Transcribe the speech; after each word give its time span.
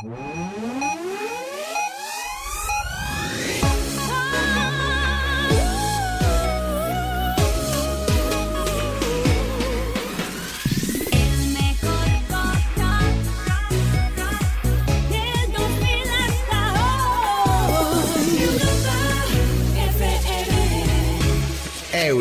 Música 0.00 0.77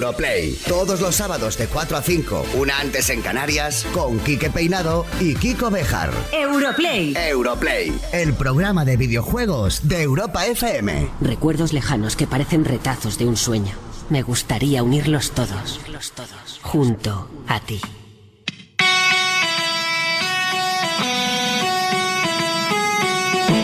Europlay. 0.08 0.58
Todos 0.66 1.02
los 1.02 1.16
sábados 1.16 1.58
de 1.58 1.68
4 1.68 1.98
a 1.98 2.02
5, 2.02 2.46
una 2.56 2.80
antes 2.80 3.10
en 3.10 3.22
Canarias, 3.22 3.86
con 3.94 4.20
Quique 4.20 4.50
Peinado 4.50 5.06
y 5.20 5.36
Kiko 5.36 5.70
Bejar. 5.70 6.12
Europlay. 6.32 7.14
Europlay, 7.18 7.94
el 8.14 8.34
programa 8.34 8.86
de 8.86 8.96
videojuegos 8.96 9.90
de 9.90 10.04
Europa 10.04 10.46
FM. 10.46 11.10
Recuerdos 11.20 11.74
lejanos 11.74 12.16
que 12.16 12.26
parecen 12.26 12.64
retazos 12.64 13.18
de 13.18 13.26
un 13.26 13.36
sueño. 13.36 13.74
Me 14.10 14.22
gustaría 14.22 14.82
unirlos 14.82 15.32
todos, 15.32 15.82
todos, 16.16 16.60
junto 16.62 17.30
a 17.50 17.60
ti. 17.60 17.82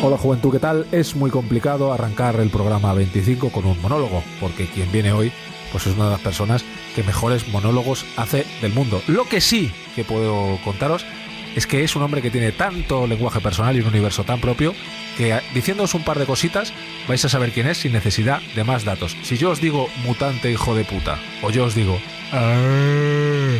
Hola 0.04 0.18
juventud, 0.18 0.52
¿qué 0.52 0.60
tal? 0.60 0.86
Es 0.92 1.16
muy 1.16 1.32
complicado 1.32 1.94
arrancar 1.94 2.42
el 2.42 2.50
programa 2.50 2.94
25 2.94 3.50
con 3.50 3.64
un 3.64 3.82
monólogo, 3.82 4.22
porque 4.42 4.68
quien 4.68 4.92
viene 4.92 5.14
hoy 5.14 5.32
pues 5.74 5.88
es 5.88 5.96
una 5.96 6.06
de 6.06 6.12
las 6.12 6.22
personas 6.22 6.64
que 6.96 7.04
mejores 7.04 7.50
monólogos 7.50 8.06
hace 8.16 8.46
del 8.62 8.72
mundo. 8.72 9.02
Lo 9.08 9.26
que 9.26 9.42
sí 9.42 9.72
que 9.96 10.06
puedo 10.06 10.58
contaros 10.64 11.06
es 11.56 11.68
que 11.68 11.84
es 11.84 11.96
un 11.96 12.04
hombre 12.04 12.22
que 12.22 12.32
tiene 12.32 12.52
tanto 12.52 13.06
lenguaje 13.08 13.42
personal 13.42 13.76
y 13.76 13.82
un 13.82 13.88
universo 13.88 14.24
tan 14.24 14.40
propio 14.40 14.74
que 15.18 15.40
diciéndoos 15.54 15.94
un 15.94 16.04
par 16.04 16.18
de 16.18 16.26
cositas 16.26 16.74
vais 17.08 17.24
a 17.26 17.30
saber 17.30 17.52
quién 17.52 17.68
es 17.68 17.80
sin 17.80 17.92
necesidad 17.92 18.42
de 18.56 18.64
más 18.64 18.86
datos. 18.86 19.18
Si 19.24 19.38
yo 19.38 19.50
os 19.50 19.60
digo 19.60 19.90
mutante 20.06 20.52
hijo 20.52 20.76
de 20.76 20.86
puta, 20.86 21.20
o 21.42 21.50
yo 21.50 21.66
os 21.66 21.76
digo... 21.76 22.00
Ah", 22.32 23.58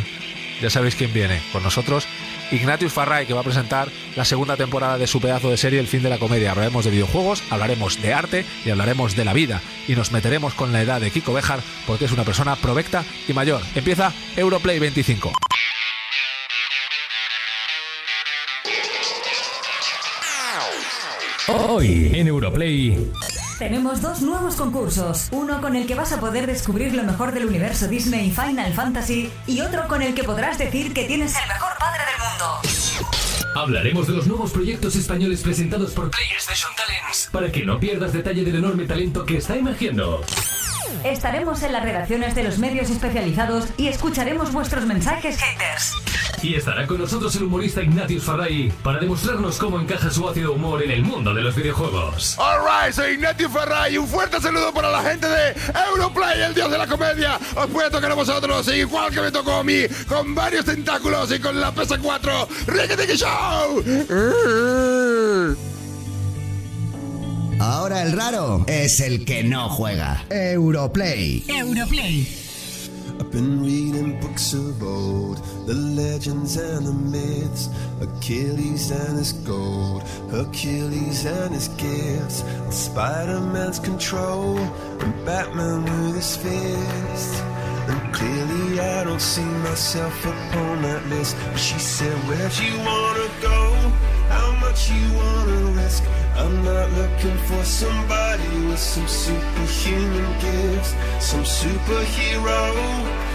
ya 0.62 0.70
sabéis 0.70 0.94
quién 0.94 1.12
viene 1.12 1.40
con 1.52 1.62
nosotros 1.62 2.06
Ignatius 2.50 2.92
Farray, 2.92 3.26
que 3.26 3.34
va 3.34 3.40
a 3.40 3.44
presentar 3.44 3.88
la 4.16 4.24
segunda 4.24 4.56
temporada 4.56 4.98
de 4.98 5.06
su 5.06 5.20
pedazo 5.20 5.50
de 5.50 5.56
serie 5.56 5.80
El 5.80 5.86
fin 5.86 6.02
de 6.02 6.10
la 6.10 6.18
comedia. 6.18 6.50
Hablaremos 6.50 6.84
de 6.84 6.90
videojuegos, 6.90 7.42
hablaremos 7.50 8.00
de 8.00 8.14
arte 8.14 8.44
y 8.64 8.70
hablaremos 8.70 9.16
de 9.16 9.24
la 9.24 9.32
vida. 9.32 9.60
Y 9.88 9.94
nos 9.94 10.12
meteremos 10.12 10.54
con 10.54 10.72
la 10.72 10.82
edad 10.82 11.00
de 11.00 11.10
Kiko 11.10 11.32
Bejar 11.32 11.60
porque 11.86 12.04
es 12.04 12.12
una 12.12 12.24
persona 12.24 12.56
provecta 12.56 13.04
y 13.28 13.32
mayor. 13.32 13.62
Empieza 13.74 14.12
Europlay 14.36 14.78
25. 14.78 15.32
Hoy 21.46 22.10
en 22.14 22.28
Europlay. 22.28 22.96
Tenemos 23.58 24.02
dos 24.02 24.20
nuevos 24.20 24.56
concursos, 24.56 25.28
uno 25.30 25.60
con 25.60 25.76
el 25.76 25.86
que 25.86 25.94
vas 25.94 26.12
a 26.12 26.18
poder 26.18 26.46
descubrir 26.46 26.92
lo 26.92 27.04
mejor 27.04 27.32
del 27.32 27.46
universo 27.46 27.86
Disney 27.86 28.32
Final 28.32 28.72
Fantasy 28.72 29.30
y 29.46 29.60
otro 29.60 29.86
con 29.86 30.02
el 30.02 30.12
que 30.12 30.24
podrás 30.24 30.58
decir 30.58 30.92
que 30.92 31.04
tienes 31.04 31.36
el 31.40 31.46
mejor 31.46 31.70
padre 31.78 32.02
del 32.04 32.18
mundo. 32.18 33.54
Hablaremos 33.54 34.08
de 34.08 34.14
los 34.14 34.26
nuevos 34.26 34.50
proyectos 34.50 34.96
españoles 34.96 35.42
presentados 35.42 35.92
por 35.92 36.10
PlayStation 36.10 36.72
Talents 36.76 37.28
para 37.30 37.52
que 37.52 37.64
no 37.64 37.78
pierdas 37.78 38.12
detalle 38.12 38.42
del 38.42 38.56
enorme 38.56 38.86
talento 38.86 39.24
que 39.24 39.36
está 39.36 39.54
emergiendo. 39.54 40.24
Estaremos 41.04 41.62
en 41.62 41.72
las 41.72 41.84
redacciones 41.84 42.34
de 42.34 42.42
los 42.42 42.58
medios 42.58 42.90
especializados 42.90 43.66
y 43.76 43.86
escucharemos 43.86 44.52
vuestros 44.52 44.84
mensajes 44.84 45.38
haters. 45.38 45.92
Y 46.44 46.56
estará 46.56 46.86
con 46.86 46.98
nosotros 46.98 47.34
el 47.36 47.44
humorista 47.44 47.82
Ignatius 47.82 48.24
Farray 48.24 48.70
para 48.82 49.00
demostrarnos 49.00 49.56
cómo 49.56 49.80
encaja 49.80 50.10
su 50.10 50.28
ácido 50.28 50.52
humor 50.52 50.82
en 50.82 50.90
el 50.90 51.02
mundo 51.02 51.32
de 51.32 51.40
los 51.40 51.56
videojuegos. 51.56 52.38
Alright, 52.38 52.92
soy 52.94 53.14
Ignatius 53.14 53.50
Farray 53.50 53.94
y 53.94 53.96
un 53.96 54.06
fuerte 54.06 54.38
saludo 54.42 54.70
para 54.74 54.90
la 54.90 55.02
gente 55.02 55.26
de 55.26 55.54
Europlay, 55.88 56.42
el 56.42 56.52
dios 56.52 56.70
de 56.70 56.76
la 56.76 56.86
comedia. 56.86 57.40
Os 57.56 57.66
puede 57.68 57.88
tocar 57.88 58.10
a 58.10 58.14
vosotros, 58.14 58.68
igual 58.68 59.10
que 59.10 59.22
me 59.22 59.32
tocó 59.32 59.52
a 59.52 59.64
mí, 59.64 59.84
con 60.06 60.34
varios 60.34 60.66
tentáculos 60.66 61.32
y 61.32 61.38
con 61.38 61.58
la 61.58 61.74
PS4. 61.74 62.46
¡Ricky 62.66 63.16
Show! 63.16 63.82
Ahora 67.58 68.02
el 68.02 68.12
raro 68.12 68.66
es 68.68 69.00
el 69.00 69.24
que 69.24 69.44
no 69.44 69.70
juega. 69.70 70.26
Europlay. 70.28 71.42
Europlay. 71.48 72.43
Been 73.34 73.64
reading 73.64 74.20
books 74.20 74.52
of 74.52 74.80
old, 74.80 75.38
the 75.66 75.74
legends 75.74 76.56
and 76.56 76.86
the 76.86 76.92
myths, 76.92 77.68
Achilles 78.00 78.92
and 78.92 79.18
his 79.18 79.32
gold, 79.32 80.04
Hercules 80.30 81.24
and 81.26 81.52
his 81.52 81.66
gifts, 81.70 82.44
Spider 82.70 83.40
Man's 83.40 83.80
control, 83.80 84.56
and 84.56 85.26
Batman 85.26 85.82
with 85.82 86.14
his 86.14 86.36
fist. 86.36 87.42
And 87.88 88.14
clearly, 88.14 88.78
I 88.78 89.02
don't 89.02 89.20
see 89.20 89.50
myself 89.66 90.16
upon 90.24 90.82
that 90.82 91.04
list. 91.08 91.36
But 91.50 91.58
she 91.58 91.80
said, 91.80 92.16
Where'd 92.28 92.56
you 92.56 92.78
wanna 92.78 93.28
go? 93.42 93.74
How 94.28 94.52
much 94.60 94.92
you 94.92 95.12
wanna 95.12 95.72
risk? 95.82 96.04
I'm 96.36 96.64
not 96.64 96.88
looking 96.92 97.36
for 97.48 97.64
somebody 97.64 98.66
with 98.66 98.78
some 98.78 99.08
superhuman 99.08 100.40
gifts, 100.40 100.94
some 101.18 101.42
superhero, 101.42 103.23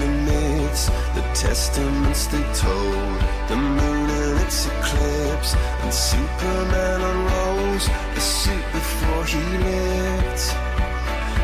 The 0.00 0.10
myths, 0.28 0.86
the 1.16 1.22
testaments 1.34 2.26
they 2.26 2.42
told, 2.64 3.18
the 3.48 3.56
moon 3.56 4.10
and 4.10 4.40
its 4.44 4.66
eclipse, 4.66 5.54
and 5.82 5.92
Superman 5.92 7.00
unrolls 7.12 7.86
the 8.14 8.20
suit 8.20 8.66
before 8.72 9.24
he 9.24 9.42
lived. 9.70 10.42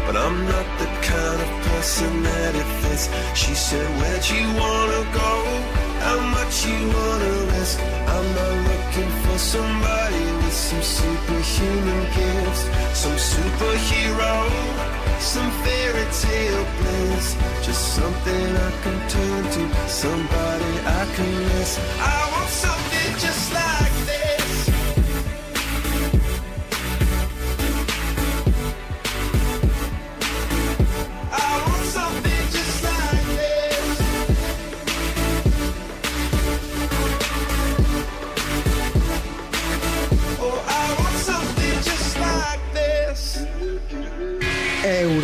But 0.06 0.16
I'm 0.16 0.38
not 0.44 0.66
the 0.78 0.90
kind 1.12 1.40
of 1.44 1.50
person 1.70 2.22
that 2.22 2.54
it 2.54 2.68
fits. 2.82 3.08
She 3.34 3.54
said, 3.54 3.86
Where'd 3.98 4.26
you 4.28 4.46
wanna 4.60 5.02
go? 5.14 5.79
How 6.04 6.18
much 6.36 6.54
you 6.66 6.78
wanna 6.96 7.32
risk? 7.54 7.78
I'm 8.14 8.26
not 8.38 8.54
looking 8.70 9.10
for 9.22 9.38
somebody 9.38 10.24
with 10.42 10.56
some 10.68 10.82
superhuman 10.82 12.02
gifts, 12.16 12.62
some 13.02 13.18
superhero 13.32 14.90
some 15.20 15.50
fairy 15.62 16.06
tale 16.12 16.66
bliss. 16.78 17.36
Just 17.62 17.94
something 17.94 18.56
I 18.56 18.70
can 18.82 19.08
turn 19.08 19.44
to, 19.44 19.88
somebody 19.88 20.72
I 20.86 21.04
can 21.14 21.30
miss. 21.48 21.78
I 22.00 22.39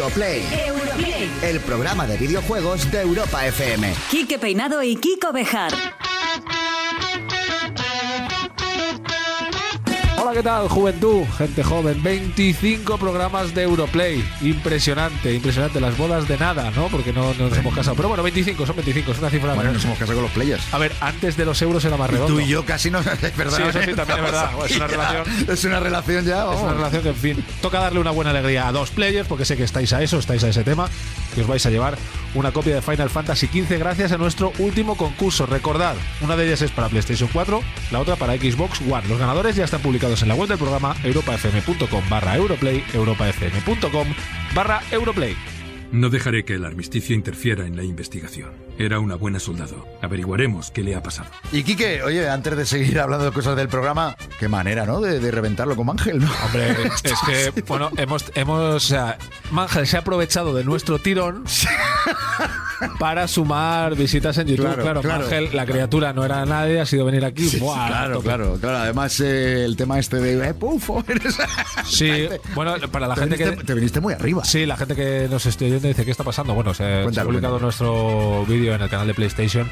Europlay. 0.07 0.41
Europlay. 0.69 1.31
El 1.43 1.59
programa 1.59 2.07
de 2.07 2.17
videojuegos 2.17 2.89
de 2.93 3.01
Europa 3.01 3.45
FM. 3.45 3.93
Quique 4.09 4.39
Peinado 4.39 4.81
y 4.85 4.95
Kiko 4.95 5.33
Bejar. 5.33 5.73
¿Qué 10.37 10.43
tal, 10.43 10.69
juventud? 10.69 11.25
Gente 11.39 11.63
joven, 11.63 12.03
25 12.03 12.99
programas 12.99 13.55
de 13.55 13.63
Europlay. 13.63 14.23
Impresionante, 14.43 15.33
impresionante. 15.33 15.81
Las 15.81 15.97
bodas 15.97 16.29
de 16.29 16.37
nada, 16.37 16.71
¿no? 16.73 16.89
Porque 16.89 17.11
no, 17.11 17.33
no 17.33 17.49
nos 17.49 17.57
hemos 17.57 17.75
casado. 17.75 17.97
Pero 17.97 18.09
bueno, 18.09 18.23
25, 18.23 18.67
son 18.67 18.77
25, 18.77 19.13
es 19.13 19.19
una 19.19 19.31
cifra. 19.31 19.55
Bueno, 19.55 19.73
nos 19.73 19.83
hemos 19.87 19.99
casado 19.99 20.19
con 20.19 20.25
los 20.25 20.33
players. 20.33 20.63
A 20.75 20.79
ver, 20.79 20.93
antes 21.01 21.39
de 21.39 21.47
los 21.47 21.63
euros 21.63 21.83
era 21.87 21.97
más 21.97 22.11
redondo. 22.11 22.35
Tú 22.35 22.41
y 22.41 22.49
yo 22.49 22.67
casi 22.67 22.91
no. 22.91 22.99
Es 23.23 23.35
verdad. 23.35 23.57
Sí, 23.57 23.63
eso 23.63 23.83
sí, 23.83 23.95
también 23.95 24.19
es 24.19 24.25
verdad. 24.25 24.51
Es 24.67 24.77
una 24.77 24.87
relación. 24.87 25.49
Es 25.49 25.65
una 25.65 25.81
relación 25.81 26.25
ya. 26.27 26.53
Es 26.53 26.61
una 26.61 26.75
relación 26.75 27.03
que, 27.03 27.09
en 27.09 27.17
fin, 27.17 27.45
toca 27.63 27.81
darle 27.81 28.01
una 28.01 28.11
buena 28.11 28.31
alegría 28.31 28.69
a 28.69 28.73
dos 28.73 28.91
players, 28.91 29.27
porque 29.27 29.47
sé 29.47 29.57
que 29.57 29.65
estáis 29.65 29.95
a 29.95 30.03
eso, 30.03 30.19
estáis 30.19 30.45
a 30.45 30.49
ese 30.49 30.65
tema, 30.65 30.91
que 31.35 31.41
os 31.41 31.47
vais 31.47 31.65
a 31.65 31.71
llevar 31.71 31.97
una 32.35 32.53
copia 32.53 32.75
de 32.75 32.83
Final 32.83 33.09
Fantasy 33.09 33.47
XV 33.47 33.79
gracias 33.79 34.13
a 34.13 34.19
nuestro 34.19 34.53
último 34.59 34.97
concurso. 34.97 35.47
Recordad, 35.47 35.95
una 36.21 36.37
de 36.37 36.47
ellas 36.47 36.61
es 36.61 36.71
para 36.71 36.91
PlayStation 36.91 37.31
4, 37.33 37.63
la 37.91 38.01
otra 38.01 38.17
para 38.17 38.35
Xbox 38.35 38.83
One. 38.83 39.09
Los 39.09 39.19
ganadores 39.19 39.57
ya 39.57 39.65
están 39.65 39.81
publicados 39.81 40.21
en 40.23 40.26
la 40.27 40.35
web 40.35 40.49
del 40.49 40.59
programa 40.59 40.95
europafm.com 41.03 42.09
barra 42.09 42.37
europlay, 42.37 42.85
europafm.com 42.93 44.09
barra 44.55 44.83
europlay. 44.91 45.37
No 45.93 46.11
dejaré 46.11 46.45
que 46.45 46.55
el 46.55 46.65
armisticio 46.65 47.15
interfiera 47.15 47.65
en 47.65 47.77
la 47.77 47.85
investigación. 47.85 48.51
Era 48.77 48.99
una 48.99 49.15
buena 49.15 49.39
soldado. 49.39 49.87
Averiguaremos 50.03 50.73
qué 50.73 50.83
le 50.83 50.97
ha 50.97 51.03
pasado. 51.03 51.31
Y 51.53 51.63
Quique, 51.63 52.03
oye, 52.03 52.29
antes 52.29 52.57
de 52.57 52.67
seguir 52.67 52.99
hablando 52.99 53.25
de 53.25 53.31
cosas 53.31 53.57
del 53.57 53.69
programa, 53.69 54.17
qué 54.41 54.49
manera, 54.49 54.85
¿no? 54.85 55.01
De, 55.01 55.21
de 55.21 55.31
reventarlo 55.31 55.77
como 55.77 55.93
Ángel, 55.93 56.19
¿no? 56.19 56.31
Hombre, 56.45 56.73
es 57.05 57.53
que, 57.53 57.63
bueno, 57.63 57.91
hemos, 57.97 58.25
hemos, 58.35 58.75
o 58.75 58.81
sea, 58.81 59.17
Mangel 59.53 59.87
se 59.87 59.97
ha 59.97 60.01
aprovechado 60.01 60.55
de 60.55 60.65
nuestro 60.65 60.99
tirón 60.99 61.45
para 62.99 63.27
sumar 63.29 63.95
visitas 63.97 64.37
en 64.39 64.49
YouTube. 64.49 64.65
Claro, 64.67 64.83
Claro, 64.83 65.01
claro. 65.03 65.21
Mangel, 65.25 65.49
la 65.55 65.67
criatura 65.67 66.13
no 66.13 66.25
era 66.25 66.45
nadie, 66.47 66.81
ha 66.81 66.87
sido 66.87 67.05
venir 67.05 67.25
aquí. 67.25 67.49
Sí, 67.49 67.59
¡buah! 67.59 67.87
claro, 67.89 68.21
claro, 68.23 68.59
claro. 68.61 68.79
Además, 68.79 69.19
eh, 69.21 69.65
el 69.65 69.77
tema 69.77 69.99
este 69.99 70.17
de. 70.19 70.49
Eh, 70.49 70.55
pufo, 70.55 71.03
eres- 71.09 71.37
Sí, 71.87 72.29
bueno, 72.55 72.75
para 72.91 73.09
la 73.09 73.15
te 73.15 73.21
gente 73.23 73.37
viniste, 73.37 73.57
que. 73.59 73.65
te 73.65 73.75
viniste 73.75 74.01
muy 74.01 74.15
arriba. 74.15 74.45
Sí, 74.45 74.67
la 74.67 74.77
gente 74.77 74.95
que 74.95 75.27
nos 75.31 75.45
esté 75.47 75.67
oyendo 75.67 75.89
dice, 75.89 76.05
¿qué 76.05 76.11
está 76.11 76.25
pasando? 76.25 76.55
Bueno, 76.55 76.75
se, 76.75 76.83
se 76.85 77.21
ha 77.21 77.25
publicado 77.25 77.25
cuéntalo. 77.29 77.59
nuestro 77.61 78.45
vídeo 78.47 78.75
en 78.75 78.83
el 78.83 78.89
canal 78.89 79.07
de 79.07 79.15
PlayStation 79.15 79.69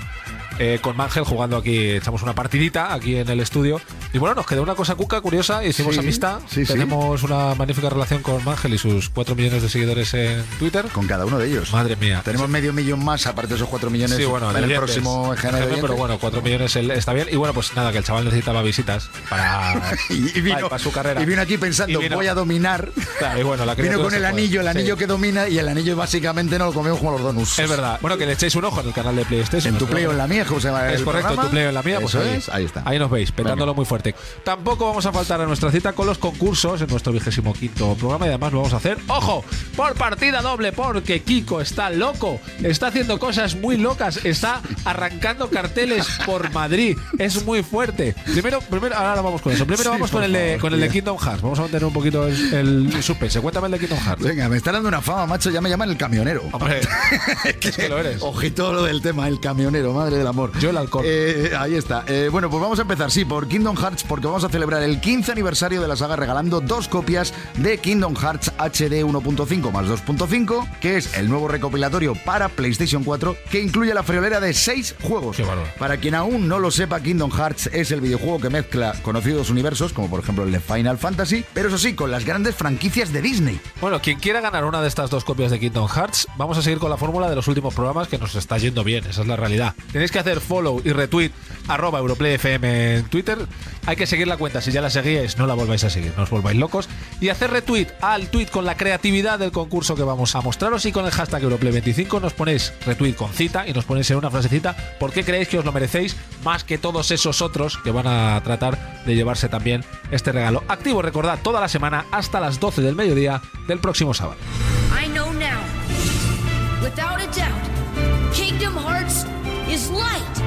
eh, 0.59 0.79
con 0.81 0.97
Mangel 0.97 1.25
jugando 1.25 1.57
aquí, 1.57 1.91
echamos 1.91 2.23
una 2.23 2.35
partidita 2.35 2.93
aquí 2.95 3.17
en 3.17 3.29
el 3.29 3.41
estudio. 3.41 3.81
Y 4.15 4.19
bueno, 4.19 4.37
nos 4.37 4.47
quedó 4.47 4.63
una 4.63 4.77
cosa 4.77 4.95
cuca, 4.95 5.21
curiosa, 5.21 5.65
hicimos 5.65 5.95
Sí, 5.95 6.01
amistad. 6.01 6.39
sí, 6.49 6.65
sí. 6.65 6.73
Tenemos 6.73 7.25
una 7.25 7.57
magnífica 7.57 7.91
relación 7.91 8.23
con 8.23 8.45
Mangel 8.45 8.73
y 8.75 8.79
sus 8.79 9.09
4 9.11 9.35
millones 9.35 9.61
de 9.61 9.69
seguidores 9.69 10.15
en 10.15 10.41
Twitter. 10.61 10.87
Con 10.93 11.09
cada 11.09 11.27
uno 11.27 11.37
de 11.37 11.49
ellos. 11.49 11.73
Madre 11.73 11.97
mía. 11.97 12.23
Tenemos 12.25 12.49
medio 12.49 12.73
millón 12.73 13.05
más, 13.05 13.27
aparte 13.27 13.49
de 13.51 13.55
esos 13.57 13.69
4 13.69 13.91
millones 13.91 14.17
Sí, 14.17 14.25
bueno, 14.25 14.51
en 14.53 14.57
el 14.57 14.65
oyentes. 14.65 14.79
próximo 14.79 15.29
oyentes. 15.31 15.79
pero 15.81 15.97
bueno, 15.97 16.17
4 16.21 16.43
millones 16.43 16.77
el- 16.77 16.93
está 16.93 17.13
bien. 17.13 17.27
Y 17.33 17.35
bueno, 17.35 17.53
pues 17.55 17.75
nada, 17.75 17.91
que 17.91 17.99
el 17.99 18.05
chaval 18.05 18.25
necesitaba 18.25 18.63
visitas 18.63 19.11
para, 19.29 19.97
y, 20.09 20.15
y 20.39 20.41
vino, 20.43 20.55
para, 20.59 20.69
para 20.69 20.79
su 20.83 20.93
carrera. 20.93 21.21
y 21.21 21.27
vino 21.27 21.43
aquí 21.43 21.59
pensando, 21.59 21.99
vino- 21.99 22.15
voy 22.15 22.29
a 22.29 22.35
dominar. 22.35 22.91
Claro, 23.19 23.41
y 23.41 23.43
bueno, 23.43 23.65
la 23.67 23.75
Vino 23.75 24.01
con 24.01 24.15
el 24.15 24.25
anillo, 24.25 24.61
el 24.61 24.69
anillo 24.69 24.97
que 24.97 25.09
domina, 25.09 25.49
y 25.49 25.59
el 25.59 25.67
anillo 25.67 25.97
básicamente 25.97 26.57
no 26.57 26.67
lo 26.67 26.73
comemos 26.73 27.01
como 27.01 27.11
los 27.11 27.21
donuts. 27.21 27.59
Es 27.59 27.69
verdad. 27.69 27.99
Bueno, 28.01 28.17
que 28.17 28.27
le 28.27 28.35
echéis 28.35 28.55
un 28.55 28.65
ojo 28.65 28.81
en 28.81 28.87
el 28.87 28.93
canal 28.93 29.17
de 29.17 29.25
PlayStation. 29.25 29.75
En 29.75 29.79
tu 29.81 29.87
play 29.89 30.05
o 30.07 30.13
en 30.13 30.19
la 30.19 30.29
mía, 30.29 30.45
¿cómo 30.45 30.61
se 30.61 30.69
llama? 30.69 30.93
Es 30.93 31.03
correcto, 31.03 31.27
programa? 31.31 31.43
tu 31.43 31.51
play 31.51 31.65
en 31.65 31.75
la 31.75 31.83
mía, 31.83 31.99
pues 32.01 32.15
ahí 32.15 32.65
está. 32.65 32.83
Ahí 32.85 32.97
nos 33.01 33.11
veis, 33.11 33.33
petándolo 33.33 33.75
muy 33.75 33.85
fuerte. 33.85 34.04
Tampoco 34.45 34.87
vamos 34.87 35.07
a 35.07 35.13
faltar 35.13 35.41
a 35.41 35.47
nuestra 35.47 35.71
cita 35.71 35.93
con 35.93 36.07
los 36.07 36.19
concursos 36.19 36.81
en 36.81 36.89
nuestro 36.89 37.13
vigésimo 37.13 37.53
quinto 37.53 37.95
programa 37.95 38.27
y 38.27 38.29
además 38.31 38.53
lo 38.53 38.59
vamos 38.59 38.75
a 38.75 38.79
hacer, 38.79 38.99
ojo, 39.09 39.45
por 39.77 39.95
partida 39.95 40.43
doble, 40.43 40.73
porque 40.73 41.23
Kiko 41.23 41.61
está 41.61 41.91
loco, 41.91 42.41
está 42.63 42.89
haciendo 42.89 43.19
cosas 43.19 43.55
muy 43.57 43.77
locas, 43.77 44.25
está 44.25 44.61
arrancando 44.85 45.49
carteles 45.49 46.07
por 46.27 46.53
Madrid, 46.53 46.97
es 47.19 47.45
muy 47.45 47.63
fuerte. 47.63 48.15
Primero, 48.33 48.61
primero 48.61 48.95
ahora 48.97 49.23
vamos 49.23 49.41
con 49.41 49.53
eso. 49.53 49.65
Primero 49.67 49.85
Sí, 49.85 49.89
vamos 49.91 50.11
con 50.11 50.25
el, 50.25 50.33
de, 50.33 50.59
con 50.61 50.73
el 50.73 50.81
de. 50.81 50.89
Kingdom 50.89 51.19
Hearts. 51.19 51.43
Vamos 51.43 51.59
a 51.59 51.63
mantener 51.63 51.85
un 51.85 51.93
poquito 51.93 52.27
el, 52.27 52.55
el 52.55 53.03
suspense. 53.03 53.41
Cuéntame 53.41 53.67
el 53.67 53.73
de 53.73 53.79
Kingdom 53.81 53.99
Hearts. 53.99 54.23
Venga, 54.25 54.49
me 54.49 54.57
está 54.57 54.73
dando 54.73 54.89
una 54.89 55.03
fama, 55.03 55.27
macho, 55.27 55.51
ya 55.51 55.61
me 55.61 55.69
llaman 55.69 55.91
el 55.91 55.97
camionero. 55.97 56.43
Hombre, 56.53 56.81
es 57.61 57.77
que 57.77 57.89
lo 57.89 57.99
eres. 57.99 58.23
Ojito 58.23 58.73
lo 58.73 58.83
del 58.85 59.03
tema, 59.03 59.29
el 59.29 59.41
camionero, 59.41 59.93
madre 59.93 60.17
del 60.17 60.27
amor. 60.27 60.59
Yo 60.59 60.71
el 60.71 60.79
alcohol. 60.79 61.05
Eh, 61.07 61.53
ahí 61.57 61.75
está. 61.75 62.05
Eh, 62.07 62.29
bueno, 62.33 62.49
pues 62.49 62.63
vamos 62.63 62.79
a 62.79 62.83
empezar, 62.83 63.11
sí, 63.11 63.25
por 63.25 63.47
Kingdom 63.47 63.77
Hearts, 63.77 63.94
porque 64.03 64.27
vamos 64.27 64.43
a 64.43 64.49
celebrar 64.49 64.83
el 64.83 65.01
15 65.01 65.33
aniversario 65.33 65.81
de 65.81 65.87
la 65.87 65.97
saga 65.97 66.17
regalando 66.17 66.61
dos 66.61 66.89
copias 66.89 67.33
de 67.59 67.79
Kingdom 67.79 68.17
Hearts 68.17 68.53
HD 68.59 69.05
1.5 69.05 69.71
más 69.71 69.87
2.5, 69.87 70.79
que 70.81 70.97
es 70.97 71.17
el 71.17 71.29
nuevo 71.29 71.47
recopilatorio 71.47 72.15
para 72.15 72.49
PlayStation 72.49 73.05
4, 73.05 73.37
que 73.51 73.61
incluye 73.61 73.95
la 73.95 74.03
friolera 74.03 74.41
de 74.41 74.53
seis 74.53 74.97
juegos. 75.03 75.37
Qué. 75.37 75.45
Para 75.79 75.99
quien 75.99 76.15
aún 76.15 76.49
no 76.49 76.59
lo 76.59 76.71
sepa, 76.71 77.01
Kingdom 77.01 77.31
Hearts 77.31 77.71
es 77.73 77.91
el 77.91 78.01
videojuego 78.01 78.41
que 78.41 78.51
mezcla 78.51 78.95
conocidos 79.03 79.51
universos, 79.51 79.93
como 79.93 80.09
por 80.09 80.21
ejemplo 80.21 80.45
el 80.45 80.53
de 80.53 80.61
Final 80.61 80.99
Fantasy, 80.99 81.45
pero 81.53 81.69
eso 81.69 81.79
sí, 81.79 81.95
con 81.95 82.11
las 82.11 82.25
grandes 82.25 82.55
franquicias 82.55 83.13
de 83.13 83.23
Disney. 83.23 83.61
Bueno, 83.81 84.01
quien 84.01 84.19
quiera 84.19 84.41
ganar 84.41 84.65
una 84.65 84.81
de 84.81 84.89
estas 84.89 85.11
dos 85.11 85.25
copias 85.25 85.51
de 85.51 85.61
Kingdom 85.61 85.89
Hearts, 85.89 86.27
vamos 86.37 86.59
a 86.59 86.63
seguir 86.63 86.79
con 86.79 86.91
la 86.91 86.97
fórmula 86.97 87.29
de 87.29 87.37
los 87.37 87.47
últimos 87.47 87.75
programas 87.75 88.09
que 88.09 88.19
nos 88.19 88.35
está 88.35 88.59
yendo 88.59 88.83
bien, 88.83 89.05
esa 89.07 89.21
es 89.21 89.27
la 89.27 89.37
realidad. 89.37 89.75
Tenéis 89.93 90.11
que 90.11 90.19
hacer 90.19 90.41
follow 90.41 90.81
y 90.85 90.93
retweet 90.93 91.33
arroba 91.69 91.99
EuroplayFM 91.99 92.97
en 92.97 93.05
Twitter. 93.07 93.39
Hay 93.87 93.97
que 93.97 94.07
seguir 94.07 94.27
la 94.27 94.37
cuenta, 94.37 94.61
si 94.61 94.73
ya 94.73 94.81
la 94.81 94.91
seguíais, 94.91 95.37
no 95.37 95.47
la 95.47 95.55
volváis 95.55 95.85
a 95.85 95.91
seguir, 95.91 96.13
no 96.17 96.23
os 96.23 96.31
volváis 96.31 96.59
locos. 96.59 96.89
Y 97.21 97.29
hacer 97.29 97.51
retweet 97.51 97.89
al 98.01 98.29
tweet 98.29 98.47
con 98.47 98.65
la 98.65 98.77
creatividad 98.77 99.39
del 99.39 99.53
concurso 99.53 99.95
que 99.95 100.03
vamos 100.03 100.35
a 100.35 100.41
mostraros 100.41 100.87
y 100.87 100.93
con 100.93 101.05
el 101.05 101.11
hashtag 101.11 101.43
Europlay25 101.43 102.21
nos 102.21 102.33
ponéis 102.33 102.73
retweet 102.87 103.15
con 103.15 103.33
cita 103.33 103.67
y 103.69 103.73
nos 103.73 103.85
ponéis 103.85 104.11
en 104.11 104.19
una 104.19 104.31
frasecita 104.31 104.77
por 104.99 105.13
qué 105.13 105.25
creéis 105.25 105.49
que 105.49 105.59
os 105.59 105.65
lo 105.65 105.73
merecéis 105.73 106.17
más 106.45 106.65
que 106.65 106.79
todos 106.79 107.11
esos 107.11 107.43
otros 107.43 107.79
que 107.79 107.91
van 107.91 108.07
a 108.07 108.41
tratar 108.43 109.05
de 109.05 109.15
llevarse 109.15 109.49
también 109.49 109.85
este 110.11 110.33
regalo. 110.33 110.65
Activo, 110.69 111.03
recordad, 111.03 111.39
toda 111.43 111.61
la 111.61 111.69
semana 111.69 112.07
hasta 112.11 112.41
las 112.41 112.61
12 112.61 112.83
del 112.83 112.95
mediodía 112.95 113.43
del 113.69 113.79
próximo 113.79 114.15
sábado. 114.15 114.39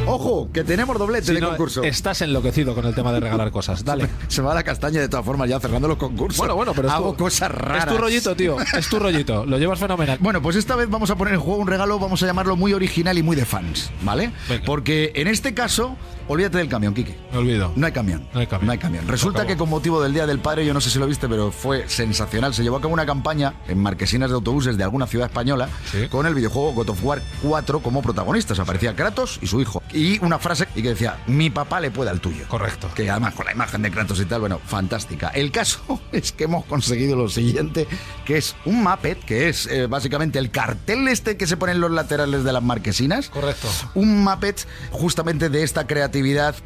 Ojo, 0.05 0.49
que 0.53 0.63
tenemos 0.63 0.97
doblete 0.97 1.27
Si 1.27 1.33
de 1.33 1.41
no, 1.41 1.49
concurso. 1.49 1.83
estás 1.83 2.21
enloquecido 2.21 2.73
con 2.73 2.85
el 2.85 2.95
tema 2.95 3.11
de 3.11 3.19
regalar 3.19 3.51
cosas. 3.51 3.83
Dale. 3.83 4.07
Se 4.29 4.41
va 4.41 4.53
la 4.53 4.63
castaña 4.63 5.01
de 5.01 5.09
todas 5.09 5.25
formas 5.25 5.49
ya 5.49 5.59
cerrando 5.59 5.87
los 5.89 5.97
concursos. 5.97 6.37
Bueno, 6.37 6.55
bueno, 6.55 6.73
pero 6.73 6.87
es 6.87 6.93
hago 6.93 7.11
tu- 7.11 7.23
cosas 7.25 7.51
raras. 7.51 7.85
Es 7.87 7.91
tu 7.93 7.97
rollito, 7.97 8.35
tío. 8.35 8.55
Es 8.77 8.87
tu 8.87 8.99
rollito. 8.99 9.45
Lo 9.45 9.57
llevas 9.57 9.79
fenomenal. 9.79 10.17
Bueno, 10.21 10.41
pues 10.41 10.55
esta 10.55 10.75
vez 10.77 10.89
vamos 10.89 11.09
a 11.09 11.15
poner 11.17 11.33
en 11.33 11.39
juego 11.41 11.59
un 11.59 11.67
regalo, 11.67 11.99
vamos 11.99 12.23
a 12.23 12.25
llamarlo 12.25 12.55
muy 12.55 12.73
original 12.73 13.17
y 13.17 13.23
muy 13.23 13.35
de 13.35 13.45
fans, 13.45 13.91
¿vale? 14.03 14.31
Venga. 14.47 14.63
Porque 14.65 15.11
en 15.15 15.27
este 15.27 15.53
caso, 15.53 15.97
olvídate 16.27 16.57
del 16.57 16.69
camión, 16.69 16.93
Quique. 16.93 17.17
Me 17.31 17.37
olvido. 17.39 17.71
No 17.75 17.85
hay 17.85 17.91
camión. 17.91 18.27
No 18.33 18.39
hay 18.39 18.77
camión. 18.77 19.07
Resulta 19.07 19.39
acabó. 19.39 19.47
que 19.53 19.57
con 19.57 19.69
motivo 19.69 20.01
del 20.01 20.13
Día 20.13 20.25
del 20.27 20.39
Padre, 20.39 20.65
yo 20.65 20.73
no 20.73 20.81
sé 20.81 20.89
si 20.89 20.99
lo 20.99 21.07
viste, 21.07 21.27
pero 21.27 21.51
fue 21.51 21.87
sensacional. 21.89 22.53
Se 22.53 22.63
llevó 22.63 22.77
a 22.77 22.81
cabo 22.81 22.93
una 22.93 23.05
campaña 23.05 23.53
en 23.67 23.79
marquesinas 23.81 24.29
de 24.29 24.35
autobuses 24.35 24.77
de 24.77 24.83
alguna 24.83 25.07
ciudad 25.07 25.27
española 25.27 25.69
Sí. 25.91 26.07
con 26.09 26.25
el 26.25 26.33
videojuego 26.35 26.73
God 26.73 26.89
of 26.89 27.03
War 27.03 27.21
4 27.41 27.79
como 27.79 28.01
protagonistas. 28.01 28.59
Aparecía 28.59 28.95
Kratos 28.95 29.39
y 29.41 29.47
su 29.47 29.61
hijo. 29.61 29.81
Y 29.93 30.23
una 30.23 30.39
frase 30.39 30.67
y 30.75 30.81
que 30.81 30.89
decía, 30.89 31.17
mi 31.27 31.49
papá 31.49 31.79
le 31.79 31.91
puede 31.91 32.09
al 32.09 32.19
tuyo. 32.19 32.45
Correcto. 32.47 32.89
Que 32.95 33.09
además 33.09 33.33
con 33.33 33.45
la 33.45 33.53
imagen 33.53 33.81
de 33.81 33.91
Kratos 33.91 34.19
y 34.19 34.25
tal, 34.25 34.41
bueno, 34.41 34.59
fantástica. 34.65 35.29
El 35.29 35.51
caso 35.51 36.01
es 36.11 36.31
que 36.31 36.45
hemos 36.45 36.65
conseguido 36.65 37.15
lo 37.15 37.29
siguiente, 37.29 37.87
que 38.25 38.37
es 38.37 38.55
un 38.65 38.83
Muppet, 38.83 39.23
que 39.23 39.49
es 39.49 39.67
eh, 39.67 39.87
básicamente 39.87 40.39
el 40.39 40.51
cartel 40.51 41.07
este 41.07 41.37
que 41.37 41.47
se 41.47 41.57
pone 41.57 41.71
en 41.73 41.79
los 41.81 41.91
laterales 41.91 42.43
de 42.43 42.51
las 42.53 42.63
marquesinas. 42.63 43.29
Correcto. 43.29 43.67
Un 43.95 44.23
Muppet 44.23 44.67
justamente 44.91 45.49
de 45.49 45.63
esta 45.63 45.85
creatividad 45.87 46.16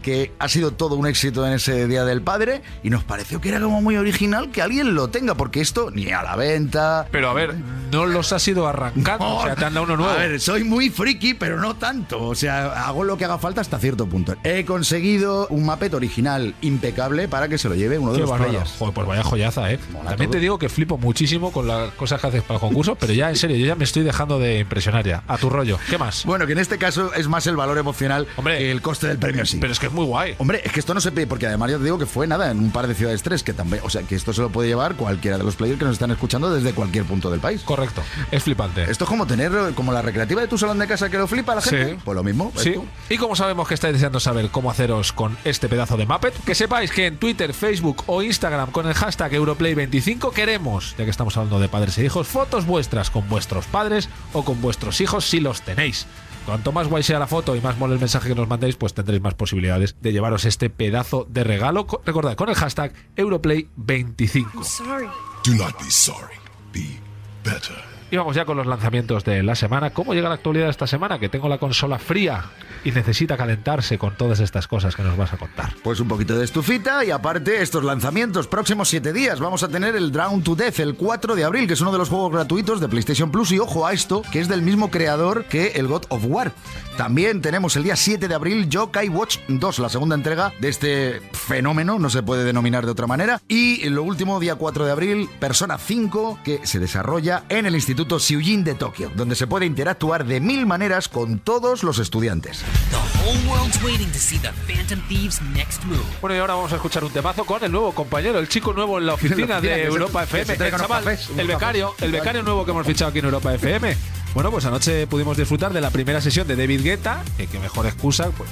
que 0.02 0.32
ha 0.40 0.48
sido 0.48 0.72
todo 0.72 0.96
un 0.96 1.08
éxito 1.08 1.46
en 1.46 1.54
ese 1.54 1.88
Día 1.88 2.06
del 2.06 2.22
Padre 2.22 2.62
y 2.84 2.90
nos 2.90 3.04
pareció 3.04 3.42
que 3.42 3.50
era 3.50 3.60
como 3.60 3.82
muy 3.82 3.96
original 3.98 4.50
que 4.52 4.62
alguien 4.62 4.96
lo 4.96 5.10
tenga, 5.10 5.36
porque 5.36 5.62
esto 5.62 5.92
ni 5.92 6.10
a 6.12 6.24
la 6.24 6.36
venta... 6.36 7.08
Pero 7.12 7.30
a 7.30 7.34
ver, 7.34 7.56
no 7.92 8.06
los 8.06 8.32
has 8.34 8.48
ido 8.48 8.68
arrancando. 8.68 9.38
o 9.38 9.44
sea, 9.44 9.56
te 9.56 9.66
han 9.66 9.74
dado 9.74 9.86
uno 9.86 9.98
nuevo. 9.98 10.12
A 10.12 10.18
ver, 10.18 10.40
soy 10.40 10.64
muy 10.64 10.90
friki, 10.90 11.34
pero 11.34 11.60
no 11.60 11.76
tanto. 11.76 12.24
O 12.24 12.36
sea, 12.36 12.88
hago 12.88 13.04
lo 13.04 13.18
que 13.18 13.26
haga 13.26 13.38
falta 13.38 13.62
hasta 13.62 13.78
cierto 13.80 14.08
punto. 14.08 14.36
He 14.44 14.66
conseguido 14.66 15.48
un 15.50 15.64
Muppet 15.64 15.94
original 15.94 16.54
impecable 16.62 17.28
para 17.28 17.48
que 17.48 17.58
se 17.58 17.70
lo 17.70 17.76
lleve 17.76 17.98
uno 18.00 18.14
de 18.14 18.20
Qué 18.20 18.26
los 18.26 18.38
players. 18.40 18.72
Joder, 18.80 18.94
pues 18.94 19.08
vaya 19.08 19.24
joyaza, 19.24 19.72
¿eh? 19.72 19.80
Mola 19.92 20.12
También 20.12 20.30
todo. 20.30 20.38
te 20.38 20.42
digo 20.42 20.60
que 20.60 20.70
flipo 20.70 20.98
muchísimo 20.98 21.52
con 21.52 21.68
las 21.68 21.92
cosas 21.94 22.20
que 22.22 22.28
haces 22.28 22.44
para 22.44 22.56
el 22.56 22.62
concurso, 22.62 22.96
pero 22.96 23.14
ya, 23.14 23.30
en 23.30 23.36
serio, 23.36 23.58
yo 23.58 23.66
ya 23.66 23.76
me 23.76 23.84
estoy 23.84 24.04
dejando 24.04 24.40
de 24.40 24.60
impresionar 24.60 25.06
ya. 25.06 25.24
A 25.28 25.38
tu 25.38 25.50
rollo. 25.50 25.78
¿Qué 25.90 25.98
más? 25.98 26.26
Bueno, 26.26 26.46
que 26.48 26.54
en 26.54 26.60
este 26.60 26.78
caso 26.78 27.14
es 27.14 27.28
más 27.28 27.46
el 27.48 27.56
valor 27.56 27.78
emocional 27.78 28.28
Hombre. 28.38 28.58
que 28.58 28.72
el 28.72 28.82
coste 28.82 29.08
del 29.08 29.18
premio 29.18 29.41
Pero 29.60 29.74
es 29.74 29.80
que 29.80 29.88
es 29.88 29.92
muy 29.92 30.06
guay. 30.06 30.36
Hombre, 30.38 30.62
es 30.64 30.72
que 30.72 30.80
esto 30.80 30.94
no 30.94 31.02
se 31.02 31.12
pide, 31.12 31.28
porque 31.28 31.48
además 31.48 31.72
yo 31.72 31.78
te 31.78 31.84
digo 31.84 31.98
que 31.98 32.06
fue 32.06 32.28
nada, 32.28 32.52
en 32.52 32.60
un 32.60 32.72
par 32.72 32.88
de 32.88 32.96
ciudades 32.96 33.22
tres, 33.24 33.44
que 33.44 33.54
también, 33.54 33.82
o 33.86 33.90
sea, 33.90 34.04
que 34.04 34.16
esto 34.16 34.34
se 34.34 34.42
lo 34.42 34.50
puede 34.50 34.68
llevar 34.70 34.96
cualquiera 34.96 35.38
de 35.38 35.44
los 35.44 35.56
players 35.56 35.80
que 35.80 35.86
nos 35.86 35.94
están 35.94 36.12
escuchando 36.12 36.54
desde 36.54 36.74
cualquier 36.74 37.06
punto 37.06 37.30
del 37.32 37.40
país. 37.40 37.62
Correcto. 37.64 38.02
Es 38.32 38.44
flipante. 38.44 38.84
Esto 38.90 39.04
es 39.06 39.10
como 39.10 39.26
tener, 39.28 39.52
como 39.76 39.92
la 39.94 40.02
recreativa 40.02 40.42
de 40.42 40.48
tu 40.48 40.58
salón 40.58 40.80
de 40.80 40.88
casa 40.88 41.10
que 41.10 41.18
lo 41.18 41.28
flipa 41.28 41.54
a 41.54 41.56
la 41.56 41.62
gente. 41.62 41.92
Sí. 41.94 41.98
Pues 42.04 42.16
lo 42.16 42.24
mismo. 42.24 42.52
¿ves 42.54 42.64
Sí. 42.64 42.74
tú? 42.74 42.86
Y 43.10 43.18
como 43.18 43.36
sabemos 43.36 43.68
que 43.68 43.74
estáis 43.74 43.94
deseando 43.94 44.20
saber 44.20 44.50
cómo 44.50 44.70
haceros 44.72 45.12
con 45.14 45.38
este 45.44 45.68
pedazo 45.70 45.98
de 45.98 46.06
Muppet, 46.06 46.34
que 46.44 46.56
sepáis 46.56 46.92
que 46.92 47.08
en 47.08 47.18
Twitter, 47.18 47.54
Facebook 47.54 48.04
o 48.08 48.22
Instagram 48.22 48.72
con 48.72 48.88
el 48.88 48.94
hashtag 48.94 49.32
Europlay25 49.34 50.32
queremos, 50.34 50.96
ya 50.98 51.06
que 51.06 51.12
estamos 51.12 51.36
hablando 51.38 51.60
de 51.60 51.70
padres 51.70 51.98
e 51.98 52.06
hijos, 52.06 52.28
fotos 52.28 52.66
vuestras 52.66 53.10
con 53.10 53.28
vuestros 53.30 53.66
padres 53.66 54.10
o 54.34 54.44
con 54.44 54.62
vuestros 54.62 55.00
hijos 55.02 55.26
si 55.30 55.40
los 55.40 55.62
tenéis. 55.62 56.06
Cuanto 56.46 56.72
más 56.72 56.88
guay 56.88 57.04
sea 57.04 57.20
la 57.20 57.28
foto 57.28 57.56
y 57.56 57.62
más 57.62 57.78
mole 57.78 57.94
el 57.94 58.00
mensaje 58.00 58.28
que 58.30 58.36
nos 58.36 58.48
mandéis, 58.48 58.76
pues 58.76 58.94
tendréis 58.94 59.22
más 59.22 59.36
posibilidades 59.36 59.96
de 60.02 60.12
llevaros 60.12 60.46
este 60.46 60.70
pedazo 60.70 61.26
de 61.30 61.44
regalo. 61.44 61.86
Co- 61.88 62.02
Recordad, 62.06 62.36
con 62.36 62.50
el 62.50 62.56
hashtag 62.56 62.94
Europlay25. 63.16 64.64
Sorry. 64.64 65.08
Do 65.46 65.54
not 65.54 65.78
be 65.80 65.90
sorry. 65.90 66.36
Be 66.74 67.00
better. 67.44 67.91
Y 68.12 68.18
vamos 68.18 68.36
ya 68.36 68.44
con 68.44 68.58
los 68.58 68.68
lanzamientos 68.68 69.24
de 69.24 69.42
la 69.42 69.56
semana. 69.56 69.92
¿Cómo 69.92 70.14
llega 70.14 70.28
la 70.28 70.36
actualidad 70.36 70.68
esta 70.68 70.86
semana? 70.86 71.18
Que 71.18 71.30
tengo 71.30 71.48
la 71.48 71.60
consola 71.60 71.98
fría 71.98 72.44
y 72.84 72.92
necesita 72.92 73.38
calentarse 73.38 73.98
con 73.98 74.18
todas 74.18 74.42
estas 74.42 74.68
cosas 74.68 74.98
que 74.98 75.02
nos 75.02 75.16
vas 75.16 75.32
a 75.32 75.38
contar. 75.38 75.74
Pues 75.82 76.02
un 76.02 76.10
poquito 76.10 76.38
de 76.38 76.44
estufita 76.44 77.06
y 77.06 77.12
aparte 77.12 77.62
estos 77.62 77.86
lanzamientos. 77.86 78.48
Próximos 78.48 78.90
7 78.90 79.14
días 79.14 79.40
vamos 79.40 79.64
a 79.64 79.70
tener 79.70 79.96
el 79.96 80.12
Drown 80.12 80.44
to 80.44 80.56
Death 80.56 80.82
el 80.82 80.96
4 80.96 81.36
de 81.36 81.46
abril, 81.46 81.68
que 81.68 81.74
es 81.74 81.80
uno 81.80 81.94
de 81.94 82.00
los 82.00 82.10
juegos 82.10 82.34
gratuitos 82.34 82.82
de 82.82 82.90
PlayStation 82.90 83.32
Plus. 83.32 83.54
Y 83.54 83.60
ojo 83.60 83.88
a 83.88 83.94
esto, 83.94 84.24
que 84.30 84.42
es 84.42 84.50
del 84.50 84.62
mismo 84.62 84.92
creador 84.92 85.46
que 85.46 85.68
el 85.76 85.88
God 85.88 86.04
of 86.10 86.26
War. 86.26 86.52
También 86.98 87.42
tenemos 87.42 87.78
el 87.78 87.84
día 87.84 87.96
7 87.96 88.28
de 88.28 88.36
abril 88.36 88.68
Yokai 88.68 89.08
Watch 89.08 89.38
2, 89.48 89.80
la 89.80 89.88
segunda 89.88 90.16
entrega 90.16 90.52
de 90.60 90.68
este 90.68 91.22
fenómeno, 91.32 91.98
no 91.98 92.10
se 92.10 92.22
puede 92.22 92.44
denominar 92.44 92.86
de 92.86 92.92
otra 92.92 93.08
manera. 93.08 93.42
Y 93.48 93.88
lo 93.90 94.04
último, 94.04 94.42
día 94.42 94.56
4 94.56 94.86
de 94.86 94.92
abril, 94.92 95.30
Persona 95.40 95.78
5, 95.78 96.40
que 96.44 96.60
se 96.68 96.80
desarrolla 96.80 97.44
en 97.48 97.66
el 97.66 97.76
Instituto 97.76 98.01
Siujin 98.20 98.64
de 98.64 98.76
Tokio, 98.76 99.12
donde 99.16 99.36
se 99.36 99.48
puede 99.48 99.66
interactuar 99.66 100.26
de 100.26 100.40
mil 100.40 100.66
maneras 100.66 101.08
con 101.08 101.40
todos 101.40 101.84
los 101.84 102.00
estudiantes. 102.00 102.64
The 102.92 102.98
whole 103.24 103.40
world's 103.48 103.82
waiting 103.84 104.08
to 104.12 104.20
see 104.20 104.38
the 104.40 104.52
Phantom 104.68 105.00
Thieves' 105.08 105.42
next 105.54 105.84
move. 105.86 106.00
Bueno, 106.22 106.36
y 106.36 106.40
ahora 106.40 106.56
vamos 106.56 106.72
a 106.74 106.76
escuchar 106.76 107.04
un 107.04 107.12
temazo 107.12 107.46
con 107.46 107.64
el 107.64 107.72
nuevo 107.72 107.94
compañero, 107.94 108.40
el 108.40 108.48
chico 108.50 108.74
nuevo 108.74 108.98
en 108.98 109.06
la 109.06 109.14
oficina, 109.14 109.32
En 109.44 109.50
la 109.50 109.58
oficina, 109.58 109.62
de 109.62 109.76
que 109.76 109.82
se- 109.82 109.88
Europa 109.88 110.22
que 110.26 110.32
se 110.32 110.42
FM. 110.54 110.66
el, 110.68 110.72
chaval, 110.78 111.04
cafés, 111.04 111.30
el 111.38 111.48
becario, 111.48 111.90
cafés. 111.92 112.04
el 112.06 112.12
becario 112.12 112.44
nuevo 112.44 112.66
que 112.66 112.72
hemos 112.72 112.86
fichado 112.88 113.10
aquí 113.10 113.20
en 113.20 113.26
Europa 113.26 113.54
FM. 113.54 113.98
Bueno, 114.34 114.50
pues 114.52 114.64
anoche 114.66 115.08
pudimos 115.08 115.36
disfrutar 115.38 115.74
de 115.74 115.82
la 115.82 115.90
primera 115.90 116.22
sesión 116.22 116.48
de 116.48 116.56
David 116.56 116.84
Guetta, 116.84 117.24
que 117.38 117.48
qué 117.48 117.60
mejor 117.60 117.86
excusa 117.86 118.30
pues, 118.32 118.50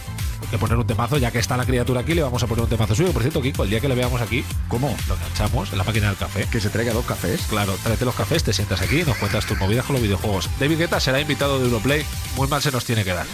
que 0.50 0.58
poner 0.58 0.78
un 0.78 0.86
temazo, 0.88 1.18
ya 1.18 1.32
que 1.32 1.40
está 1.40 1.56
la 1.58 1.66
criatura 1.66 2.02
aquí, 2.02 2.14
le 2.14 2.24
vamos 2.24 2.42
a 2.44 2.48
poner 2.48 2.64
un 2.64 2.70
temazo 2.70 2.96
suyo. 2.96 3.12
Por 3.12 3.22
cierto, 3.22 3.42
Kiko, 3.42 3.64
el 3.64 3.70
día 3.70 3.80
que 3.80 3.88
le 3.88 3.96
veamos 3.96 4.22
aquí, 4.22 4.44
¿Cómo? 4.68 4.96
lo 5.08 5.16
enganchamos 5.16 5.72
en 5.72 5.78
la 5.78 5.84
máquina 5.84 6.08
del 6.08 6.18
café. 6.18 6.48
Que 6.52 6.60
se 6.60 6.70
traiga 6.70 6.94
dos 6.94 7.06
cafés. 7.06 7.42
Claro, 7.50 7.78
tráete 7.84 8.06
los 8.06 8.16
cafés, 8.16 8.44
te 8.44 8.54
sientas 8.54 8.82
aquí 8.82 9.02
y 9.02 9.04
nos 9.04 9.18
cuentas 9.18 9.46
tus 9.46 9.58
movidas 9.60 9.86
con 9.86 9.94
los 9.94 10.04
videojuegos. 10.04 10.50
David 10.60 10.78
Guetta 10.80 11.00
será 11.00 11.20
invitado 11.20 11.60
de 11.60 11.66
Europlay, 11.66 12.06
muy 12.36 12.48
mal 12.48 12.62
se 12.62 12.72
nos 12.72 12.86
tiene 12.86 13.04
que 13.04 13.14
dar. 13.14 13.26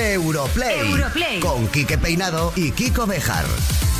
Europlay. 0.00 0.90
Europlay. 0.90 1.40
Con 1.40 1.66
Quique 1.68 1.98
Peinado 1.98 2.52
y 2.56 2.70
Kiko 2.72 3.06
Bejar. 3.06 3.44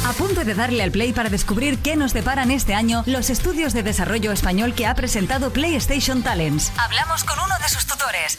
A 0.06 0.12
punto 0.12 0.44
de 0.44 0.54
darle 0.54 0.82
al 0.84 0.92
play 0.92 1.12
para 1.12 1.28
descubrir 1.28 1.78
qué 1.78 1.96
nos 1.96 2.12
deparan 2.12 2.50
este 2.52 2.72
año 2.74 3.02
los 3.06 3.30
estudios 3.30 3.72
de 3.72 3.82
desarrollo 3.82 4.30
español 4.30 4.74
que 4.74 4.86
ha 4.86 4.94
presentado 4.94 5.50
PlayStation 5.52 6.22
Talents. 6.22 6.70
Hablamos 6.76 7.24
con 7.24 7.38
uno 7.38 7.54
de 7.60 7.68
sus 7.68 7.84
tutores. 7.86 8.38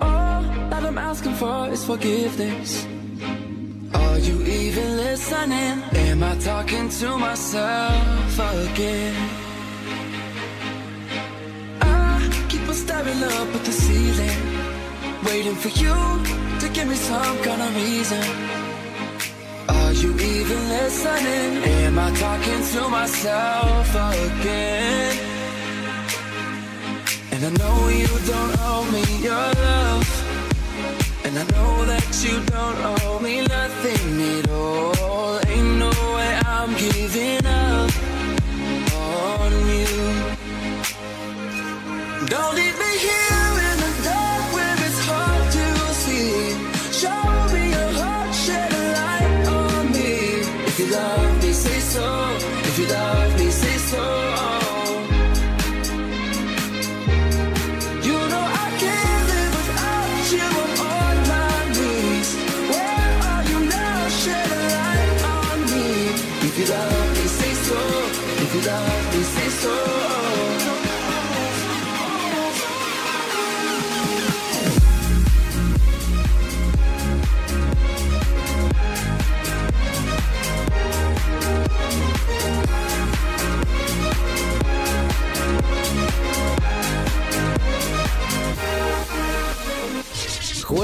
All 0.00 0.42
that 0.70 0.82
I'm 0.84 0.98
asking 0.98 1.34
for 1.34 1.68
is 1.68 1.84
forgiveness. 1.84 2.86
Are 3.94 4.18
you 4.18 4.42
even 4.42 4.96
listening? 4.96 5.82
Am 6.06 6.22
I 6.22 6.34
talking 6.36 6.88
to 6.88 7.18
myself 7.18 8.38
again? 8.38 9.14
I 11.80 12.46
keep 12.48 12.68
on 12.68 12.74
staring 12.74 13.22
up 13.22 13.48
at 13.56 13.64
the 13.64 13.72
ceiling, 13.72 14.38
waiting 15.24 15.56
for 15.56 15.68
you 15.82 15.96
to 16.60 16.68
give 16.74 16.88
me 16.88 16.96
some 16.96 17.38
kind 17.42 17.62
of 17.62 17.76
reason. 17.76 18.24
Are 19.68 19.92
you 19.92 20.10
even 20.14 20.60
listening? 20.68 21.64
Am 21.84 21.98
I 21.98 22.10
talking 22.14 22.62
to 22.72 22.88
myself 22.88 23.88
again? 23.90 25.35
And 27.36 27.44
I 27.44 27.50
know 27.50 27.88
you 27.88 28.06
don't 28.06 28.56
owe 28.60 28.90
me 28.90 29.04
your 29.22 29.34
love. 29.34 30.08
And 31.26 31.38
I 31.38 31.44
know 31.54 31.84
that 31.84 32.08
you 32.24 32.40
don't 32.46 32.78
owe 33.04 33.18
me 33.20 33.42
nothing 33.42 34.38
at 34.38 34.48
all. 34.48 35.38
Ain't 35.46 35.78
no 35.78 35.90
way 36.16 36.40
I'm 36.46 36.72
giving 36.78 37.44
up 37.44 37.90
on 38.94 39.52
you. 39.68 39.92
Don't 42.26 42.58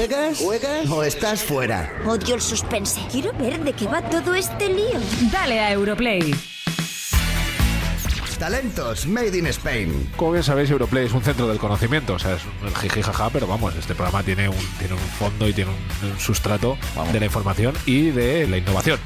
¿Juegas? 0.03 0.37
¿Juegas? 0.39 0.89
¿O 0.89 1.01
estás 1.01 1.43
fuera? 1.43 1.89
Odio 2.05 2.35
el 2.35 2.41
suspense. 2.41 2.99
Quiero 3.09 3.31
ver 3.37 3.63
de 3.63 3.71
qué 3.71 3.87
va 3.87 4.01
todo 4.01 4.35
este 4.35 4.67
lío. 4.67 4.99
Dale 5.31 5.61
a 5.61 5.71
Europlay. 5.71 6.35
Talentos 8.37 9.07
Made 9.07 9.37
in 9.37 9.47
Spain. 9.47 10.11
Como 10.17 10.33
bien 10.33 10.43
sabéis, 10.43 10.69
Europlay 10.71 11.05
es 11.05 11.13
un 11.13 11.23
centro 11.23 11.47
del 11.47 11.57
conocimiento, 11.57 12.15
o 12.15 12.19
sea, 12.19 12.33
es 12.33 12.41
un 12.61 12.75
jiji 12.75 13.01
jaja, 13.01 13.29
pero 13.29 13.47
vamos, 13.47 13.73
este 13.75 13.95
programa 13.95 14.23
tiene 14.23 14.49
un, 14.49 14.57
tiene 14.77 14.95
un 14.95 14.99
fondo 14.99 15.47
y 15.47 15.53
tiene 15.53 15.71
un, 15.71 16.09
un 16.09 16.19
sustrato 16.19 16.77
de 17.13 17.19
la 17.21 17.25
información 17.25 17.73
y 17.85 18.09
de 18.09 18.45
la 18.45 18.57
innovación. 18.57 18.99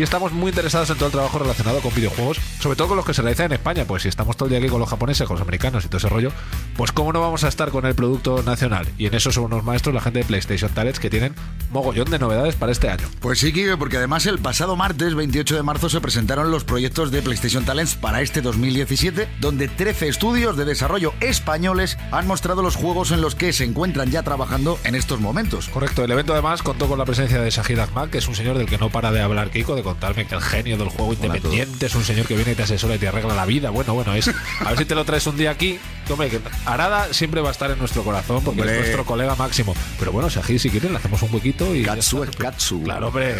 Y 0.00 0.02
estamos 0.02 0.32
muy 0.32 0.48
interesados 0.48 0.88
en 0.88 0.96
todo 0.96 1.08
el 1.08 1.12
trabajo 1.12 1.38
relacionado 1.38 1.80
con 1.80 1.94
videojuegos, 1.94 2.38
sobre 2.58 2.74
todo 2.74 2.88
con 2.88 2.96
los 2.96 3.04
que 3.04 3.12
se 3.12 3.20
realizan 3.20 3.44
en 3.44 3.52
España, 3.52 3.84
pues 3.84 4.04
si 4.04 4.08
estamos 4.08 4.34
todo 4.34 4.46
el 4.46 4.50
día 4.52 4.58
aquí 4.58 4.68
con 4.68 4.80
los 4.80 4.88
japoneses, 4.88 5.28
con 5.28 5.34
los 5.34 5.42
americanos 5.42 5.84
y 5.84 5.88
todo 5.88 5.98
ese 5.98 6.08
rollo, 6.08 6.32
pues 6.74 6.90
cómo 6.90 7.12
no 7.12 7.20
vamos 7.20 7.44
a 7.44 7.48
estar 7.48 7.68
con 7.70 7.84
el 7.84 7.94
producto 7.94 8.42
nacional. 8.42 8.88
Y 8.96 9.04
en 9.04 9.14
eso 9.14 9.30
son 9.30 9.44
unos 9.44 9.62
maestros 9.62 9.94
la 9.94 10.00
gente 10.00 10.20
de 10.20 10.24
PlayStation 10.24 10.72
Talents 10.72 11.00
que 11.00 11.10
tienen 11.10 11.34
mogollón 11.70 12.08
de 12.10 12.18
novedades 12.18 12.54
para 12.54 12.72
este 12.72 12.88
año. 12.88 13.06
Pues 13.20 13.40
sí, 13.40 13.52
Kike, 13.52 13.76
porque 13.76 13.98
además 13.98 14.24
el 14.24 14.38
pasado 14.38 14.74
martes, 14.74 15.14
28 15.14 15.54
de 15.54 15.62
marzo, 15.62 15.90
se 15.90 16.00
presentaron 16.00 16.50
los 16.50 16.64
proyectos 16.64 17.10
de 17.10 17.20
PlayStation 17.20 17.66
Talents 17.66 17.94
para 17.94 18.22
este 18.22 18.40
2017, 18.40 19.28
donde 19.38 19.68
13 19.68 20.08
estudios 20.08 20.56
de 20.56 20.64
desarrollo 20.64 21.12
españoles 21.20 21.98
han 22.10 22.26
mostrado 22.26 22.62
los 22.62 22.74
juegos 22.74 23.10
en 23.10 23.20
los 23.20 23.34
que 23.34 23.52
se 23.52 23.64
encuentran 23.64 24.10
ya 24.10 24.22
trabajando 24.22 24.78
en 24.84 24.94
estos 24.94 25.20
momentos. 25.20 25.68
Correcto, 25.68 26.02
el 26.04 26.10
evento 26.10 26.32
además 26.32 26.62
contó 26.62 26.88
con 26.88 26.98
la 26.98 27.04
presencia 27.04 27.42
de 27.42 27.50
Shahid 27.50 27.80
Ahmad, 27.80 28.08
que 28.08 28.16
es 28.16 28.28
un 28.28 28.34
señor 28.34 28.56
del 28.56 28.66
que 28.66 28.78
no 28.78 28.88
para 28.88 29.12
de 29.12 29.20
hablar 29.20 29.50
Kiko, 29.50 29.76
de 29.76 29.89
contarme 29.90 30.24
que 30.24 30.36
el 30.36 30.40
genio 30.40 30.76
del 30.78 30.88
juego 30.88 31.12
independiente 31.12 31.86
es 31.86 31.94
un 31.96 32.04
señor 32.04 32.26
que 32.26 32.36
viene 32.36 32.52
y 32.52 32.54
te 32.54 32.62
asesora 32.62 32.94
y 32.94 32.98
te 32.98 33.08
arregla 33.08 33.34
la 33.34 33.44
vida. 33.44 33.70
Bueno, 33.70 33.92
bueno, 33.94 34.14
es. 34.14 34.28
A 34.60 34.70
ver 34.70 34.78
si 34.78 34.84
te 34.84 34.94
lo 34.94 35.04
traes 35.04 35.26
un 35.26 35.36
día 35.36 35.50
aquí. 35.50 35.80
Que, 36.16 36.22
Hombre, 36.24 36.28
que 36.30 36.40
Arada 36.66 37.12
siempre 37.12 37.40
va 37.40 37.48
a 37.48 37.52
estar 37.52 37.70
en 37.70 37.78
nuestro 37.78 38.02
corazón 38.02 38.42
porque 38.44 38.60
Hombre. 38.62 38.74
es 38.76 38.80
nuestro 38.82 39.04
colega 39.04 39.34
máximo. 39.36 39.74
Pero 39.98 40.12
bueno, 40.12 40.28
Shahid, 40.28 40.58
si 40.58 40.70
quieres, 40.70 40.90
le 40.90 40.96
hacemos 40.96 41.22
un 41.22 41.32
huequito 41.34 41.74
y. 41.74 41.82
Katsu 41.82 42.24
es 42.24 42.30
Katsu. 42.36 42.82
Claro, 42.82 43.08
hombre. 43.08 43.36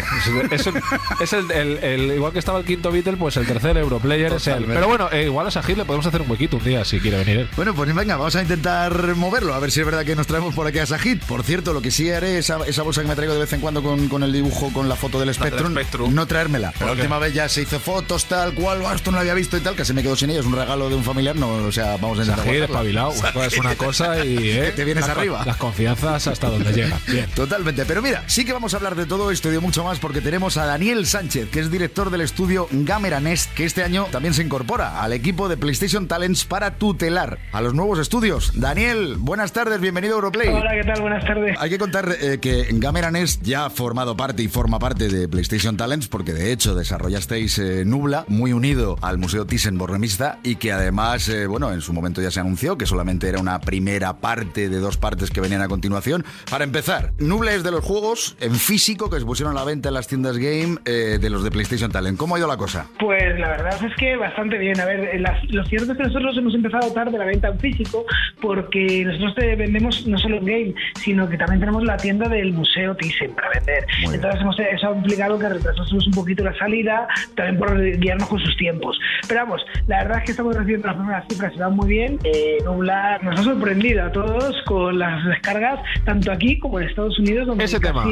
Es, 0.51 0.51
es 0.51 0.67
el, 0.67 0.75
es 1.19 1.33
el- 1.33 1.51
el- 1.51 1.77
el- 1.83 2.11
igual 2.15 2.31
que 2.33 2.39
estaba 2.39 2.59
el 2.59 2.65
quinto 2.65 2.91
Beatle, 2.91 3.17
pues 3.17 3.37
el 3.37 3.45
tercer 3.45 3.77
Europlayer 3.77 4.33
es 4.33 4.47
él. 4.47 4.65
Pero 4.67 4.87
bueno, 4.87 5.09
eh, 5.11 5.25
igual 5.25 5.47
a 5.47 5.49
Shahid 5.49 5.77
le 5.77 5.85
podemos 5.85 6.05
hacer 6.05 6.21
un 6.21 6.29
huequito 6.31 6.57
un 6.57 6.63
día 6.63 6.83
si 6.85 6.99
quiere 6.99 7.17
venir 7.17 7.37
él. 7.39 7.49
Bueno, 7.55 7.73
pues 7.73 7.93
venga, 7.93 8.17
vamos 8.17 8.35
a 8.35 8.41
intentar 8.41 9.15
moverlo, 9.15 9.53
a 9.53 9.59
ver 9.59 9.71
si 9.71 9.79
es 9.81 9.85
verdad 9.85 10.05
que 10.05 10.15
nos 10.15 10.27
traemos 10.27 10.53
por 10.55 10.67
aquí 10.67 10.79
a 10.79 10.85
Sajid. 10.85 11.19
Por 11.27 11.43
cierto, 11.43 11.73
lo 11.73 11.81
que 11.81 11.91
sí 11.91 12.09
haré, 12.11 12.37
esa, 12.37 12.59
esa 12.67 12.83
bolsa 12.83 13.01
que 13.01 13.07
me 13.07 13.15
traigo 13.15 13.33
de 13.33 13.39
vez 13.39 13.53
en 13.53 13.61
cuando 13.61 13.81
con, 13.83 14.07
con 14.07 14.23
el 14.23 14.31
dibujo, 14.31 14.71
con 14.73 14.87
la 14.89 14.95
foto 14.95 15.19
del 15.19 15.33
Spectrum, 15.33 15.73
no 16.13 16.25
traérmela. 16.27 16.73
La 16.79 16.91
última 16.93 17.19
vez 17.19 17.33
ya 17.33 17.47
se 17.49 17.61
hizo 17.63 17.79
fotos, 17.79 18.25
tal 18.25 18.53
cual, 18.53 18.83
"Ah, 18.85 18.93
esto 18.95 19.11
no 19.11 19.17
lo 19.17 19.21
había 19.21 19.33
visto 19.33 19.57
y 19.57 19.61
tal, 19.61 19.75
que 19.75 19.85
se 19.85 19.93
me 19.93 20.01
quedó 20.03 20.15
sin 20.15 20.29
ella, 20.29 20.39
es 20.39 20.45
un 20.45 20.55
regalo 20.55 20.89
de 20.89 20.95
un 20.95 21.03
familiar, 21.03 21.35
no, 21.35 21.49
o 21.53 21.71
sea, 21.71 21.97
vamos 21.97 22.19
a 22.19 22.23
intentar 22.23 22.45
guardarla. 22.67 23.09
espabilado, 23.09 23.19
una 23.19 23.33
cosa 23.33 23.47
es 23.47 23.57
una 23.57 23.75
cosa 23.75 24.25
y. 24.25 24.49
eh, 24.51 24.73
te 24.75 24.85
vienes 24.85 25.07
las 25.07 25.17
arriba. 25.17 25.43
Las 25.45 25.57
confianzas 25.57 26.27
hasta 26.27 26.49
donde 26.49 26.71
llega. 26.73 26.99
Bien. 27.07 27.27
Totalmente, 27.35 27.85
pero 27.85 28.01
mira, 28.01 28.23
sí 28.27 28.45
que 28.45 28.53
vamos 28.53 28.73
a 28.73 28.77
hablar 28.77 28.95
de 28.95 29.05
todo 29.05 29.31
esto 29.31 29.49
y 29.49 29.51
de 29.51 29.59
mucho 29.59 29.83
más 29.83 29.99
porque 29.99 30.21
tenemos 30.21 30.57
a 30.57 30.65
Daniel 30.65 31.05
Sánchez, 31.05 31.49
que 31.49 31.59
es 31.59 31.71
director 31.71 32.09
del 32.09 32.21
estudio 32.21 32.67
Gamera 32.71 33.19
Nest, 33.19 33.53
que 33.53 33.65
este 33.65 33.83
año 33.83 34.07
también 34.11 34.33
se 34.33 34.43
incorpora 34.43 35.01
al 35.01 35.13
equipo 35.13 35.49
de 35.49 35.57
PlayStation 35.57 36.07
Talents 36.07 36.45
para 36.45 36.75
tutelar 36.75 37.39
a 37.51 37.61
los 37.61 37.73
nuevos 37.73 37.99
estudios. 37.99 38.51
Daniel, 38.59 39.15
buenas 39.17 39.51
tardes, 39.51 39.79
bienvenido 39.79 40.15
a 40.15 40.17
Europlay. 40.17 40.49
Hola, 40.49 40.71
¿qué 40.73 40.83
tal? 40.83 41.01
Buenas 41.01 41.25
tardes. 41.25 41.57
Hay 41.59 41.69
que 41.69 41.77
contar 41.77 42.15
eh, 42.19 42.39
que 42.41 42.67
Gamera 42.71 43.11
Nest 43.11 43.41
ya 43.43 43.65
ha 43.65 43.69
formado 43.69 44.15
parte 44.15 44.43
y 44.43 44.47
forma 44.47 44.79
parte 44.79 45.09
de 45.09 45.27
PlayStation 45.27 45.77
Talents 45.77 46.07
porque 46.07 46.33
de 46.33 46.51
hecho 46.51 46.75
desarrollasteis 46.75 47.57
eh, 47.59 47.83
Nubla, 47.85 48.25
muy 48.27 48.53
unido 48.53 48.97
al 49.01 49.17
Museo 49.17 49.45
Thyssen 49.45 49.77
Borremista 49.77 50.39
y 50.43 50.55
que 50.55 50.71
además, 50.71 51.27
eh, 51.29 51.47
bueno, 51.47 51.71
en 51.71 51.81
su 51.81 51.93
momento 51.93 52.21
ya 52.21 52.31
se 52.31 52.39
anunció, 52.51 52.77
que 52.77 52.85
solamente 52.85 53.29
era 53.29 53.39
una 53.39 53.59
primera 53.61 54.17
parte 54.17 54.67
de 54.67 54.79
dos 54.79 54.97
partes 54.97 55.31
que 55.31 55.39
venían 55.39 55.61
a 55.61 55.69
continuación. 55.69 56.25
Para 56.49 56.65
empezar, 56.65 57.11
Nuble 57.17 57.55
es 57.55 57.63
de 57.63 57.71
los 57.71 57.81
juegos 57.83 58.35
en 58.41 58.55
físico 58.55 59.09
que 59.09 59.19
se 59.19 59.25
pusieron 59.25 59.55
a 59.55 59.59
la 59.59 59.65
venta 59.65 59.87
en 59.87 59.93
las 59.95 60.07
tiendas 60.07 60.37
game 60.37 60.77
eh, 60.85 61.17
de 61.21 61.29
los 61.29 61.43
de 61.45 61.51
PlayStation 61.51 61.89
Talent. 61.91 62.17
¿Cómo 62.17 62.35
ha 62.35 62.39
ido 62.39 62.47
la 62.49 62.57
cosa? 62.57 62.87
Pues 62.99 63.39
la 63.39 63.47
verdad 63.49 63.81
es 63.85 63.95
que 63.95 64.17
bastante 64.17 64.57
bien. 64.57 64.79
A 64.81 64.85
ver, 64.85 64.99
eh, 65.13 65.19
las- 65.19 65.41
lo 65.49 65.63
cierto 65.65 65.93
es 65.93 65.97
que 65.97 66.03
nosotros 66.03 66.37
hemos 66.37 66.53
empezado 66.53 66.91
tarde 66.91 67.17
la 67.17 67.25
venta 67.25 67.47
en 67.47 67.59
físico 67.59 68.03
porque 68.41 69.05
nosotros 69.05 69.35
te 69.35 69.55
vendemos 69.55 70.05
no 70.07 70.17
solo 70.17 70.37
en 70.37 70.45
game, 70.45 70.73
sino 71.01 71.29
que 71.29 71.37
también 71.37 71.61
tenemos 71.61 71.83
la 71.85 71.95
tienda 71.95 72.27
del 72.27 72.51
Museo 72.51 72.95
Thyssen 72.97 73.31
para 73.33 73.49
vender. 73.51 73.85
Entonces 74.13 74.41
hemos, 74.41 74.59
eso 74.59 74.89
ha 74.89 74.95
implicado 74.97 75.39
que 75.39 75.47
retrasásemos 75.47 76.05
un 76.07 76.13
poquito 76.13 76.43
la 76.43 76.57
salida, 76.57 77.07
también 77.35 77.57
por 77.57 77.79
guiarnos 77.97 78.27
con 78.27 78.39
sus 78.39 78.57
tiempos. 78.57 78.99
Pero 79.27 79.41
vamos, 79.41 79.61
la 79.87 80.03
verdad 80.03 80.17
es 80.19 80.25
que 80.25 80.31
estamos 80.31 80.55
recibiendo 80.55 80.87
las 80.87 80.95
primeras 80.97 81.25
cifras, 81.29 81.53
se 81.53 81.59
van 81.59 81.75
muy 81.75 81.87
bien. 81.87 82.19
Eh, 82.23 82.40
Nubla 82.63 83.17
nos 83.21 83.39
ha 83.39 83.43
sorprendido 83.43 84.05
a 84.05 84.11
todos 84.11 84.55
con 84.65 84.97
las 84.99 85.23
descargas, 85.25 85.79
tanto 86.05 86.31
aquí 86.31 86.59
como 86.59 86.79
en 86.79 86.87
Estados 86.89 87.17
Unidos. 87.19 87.47
Donde 87.47 87.63
Ese 87.63 87.79
tema, 87.79 88.05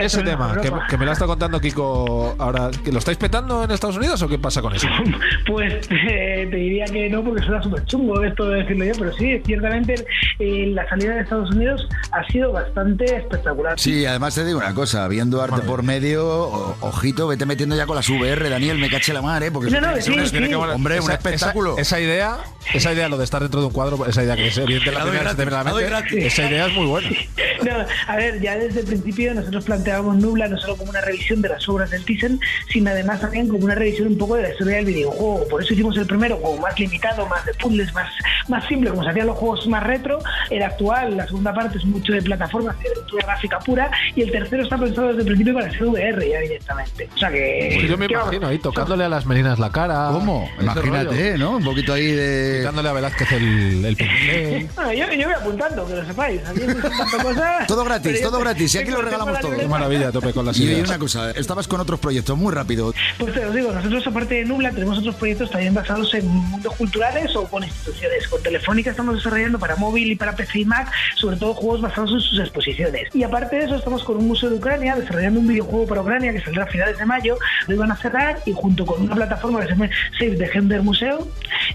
ese 0.00 0.22
tema, 0.22 0.56
que, 0.88 0.96
me 0.98 1.04
lo 1.06 1.12
está 1.12 1.26
contando 1.26 1.60
Kiko 1.60 2.34
ahora. 2.38 2.70
¿que 2.84 2.92
¿Lo 2.92 2.98
estáis 2.98 3.18
petando 3.18 3.64
en 3.64 3.70
Estados 3.70 3.96
Unidos 3.96 4.20
o 4.22 4.28
qué 4.28 4.38
pasa 4.38 4.60
con 4.62 4.74
eso? 4.74 4.88
Pues 5.46 5.74
eh, 5.90 6.48
te 6.50 6.56
diría 6.56 6.86
que 6.86 7.08
no, 7.10 7.22
porque 7.22 7.42
suena 7.42 7.62
súper 7.62 7.84
chungo 7.84 8.22
esto 8.24 8.48
de 8.48 8.62
decirlo 8.62 8.84
yo, 8.86 8.92
pero 8.98 9.12
sí, 9.12 9.40
ciertamente 9.44 9.94
eh, 10.38 10.66
la 10.72 10.88
salida 10.88 11.14
de 11.14 11.20
Estados 11.20 11.50
Unidos 11.50 11.86
ha 12.12 12.24
sido 12.32 12.50
bastante 12.52 13.04
espectacular. 13.16 13.78
Sí, 13.78 14.06
además 14.06 14.34
te 14.34 14.44
digo 14.44 14.58
una 14.58 14.74
cosa, 14.74 15.06
viendo 15.08 15.42
arte 15.42 15.60
por 15.62 15.82
medio, 15.82 16.26
o- 16.26 16.76
ojito, 16.80 17.28
vete 17.28 17.44
metiendo 17.46 17.76
ya 17.76 17.84
con 17.86 17.96
las 17.96 18.08
VR, 18.08 18.48
Daniel, 18.48 18.78
me 18.78 18.88
caché 18.88 19.12
la 19.12 19.20
mar, 19.22 19.42
¿eh? 19.42 19.50
Porque 19.52 19.70
No, 19.70 19.80
no, 19.80 19.88
sí, 20.00 20.12
un- 20.18 20.26
sí. 20.26 20.38
que. 20.38 20.54
Hombre, 20.54 20.94
un 20.96 21.02
Esa- 21.04 21.14
espectáculo. 21.14 21.72
Esa, 21.74 21.82
esa 21.98 22.00
idea, 22.00 22.36
esa 22.72 22.92
idea, 22.92 23.08
lo 23.08 23.18
de 23.18 23.24
estar 23.24 23.42
dentro 23.42 23.53
de 23.60 23.66
un 23.66 23.72
cuadro, 23.72 24.06
esa 24.06 24.22
idea 24.22 24.36
que 24.36 24.48
es 24.48 24.58
evidente 24.58 24.92
la 24.92 25.02
primera 25.02 25.34
gratis, 25.34 25.52
la 25.52 25.64
mente, 25.64 26.26
esa 26.26 26.48
idea 26.48 26.66
es 26.66 26.74
muy 26.74 26.86
buena. 26.86 27.08
No, 27.64 27.72
a 28.08 28.16
ver, 28.16 28.42
ya 28.42 28.58
desde 28.58 28.80
el 28.80 28.86
principio 28.86 29.32
nosotros 29.32 29.64
planteábamos 29.64 30.16
Nubla 30.16 30.48
no 30.48 30.58
solo 30.58 30.76
como 30.76 30.90
una 30.90 31.00
revisión 31.00 31.40
de 31.40 31.48
las 31.48 31.66
obras 31.66 31.90
del 31.90 32.04
Thyssen, 32.04 32.38
sino 32.68 32.90
además 32.90 33.22
también 33.22 33.48
como 33.48 33.64
una 33.64 33.74
revisión 33.74 34.08
un 34.08 34.18
poco 34.18 34.36
de 34.36 34.42
la 34.42 34.50
historia 34.50 34.76
del 34.76 34.84
videojuego. 34.84 35.48
Por 35.48 35.62
eso 35.62 35.72
hicimos 35.72 35.96
el 35.96 36.06
primero 36.06 36.38
como 36.42 36.60
más 36.60 36.78
limitado, 36.78 37.26
más 37.26 37.44
de 37.46 37.54
puzzles, 37.54 37.94
más, 37.94 38.12
más 38.48 38.66
simple, 38.66 38.90
como 38.90 39.02
se 39.02 39.10
hacían 39.10 39.28
los 39.28 39.38
juegos 39.38 39.66
más 39.68 39.82
retro. 39.82 40.18
El 40.50 40.62
actual, 40.62 41.16
la 41.16 41.26
segunda 41.26 41.54
parte 41.54 41.78
es 41.78 41.84
mucho 41.86 42.12
de 42.12 42.20
plataformas, 42.20 42.78
de 42.80 42.90
aventura 42.90 43.26
gráfica 43.26 43.58
pura, 43.60 43.90
y 44.14 44.22
el 44.22 44.30
tercero 44.30 44.62
está 44.62 44.76
pensado 44.76 45.08
desde 45.08 45.20
el 45.20 45.26
principio 45.26 45.54
para 45.54 45.70
ser 45.70 45.84
VR 45.84 46.28
ya 46.28 46.40
directamente. 46.40 47.08
O 47.14 47.18
sea 47.18 47.30
que... 47.30 47.70
Pues 47.76 47.88
yo 47.88 47.96
me 47.96 48.06
imagino 48.06 48.46
ahí 48.46 48.58
tocándole 48.58 49.04
a 49.04 49.08
las 49.08 49.24
meninas 49.24 49.58
la 49.58 49.70
cara. 49.70 50.08
¿Cómo? 50.12 50.50
Imagínate. 50.60 51.38
¿no? 51.38 51.56
Un 51.56 51.64
poquito 51.64 51.92
ahí 51.92 52.12
de... 52.12 52.58
Quitándole 52.60 52.88
a 52.88 52.92
Velázquez 52.92 53.32
el, 53.32 53.43
el 53.44 53.96
pincel. 53.96 54.68
Bueno, 54.74 54.92
yo, 54.94 55.12
yo 55.12 55.26
voy 55.26 55.34
apuntando, 55.34 55.86
que 55.86 55.94
lo 55.96 56.04
sepáis. 56.06 56.44
A 56.46 56.52
mí 56.52 56.60
me 56.66 56.74
gustan 56.74 56.96
tantas 56.96 57.22
cosas, 57.24 57.66
Todo 57.66 57.84
gratis, 57.84 58.22
todo 58.22 58.38
gratis, 58.40 58.74
y 58.74 58.78
aquí 58.78 58.90
lo 58.90 59.02
regalamos 59.02 59.34
la 59.34 59.40
todo. 59.40 59.56
Qué 59.56 59.68
maravilla, 59.68 60.12
tope 60.12 60.32
con 60.32 60.46
las 60.46 60.58
Y 60.58 60.64
ideas. 60.64 60.88
una 60.88 60.98
cosa, 60.98 61.30
estabas 61.32 61.68
con 61.68 61.80
otros 61.80 62.00
proyectos 62.00 62.36
muy 62.36 62.52
rápido. 62.52 62.92
Pues 63.18 63.32
te 63.34 63.44
lo 63.44 63.52
digo, 63.52 63.72
nosotros 63.72 64.06
aparte 64.06 64.34
de 64.36 64.44
Nubla 64.44 64.70
tenemos 64.70 64.98
otros 64.98 65.14
proyectos 65.16 65.50
también 65.50 65.74
basados 65.74 66.12
en 66.14 66.26
mundos 66.26 66.74
culturales 66.76 67.34
o 67.36 67.44
con 67.44 67.62
instituciones. 67.64 68.26
Con 68.28 68.42
Telefónica 68.42 68.90
estamos 68.90 69.16
desarrollando 69.16 69.58
para 69.58 69.76
móvil 69.76 70.10
y 70.12 70.16
para 70.16 70.34
PC 70.34 70.60
y 70.60 70.64
Mac, 70.64 70.90
sobre 71.16 71.36
todo 71.36 71.54
juegos 71.54 71.80
basados 71.80 72.12
en 72.12 72.20
sus 72.20 72.38
exposiciones. 72.40 73.08
Y 73.14 73.22
aparte 73.22 73.56
de 73.56 73.64
eso 73.66 73.76
estamos 73.76 74.04
con 74.04 74.16
un 74.16 74.28
museo 74.28 74.50
de 74.50 74.56
Ucrania 74.56 74.96
desarrollando 74.96 75.40
un 75.40 75.46
videojuego 75.48 75.86
para 75.86 76.02
Ucrania 76.02 76.32
que 76.32 76.40
saldrá 76.40 76.64
a 76.64 76.66
finales 76.66 76.98
de 76.98 77.04
mayo. 77.06 77.36
Lo 77.66 77.74
iban 77.74 77.90
a 77.90 77.96
cerrar 77.96 78.38
y 78.46 78.52
junto 78.52 78.84
con 78.86 79.02
una 79.02 79.14
plataforma 79.14 79.60
que 79.60 79.66
se 79.66 79.72
llama 79.72 79.88
Save 80.18 80.36
the 80.36 80.46
Gender 80.48 80.82
Museo, 80.82 81.26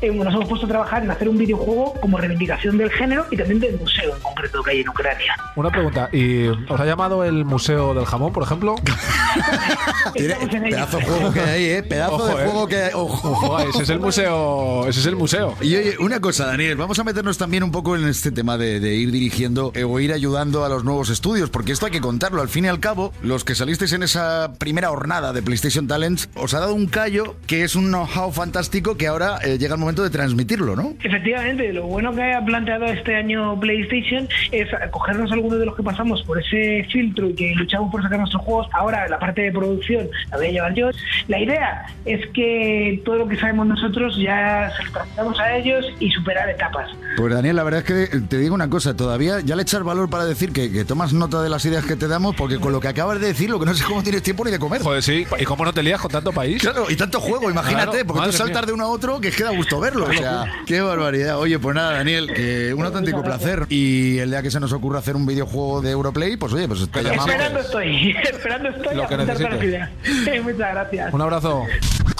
eh, 0.01 0.11
nos 0.11 0.33
hemos 0.33 0.47
puesto 0.47 0.65
a 0.65 0.69
trabajar 0.69 1.03
en 1.03 1.11
hacer 1.11 1.27
un 1.29 1.38
videojuego 1.38 1.58
como 1.65 2.17
reivindicación 2.17 2.77
del 2.77 2.91
género 2.91 3.25
y 3.31 3.37
también 3.37 3.59
del 3.59 3.77
museo 3.77 4.15
en 4.15 4.21
concreto 4.21 4.63
que 4.63 4.71
hay 4.71 4.81
en 4.81 4.89
Ucrania. 4.89 5.35
Una 5.55 5.69
pregunta, 5.69 6.09
¿y 6.11 6.47
os 6.47 6.79
ha 6.79 6.85
llamado 6.85 7.23
el 7.23 7.45
Museo 7.45 7.93
del 7.93 8.05
Jamón, 8.05 8.33
por 8.33 8.43
ejemplo? 8.43 8.75
Pedazo 10.13 10.97
de 10.97 11.03
juego 11.03 11.33
que 11.33 11.39
hay, 11.41 11.65
¿eh? 11.65 11.83
Pedazo 11.83 12.15
Ojo, 12.15 12.27
de 12.27 12.33
eh. 12.33 12.45
juego 12.45 12.67
que 12.67 12.75
hay. 12.77 12.91
Ojo. 12.93 13.29
Ojo, 13.31 13.59
ese 13.59 13.83
es 13.83 13.89
el 13.89 13.99
museo, 13.99 14.87
ese 14.87 14.99
es 14.99 15.05
el 15.05 15.15
museo. 15.15 15.55
Y 15.61 15.75
oye, 15.75 15.95
una 15.99 16.19
cosa, 16.19 16.45
Daniel, 16.45 16.75
vamos 16.75 16.99
a 16.99 17.03
meternos 17.03 17.37
también 17.37 17.63
un 17.63 17.71
poco 17.71 17.95
en 17.95 18.07
este 18.07 18.31
tema 18.31 18.57
de, 18.57 18.79
de 18.79 18.95
ir 18.95 19.11
dirigiendo 19.11 19.71
eh, 19.75 19.83
o 19.83 19.99
ir 19.99 20.13
ayudando 20.13 20.65
a 20.65 20.69
los 20.69 20.83
nuevos 20.83 21.09
estudios, 21.09 21.49
porque 21.49 21.71
esto 21.71 21.85
hay 21.85 21.91
que 21.91 22.01
contarlo. 22.01 22.41
Al 22.41 22.49
fin 22.49 22.65
y 22.65 22.67
al 22.67 22.79
cabo, 22.79 23.13
los 23.21 23.43
que 23.43 23.55
salisteis 23.55 23.93
en 23.93 24.03
esa 24.03 24.53
primera 24.57 24.91
hornada 24.91 25.33
de 25.33 25.41
PlayStation 25.41 25.88
Talents, 25.88 26.29
os 26.36 26.53
ha 26.53 26.60
dado 26.60 26.73
un 26.73 26.88
callo 26.88 27.36
que 27.47 27.63
es 27.63 27.75
un 27.75 27.88
know-how 27.88 28.31
fantástico 28.31 28.97
que 28.97 29.07
ahora 29.07 29.39
eh, 29.43 29.57
llega 29.57 29.75
el 29.75 29.79
momento 29.79 30.03
de 30.03 30.10
transmitirlo, 30.10 30.75
¿no? 30.75 30.93
Efectivamente, 31.03 31.48
lo 31.57 31.85
bueno 31.88 32.13
que 32.13 32.33
ha 32.33 32.43
planteado 32.43 32.85
este 32.85 33.15
año 33.15 33.59
PlayStation 33.59 34.27
es 34.51 34.67
cogernos 34.91 35.31
algunos 35.31 35.59
de 35.59 35.65
los 35.65 35.75
que 35.75 35.83
pasamos 35.83 36.21
por 36.23 36.39
ese 36.39 36.85
filtro 36.91 37.29
y 37.29 37.33
que 37.35 37.53
luchamos 37.55 37.91
por 37.91 38.01
sacar 38.03 38.19
nuestros 38.19 38.43
juegos. 38.43 38.67
Ahora 38.73 39.07
la 39.07 39.19
parte 39.19 39.41
de 39.41 39.51
producción 39.51 40.07
la 40.31 40.38
voy 40.38 40.47
a 40.47 40.51
llevar 40.51 40.73
yo. 40.73 40.89
La 41.27 41.39
idea 41.39 41.85
es 42.05 42.25
que 42.33 43.01
todo 43.05 43.15
lo 43.15 43.27
que 43.27 43.38
sabemos 43.38 43.67
nosotros 43.67 44.17
ya 44.17 44.71
se 44.77 44.83
lo 44.83 44.91
transmitamos 44.91 45.39
a 45.39 45.57
ellos 45.57 45.85
y 45.99 46.09
superar 46.12 46.49
etapas. 46.49 46.89
Pues 47.17 47.33
Daniel, 47.33 47.55
la 47.55 47.63
verdad 47.63 47.79
es 47.81 47.85
que 47.85 48.03
eh, 48.17 48.21
te 48.27 48.38
digo 48.38 48.55
una 48.55 48.69
cosa, 48.69 48.95
todavía 48.95 49.39
ya 49.41 49.55
le 49.55 49.63
echas 49.63 49.83
valor 49.83 50.09
para 50.09 50.25
decir 50.25 50.51
que, 50.53 50.71
que 50.71 50.85
tomas 50.85 51.13
nota 51.13 51.41
de 51.41 51.49
las 51.49 51.65
ideas 51.65 51.85
que 51.85 51.95
te 51.95 52.07
damos, 52.07 52.35
porque 52.35 52.59
con 52.59 52.71
lo 52.71 52.79
que 52.79 52.88
acabas 52.88 53.19
de 53.19 53.27
decir, 53.27 53.49
lo 53.49 53.59
que 53.59 53.65
no 53.65 53.73
sé 53.73 53.83
cómo 53.83 54.03
tienes 54.03 54.23
tiempo 54.23 54.45
ni 54.45 54.51
de 54.51 54.59
comer. 54.59 54.81
Joder, 54.81 55.03
sí. 55.03 55.25
¿Y 55.39 55.43
cómo 55.45 55.65
no 55.65 55.73
te 55.73 55.83
lías 55.83 55.99
con 55.99 56.12
tanto 56.12 56.31
país? 56.31 56.62
Claro, 56.62 56.85
y 56.89 56.95
tanto 56.95 57.19
juego, 57.19 57.49
imagínate, 57.49 57.91
Claro, 57.91 58.07
porque 58.07 58.25
tú 58.27 58.31
saltas 58.33 58.62
mía. 58.62 58.67
de 58.67 58.73
uno 58.73 58.83
a 58.85 58.88
otro 58.88 59.19
que 59.19 59.31
queda 59.31 59.51
gusto 59.51 59.79
verlo. 59.79 60.05
O 60.05 60.13
sea, 60.13 60.45
qué 60.65 60.81
barbaridad. 60.81 61.38
Oye, 61.39 61.58
pues 61.60 61.75
nada, 61.75 61.93
Daniel, 61.93 62.32
que 62.34 62.73
un 62.73 62.86
auténtico 62.86 63.23
placer. 63.23 63.65
Y 63.69 64.17
el 64.19 64.30
día 64.30 64.41
que 64.41 64.52
se 64.52 64.60
nos 64.60 64.73
ocurra 64.73 64.99
hacer 64.99 65.15
un 65.15 65.25
videojuego 65.25 65.82
de 65.82 65.91
Europlay, 65.91 66.36
pues 66.38 66.54
oye, 66.54 66.67
pues 66.67 66.89
te 66.91 67.02
llamamos. 67.04 67.28
Esperando 67.30 67.60
estoy, 67.60 68.15
esperando 68.23 68.69
estoy 68.69 68.95
Lo 68.95 69.04
a 69.04 69.08
que 69.08 69.17
las 69.17 69.28
necesites. 69.28 69.63
ideas. 69.63 69.89
Muchas 70.43 70.73
gracias. 70.73 71.13
Un 71.13 71.21
abrazo. 71.21 71.65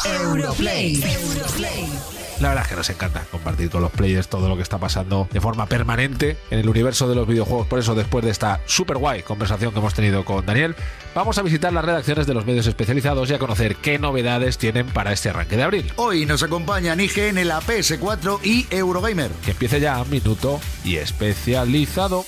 Europlay. 0.06 0.96
Europlay. 1.04 2.19
La 2.40 2.50
verdad 2.50 2.64
es 2.64 2.70
que 2.70 2.76
nos 2.78 2.90
encanta 2.90 3.26
compartir 3.30 3.70
con 3.70 3.82
los 3.82 3.92
players 3.92 4.30
todo 4.30 4.48
lo 4.48 4.56
que 4.56 4.64
está 4.64 4.78
pasando 4.78 5.28
de 5.30 5.42
forma 5.42 5.66
permanente 5.66 6.38
en 6.50 6.60
el 6.60 6.70
universo 6.70 7.10
de 7.10 7.16
los 7.16 7.28
videojuegos. 7.28 7.68
Por 7.68 7.80
eso, 7.80 7.96
después 7.96 8.24
de 8.24 8.32
esta 8.32 8.62
super 8.66 8.98
guay 8.98 9.24
conversación 9.24 9.74
que 9.74 9.80
hemos 9.80 9.94
tenido 9.94 10.24
con 10.24 10.46
Daniel, 10.46 10.74
vamos 11.14 11.38
a 11.38 11.42
visitar 11.42 11.74
las 11.74 11.84
redacciones 11.84 12.28
de 12.28 12.34
los 12.34 12.46
medios 12.46 12.66
especializados 12.66 13.30
y 13.30 13.34
a 13.34 13.40
conocer 13.40 13.76
qué 13.76 14.00
novedades 14.00 14.58
tienen 14.58 14.88
para 14.88 15.12
este 15.12 15.30
arranque 15.30 15.58
de 15.58 15.64
abril. 15.64 15.92
Hoy 15.98 16.26
nos 16.26 16.42
acompañan 16.42 17.02
IGN, 17.02 17.46
la 17.46 17.60
PS4 17.60 18.40
y 18.44 18.68
Eurogamer. 18.70 19.32
Que 19.44 19.52
empiece 19.52 19.82
ya 19.82 20.02
Minuto 20.06 20.62
y 20.86 20.96
especializado. 20.96 22.26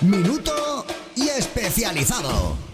Minuto 0.00 0.84
y 1.14 1.28
especializado. 1.28 2.71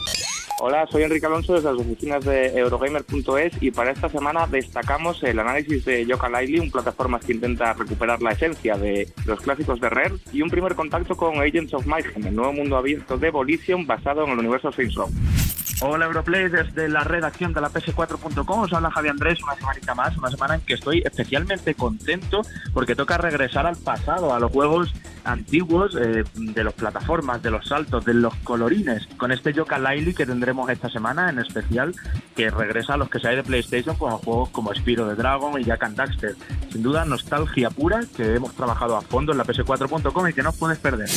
Hola, 0.60 0.88
soy 0.90 1.04
Enrique 1.04 1.24
Alonso 1.24 1.54
desde 1.54 1.70
las 1.70 1.80
oficinas 1.80 2.24
de 2.24 2.58
Eurogamer.es 2.58 3.52
y 3.62 3.70
para 3.70 3.92
esta 3.92 4.08
semana 4.08 4.44
destacamos 4.48 5.22
el 5.22 5.38
análisis 5.38 5.84
de 5.84 6.04
Yooka-Laylee, 6.04 6.60
un 6.60 6.72
plataforma 6.72 7.20
que 7.20 7.32
intenta 7.32 7.74
recuperar 7.74 8.20
la 8.20 8.32
esencia 8.32 8.76
de 8.76 9.08
los 9.24 9.40
clásicos 9.40 9.80
de 9.80 9.88
Rare 9.88 10.16
y 10.32 10.42
un 10.42 10.50
primer 10.50 10.74
contacto 10.74 11.16
con 11.16 11.40
Agents 11.40 11.74
of 11.74 11.86
Mayhem, 11.86 12.26
el 12.26 12.34
nuevo 12.34 12.52
mundo 12.52 12.76
abierto 12.76 13.16
de 13.16 13.30
Volition 13.30 13.86
basado 13.86 14.24
en 14.24 14.30
el 14.30 14.38
universo 14.40 14.72
Saints 14.72 14.96
Row. 14.96 15.08
Hola 15.80 16.06
Europlay, 16.06 16.48
desde 16.48 16.88
la 16.88 17.04
redacción 17.04 17.52
de 17.52 17.60
la 17.60 17.70
PS4.com 17.70 18.62
os 18.62 18.72
habla 18.72 18.90
Javi 18.90 19.10
Andrés 19.10 19.40
una 19.44 19.54
semanita 19.54 19.94
más, 19.94 20.16
una 20.18 20.28
semana 20.28 20.56
en 20.56 20.60
que 20.62 20.74
estoy 20.74 21.02
especialmente 21.04 21.74
contento 21.74 22.42
porque 22.74 22.96
toca 22.96 23.16
regresar 23.16 23.64
al 23.64 23.76
pasado, 23.76 24.34
a 24.34 24.40
los 24.40 24.50
juegos 24.50 24.92
antiguos 25.28 25.96
eh, 25.96 26.24
de 26.34 26.64
las 26.64 26.72
plataformas, 26.72 27.42
de 27.42 27.50
los 27.50 27.66
saltos, 27.66 28.04
de 28.04 28.14
los 28.14 28.34
colorines, 28.36 29.06
con 29.16 29.30
este 29.32 29.54
Yooka-Laylee 29.54 30.14
que 30.14 30.26
tendremos 30.26 30.70
esta 30.70 30.88
semana 30.88 31.28
en 31.28 31.38
especial, 31.38 31.94
que 32.34 32.50
regresa 32.50 32.94
a 32.94 32.96
los 32.96 33.08
que 33.08 33.26
hay 33.26 33.36
de 33.36 33.42
PlayStation 33.42 33.96
con 33.96 34.12
juegos 34.12 34.48
como 34.50 34.74
Spiro 34.74 35.06
de 35.06 35.14
Dragon 35.14 35.60
y 35.60 35.64
Jack 35.64 35.84
and 35.84 35.96
Daxter. 35.96 36.34
Sin 36.70 36.82
duda, 36.82 37.04
nostalgia 37.04 37.70
pura 37.70 38.00
que 38.16 38.34
hemos 38.34 38.54
trabajado 38.54 38.96
a 38.96 39.02
fondo 39.02 39.32
en 39.32 39.38
la 39.38 39.44
PS4.com 39.44 40.28
y 40.28 40.32
que 40.32 40.42
no 40.42 40.50
os 40.50 40.56
puedes 40.56 40.78
perder. 40.78 41.08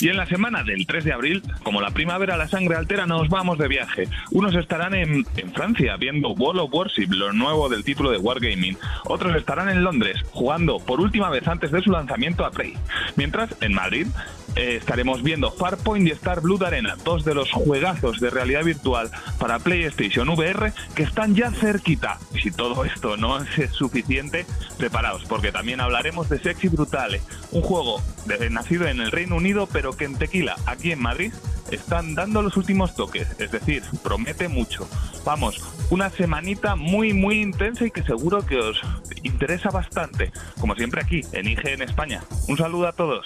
Y 0.00 0.08
en 0.08 0.16
la 0.16 0.26
semana 0.26 0.62
del 0.64 0.86
3 0.86 1.04
de 1.04 1.12
abril, 1.12 1.42
como 1.62 1.80
la 1.80 1.90
primavera 1.90 2.36
la 2.36 2.48
sangre 2.48 2.76
altera, 2.76 3.06
nos 3.06 3.28
vamos 3.28 3.58
de 3.58 3.68
viaje. 3.68 4.08
Unos 4.30 4.54
estarán 4.54 4.94
en, 4.94 5.26
en 5.36 5.52
Francia 5.52 5.96
viendo 5.96 6.30
World 6.30 6.60
of 6.62 6.74
Warship, 6.74 7.12
lo 7.12 7.32
nuevo 7.32 7.68
del 7.68 7.84
título 7.84 8.10
de 8.10 8.18
Wargaming. 8.18 8.78
Otros 9.04 9.36
estarán 9.36 9.68
en 9.68 9.84
Londres 9.84 10.16
jugando 10.32 10.78
por 10.78 11.00
última 11.00 11.28
vez 11.28 11.46
antes 11.46 11.70
de 11.70 11.82
su 11.82 11.90
lanzamiento 11.90 12.44
a 12.44 12.50
Prey. 12.50 12.74
Mientras, 13.16 13.54
en 13.60 13.72
Madrid, 13.72 14.06
eh, 14.56 14.76
estaremos 14.76 15.22
viendo 15.22 15.50
Farpoint 15.52 16.06
y 16.08 16.10
Star 16.10 16.40
Blood 16.40 16.62
Arena, 16.64 16.96
dos 17.04 17.24
de 17.24 17.34
los 17.34 17.50
juegazos 17.52 18.20
de 18.20 18.30
realidad 18.30 18.64
virtual 18.64 19.10
para 19.38 19.58
PlayStation 19.58 20.28
VR 20.28 20.72
que 20.94 21.02
están 21.02 21.34
ya 21.34 21.50
cerquita. 21.50 22.18
Si 22.42 22.50
todo 22.50 22.84
esto 22.84 23.16
no 23.16 23.38
es 23.56 23.70
suficiente, 23.72 24.46
preparaos, 24.78 25.24
porque 25.28 25.52
también 25.52 25.80
hablaremos 25.80 26.28
de 26.28 26.38
Sexy 26.38 26.68
Brutale, 26.68 27.20
un 27.52 27.62
juego 27.62 28.02
de- 28.26 28.50
nacido 28.50 28.86
en 28.86 29.00
el 29.00 29.10
Reino 29.10 29.36
Unido, 29.36 29.68
pero 29.72 29.96
que 29.96 30.04
en 30.04 30.16
Tequila, 30.16 30.56
aquí 30.66 30.92
en 30.92 31.00
Madrid, 31.00 31.32
están 31.70 32.16
dando 32.16 32.42
los 32.42 32.56
últimos 32.56 32.96
toques, 32.96 33.28
es 33.38 33.52
decir, 33.52 33.82
promete 34.02 34.48
mucho. 34.48 34.88
Vamos, 35.24 35.60
una 35.90 36.10
semanita 36.10 36.74
muy 36.74 37.12
muy 37.12 37.40
intensa 37.40 37.84
y 37.86 37.90
que 37.92 38.02
seguro 38.02 38.44
que 38.44 38.56
os 38.56 38.80
interesa 39.22 39.70
bastante, 39.70 40.32
como 40.58 40.74
siempre 40.74 41.00
aquí 41.02 41.20
en 41.32 41.46
IG 41.46 41.68
en 41.68 41.82
España. 41.82 42.24
Un 42.48 42.56
saludo 42.56 42.88
a 42.88 42.92
todos. 42.92 43.24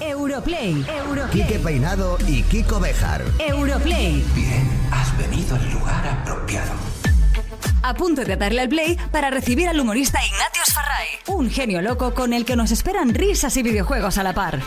Europlay. 0.00 0.84
Europlay. 0.88 1.30
Quique 1.30 1.58
Peinado 1.58 2.18
y 2.26 2.42
Kiko 2.42 2.80
Bejar. 2.80 3.22
Europlay. 3.38 4.24
Bien, 4.34 4.68
has 4.90 5.16
venido 5.18 5.56
al 5.56 5.72
lugar 5.72 6.06
apropiado. 6.06 6.72
A 7.82 7.94
punto 7.94 8.24
de 8.24 8.36
darle 8.36 8.62
al 8.62 8.68
play 8.68 8.98
para 9.12 9.30
recibir 9.30 9.68
al 9.68 9.78
humorista 9.78 10.18
Ignatius 10.24 10.74
Farray, 10.74 11.38
un 11.38 11.50
genio 11.50 11.80
loco 11.82 12.14
con 12.14 12.32
el 12.32 12.44
que 12.44 12.56
nos 12.56 12.72
esperan 12.72 13.14
risas 13.14 13.56
y 13.56 13.62
videojuegos 13.62 14.18
a 14.18 14.22
la 14.22 14.34
par. 14.34 14.60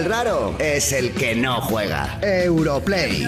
El 0.00 0.06
raro 0.06 0.54
es 0.58 0.92
el 0.92 1.12
que 1.12 1.34
no 1.34 1.60
juega. 1.60 2.18
Europlay. 2.22 3.26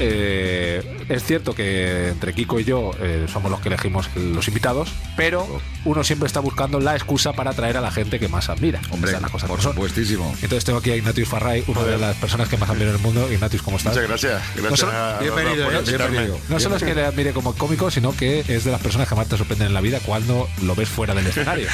Eh, 0.00 1.04
es 1.08 1.24
cierto 1.24 1.54
que 1.54 2.08
entre 2.08 2.32
Kiko 2.32 2.58
y 2.58 2.64
yo 2.64 2.92
eh, 3.00 3.26
somos 3.28 3.50
los 3.50 3.60
que 3.60 3.68
elegimos 3.68 4.08
los 4.16 4.48
invitados, 4.48 4.92
pero 5.16 5.60
uno 5.84 6.04
siempre 6.04 6.26
está 6.26 6.40
buscando 6.40 6.80
la 6.80 6.94
excusa 6.94 7.32
para 7.32 7.50
atraer 7.50 7.76
a 7.76 7.80
la 7.80 7.90
gente 7.90 8.18
que 8.18 8.28
más 8.28 8.48
admira. 8.48 8.80
Hombre, 8.90 9.10
Esa 9.10 9.18
es 9.18 9.22
la 9.22 9.28
cosa 9.28 9.46
por 9.46 9.60
supuestísimo. 9.62 10.30
Entonces 10.42 10.64
tengo 10.64 10.78
aquí 10.78 10.90
a 10.90 10.96
Ignatius 10.96 11.28
Farray, 11.28 11.64
una 11.68 11.82
de 11.84 11.96
las 11.98 12.16
personas 12.16 12.48
que 12.48 12.56
más 12.56 12.68
admiro 12.68 12.90
en 12.90 12.96
el 12.96 13.02
mundo. 13.02 13.30
Ignatius, 13.32 13.62
¿cómo 13.62 13.76
estás? 13.76 13.94
Muchas 13.94 14.08
gracias. 14.08 14.42
Gracias. 14.56 14.70
No 14.70 14.76
solo, 14.76 14.92
a- 14.92 15.18
Bienvenido, 15.20 15.70
eh, 15.70 15.82
bienvenido. 15.86 16.38
no 16.48 16.60
solo 16.60 16.76
es 16.76 16.82
que 16.82 16.94
le 16.94 17.04
admire 17.04 17.32
como 17.32 17.54
cómico, 17.54 17.90
sino 17.90 18.14
que 18.16 18.40
es 18.46 18.64
de 18.64 18.70
las 18.70 18.80
personas 18.80 19.08
que 19.08 19.14
más 19.14 19.28
te 19.28 19.36
sorprenden 19.36 19.68
en 19.68 19.74
la 19.74 19.80
vida 19.80 20.00
cuando 20.04 20.48
lo 20.62 20.74
ves 20.74 20.88
fuera 20.88 21.14
del 21.14 21.26
escenario. 21.26 21.68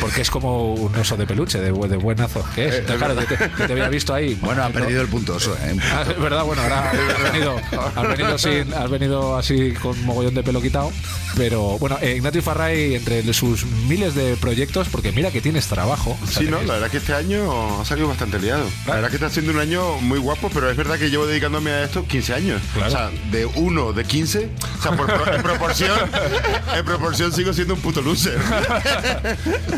Porque 0.00 0.22
es 0.22 0.30
como 0.30 0.74
un 0.74 0.94
oso 0.96 1.16
de 1.16 1.26
peluche, 1.26 1.58
de, 1.60 1.72
bu- 1.72 1.88
de 1.88 1.96
buenazo 1.96 2.44
que 2.54 2.68
es. 2.68 2.74
Entonces, 2.76 2.98
claro, 2.98 3.16
que 3.16 3.36
te, 3.36 3.50
que 3.50 3.66
te 3.66 3.72
había 3.72 3.88
visto 3.88 4.14
ahí. 4.14 4.34
Bueno, 4.40 4.62
ha 4.64 4.68
¿no? 4.68 4.74
perdido 4.74 5.02
el 5.02 5.08
punto 5.08 5.34
oso, 5.34 5.54
¿eh? 5.64 5.76
Ah, 5.92 6.04
es 6.08 6.18
verdad, 6.20 6.44
bueno, 6.44 6.62
ahora 6.62 6.90
has 6.90 7.32
venido, 7.32 7.56
has 7.96 8.08
venido, 8.08 8.38
sin, 8.38 8.72
has 8.74 8.88
venido 8.90 9.36
así 9.36 9.72
con 9.72 10.00
mogollón 10.04 10.34
de 10.34 10.42
pelo 10.42 10.62
quitado. 10.62 10.92
Pero 11.36 11.78
bueno, 11.78 11.98
eh, 12.00 12.14
Ignatius 12.16 12.44
Farray, 12.44 12.77
entre 12.94 13.32
sus 13.32 13.64
miles 13.66 14.14
de 14.14 14.36
proyectos, 14.36 14.88
porque 14.88 15.12
mira 15.12 15.30
que 15.30 15.40
tienes 15.40 15.66
trabajo. 15.66 16.16
o 16.22 16.26
sea, 16.26 16.42
Sí, 16.42 16.48
no, 16.48 16.62
la 16.62 16.74
verdad 16.74 16.90
que 16.90 16.98
este 16.98 17.14
año 17.14 17.80
ha 17.80 17.84
salido 17.84 18.08
bastante 18.08 18.38
liado. 18.38 18.64
La 18.86 18.96
verdad 18.96 19.10
que 19.10 19.16
está 19.16 19.30
siendo 19.30 19.52
un 19.52 19.58
año 19.58 19.98
muy 20.00 20.18
guapo, 20.18 20.50
pero 20.52 20.70
es 20.70 20.76
verdad 20.76 20.98
que 20.98 21.10
llevo 21.10 21.26
dedicándome 21.26 21.70
a 21.70 21.84
esto 21.84 22.04
15 22.06 22.34
años. 22.34 22.62
Claro. 22.74 22.88
O 22.88 22.90
sea, 22.90 23.10
de 23.30 23.46
uno, 23.46 23.92
de 23.92 24.04
15, 24.04 24.50
o 24.78 24.82
sea, 24.82 24.92
por 24.92 25.08
en 25.34 25.42
proporción, 25.42 25.98
en 26.76 26.84
proporción 26.84 27.32
sigo 27.32 27.52
siendo 27.52 27.74
un 27.74 27.80
puto 27.80 28.02
loser. 28.02 28.38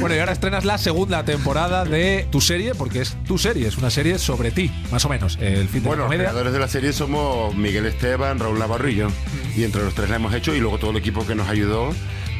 Bueno, 0.00 0.14
y 0.14 0.18
ahora 0.18 0.32
estrenas 0.32 0.64
la 0.64 0.78
segunda 0.78 1.24
temporada 1.24 1.84
de 1.84 2.26
tu 2.30 2.40
serie, 2.40 2.74
porque 2.74 3.02
es 3.02 3.16
tu 3.26 3.38
serie, 3.38 3.68
es 3.68 3.76
una 3.76 3.90
serie 3.90 4.18
sobre 4.18 4.50
ti, 4.50 4.70
más 4.90 5.04
o 5.04 5.08
menos. 5.08 5.36
El 5.40 5.68
fin 5.68 5.82
de 5.82 5.88
Bueno, 5.88 6.04
los 6.04 6.14
creadores 6.14 6.52
de 6.52 6.58
la 6.58 6.68
serie 6.68 6.92
somos 6.92 7.54
Miguel 7.54 7.86
Esteban, 7.86 8.38
Raúl 8.38 8.58
y 8.88 8.94
yo. 8.94 9.08
Y 9.56 9.64
entre 9.64 9.82
los 9.82 9.94
tres 9.94 10.08
la 10.08 10.16
hemos 10.16 10.32
hecho 10.34 10.54
y 10.54 10.60
luego 10.60 10.78
todo 10.78 10.92
el 10.92 10.96
equipo 10.96 11.26
que 11.26 11.34
nos 11.34 11.48
ayudó 11.48 11.92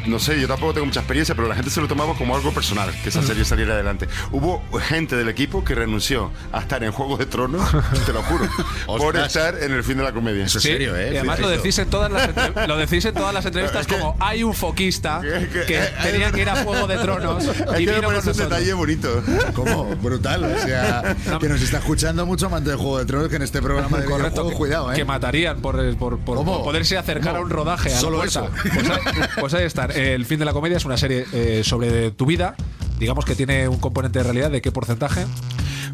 no 0.07 0.19
sé, 0.19 0.41
yo 0.41 0.49
tampoco 0.49 0.73
tengo 0.75 0.87
mucha 0.87 1.01
experiencia, 1.01 1.35
pero 1.35 1.49
la 1.49 1.55
gente 1.55 1.71
se 1.71 1.81
lo 1.81 1.89
tomaba 1.89 2.15
como 2.15 2.35
algo 2.37 2.53
personal, 2.53 2.91
que 3.03 3.09
esa 3.09 3.23
serie 3.23 3.45
saliera 3.45 3.75
adelante. 3.75 4.09
Hubo 4.33 4.63
gente 4.81 5.17
del 5.17 5.29
equipo 5.29 5.65
que 5.65 5.75
renunció 5.75 6.31
a 6.53 6.61
estar 6.61 6.83
en 6.85 6.93
Juego 6.93 7.17
de 7.17 7.27
Tronos, 7.27 7.69
te 8.07 8.13
lo 8.13 8.23
juro, 8.23 8.49
por 8.87 9.17
estar 9.17 9.57
en 9.63 9.73
el 9.73 9.85
fin 9.85 9.97
de 9.99 10.05
la 10.05 10.13
comedia. 10.13 10.45
Eso 10.45 10.59
es 10.59 10.65
Sí, 10.65 10.71
serio, 10.71 10.97
¿eh? 10.97 11.11
Y 11.13 11.17
además 11.17 11.39
lo 11.41 11.49
decís 11.49 11.79
en 11.79 11.89
todas 11.91 12.11
las 12.11 12.31
lo 12.69 12.77
decís 12.77 13.05
en 13.05 13.15
todas 13.15 13.33
las 13.35 13.45
entrevistas 13.47 13.87
como 13.87 14.17
hay 14.21 14.43
un 14.43 14.55
foquista 14.55 15.21
que 15.67 15.81
tenía 16.03 16.31
que 16.33 16.43
ir 16.43 16.49
a 16.51 16.57
Juego 16.65 16.87
de 16.87 16.97
Tronos 16.99 17.45
y 17.79 17.85
que 17.87 17.93
me 17.93 18.03
parece 18.03 18.31
un 18.31 18.37
detalle 18.37 18.73
bonito. 18.75 19.23
Como 19.55 19.97
brutal, 19.97 20.45
o 20.45 20.59
sea, 20.61 21.17
que 21.41 21.49
nos 21.49 21.61
está 21.61 21.79
escuchando 21.79 22.27
mucho 22.27 22.47
amante 22.47 22.71
de 22.71 22.77
Juego 22.77 22.99
de 22.99 23.05
Tronos 23.05 23.29
que 23.29 23.37
en 23.37 23.43
este 23.43 23.61
programa 23.63 23.99
de 23.99 24.05
Correcto, 24.05 24.49
que, 24.49 24.55
cuidado, 24.55 24.93
¿eh? 24.93 24.97
que 24.97 25.05
matarían 25.05 25.61
por, 25.61 25.77
por, 25.97 26.19
por- 26.19 26.45
poderse 26.45 26.97
acercar 26.99 27.33
¿Cómo? 27.33 27.39
a 27.39 27.45
un 27.45 27.51
rodaje. 27.51 27.91
A 27.91 27.95
la 27.95 28.01
Solo 28.01 28.19
puerta. 28.19 28.41
eso. 28.41 28.51
Pues, 28.63 28.91
ahí, 28.91 29.01
pues 29.41 29.55
ahí 29.55 29.65
El 29.91 30.25
fin 30.25 30.39
de 30.39 30.45
la 30.45 30.53
comedia 30.53 30.77
es 30.77 30.85
una 30.85 30.97
serie 30.97 31.25
eh, 31.33 31.63
sobre 31.65 32.11
tu 32.11 32.27
vida. 32.27 32.55
Digamos 32.99 33.25
que 33.25 33.35
tiene 33.35 33.69
un 33.69 33.79
componente 33.79 34.19
de 34.19 34.25
realidad. 34.25 34.51
¿De 34.51 34.61
qué 34.61 34.73
porcentaje? 34.73 35.27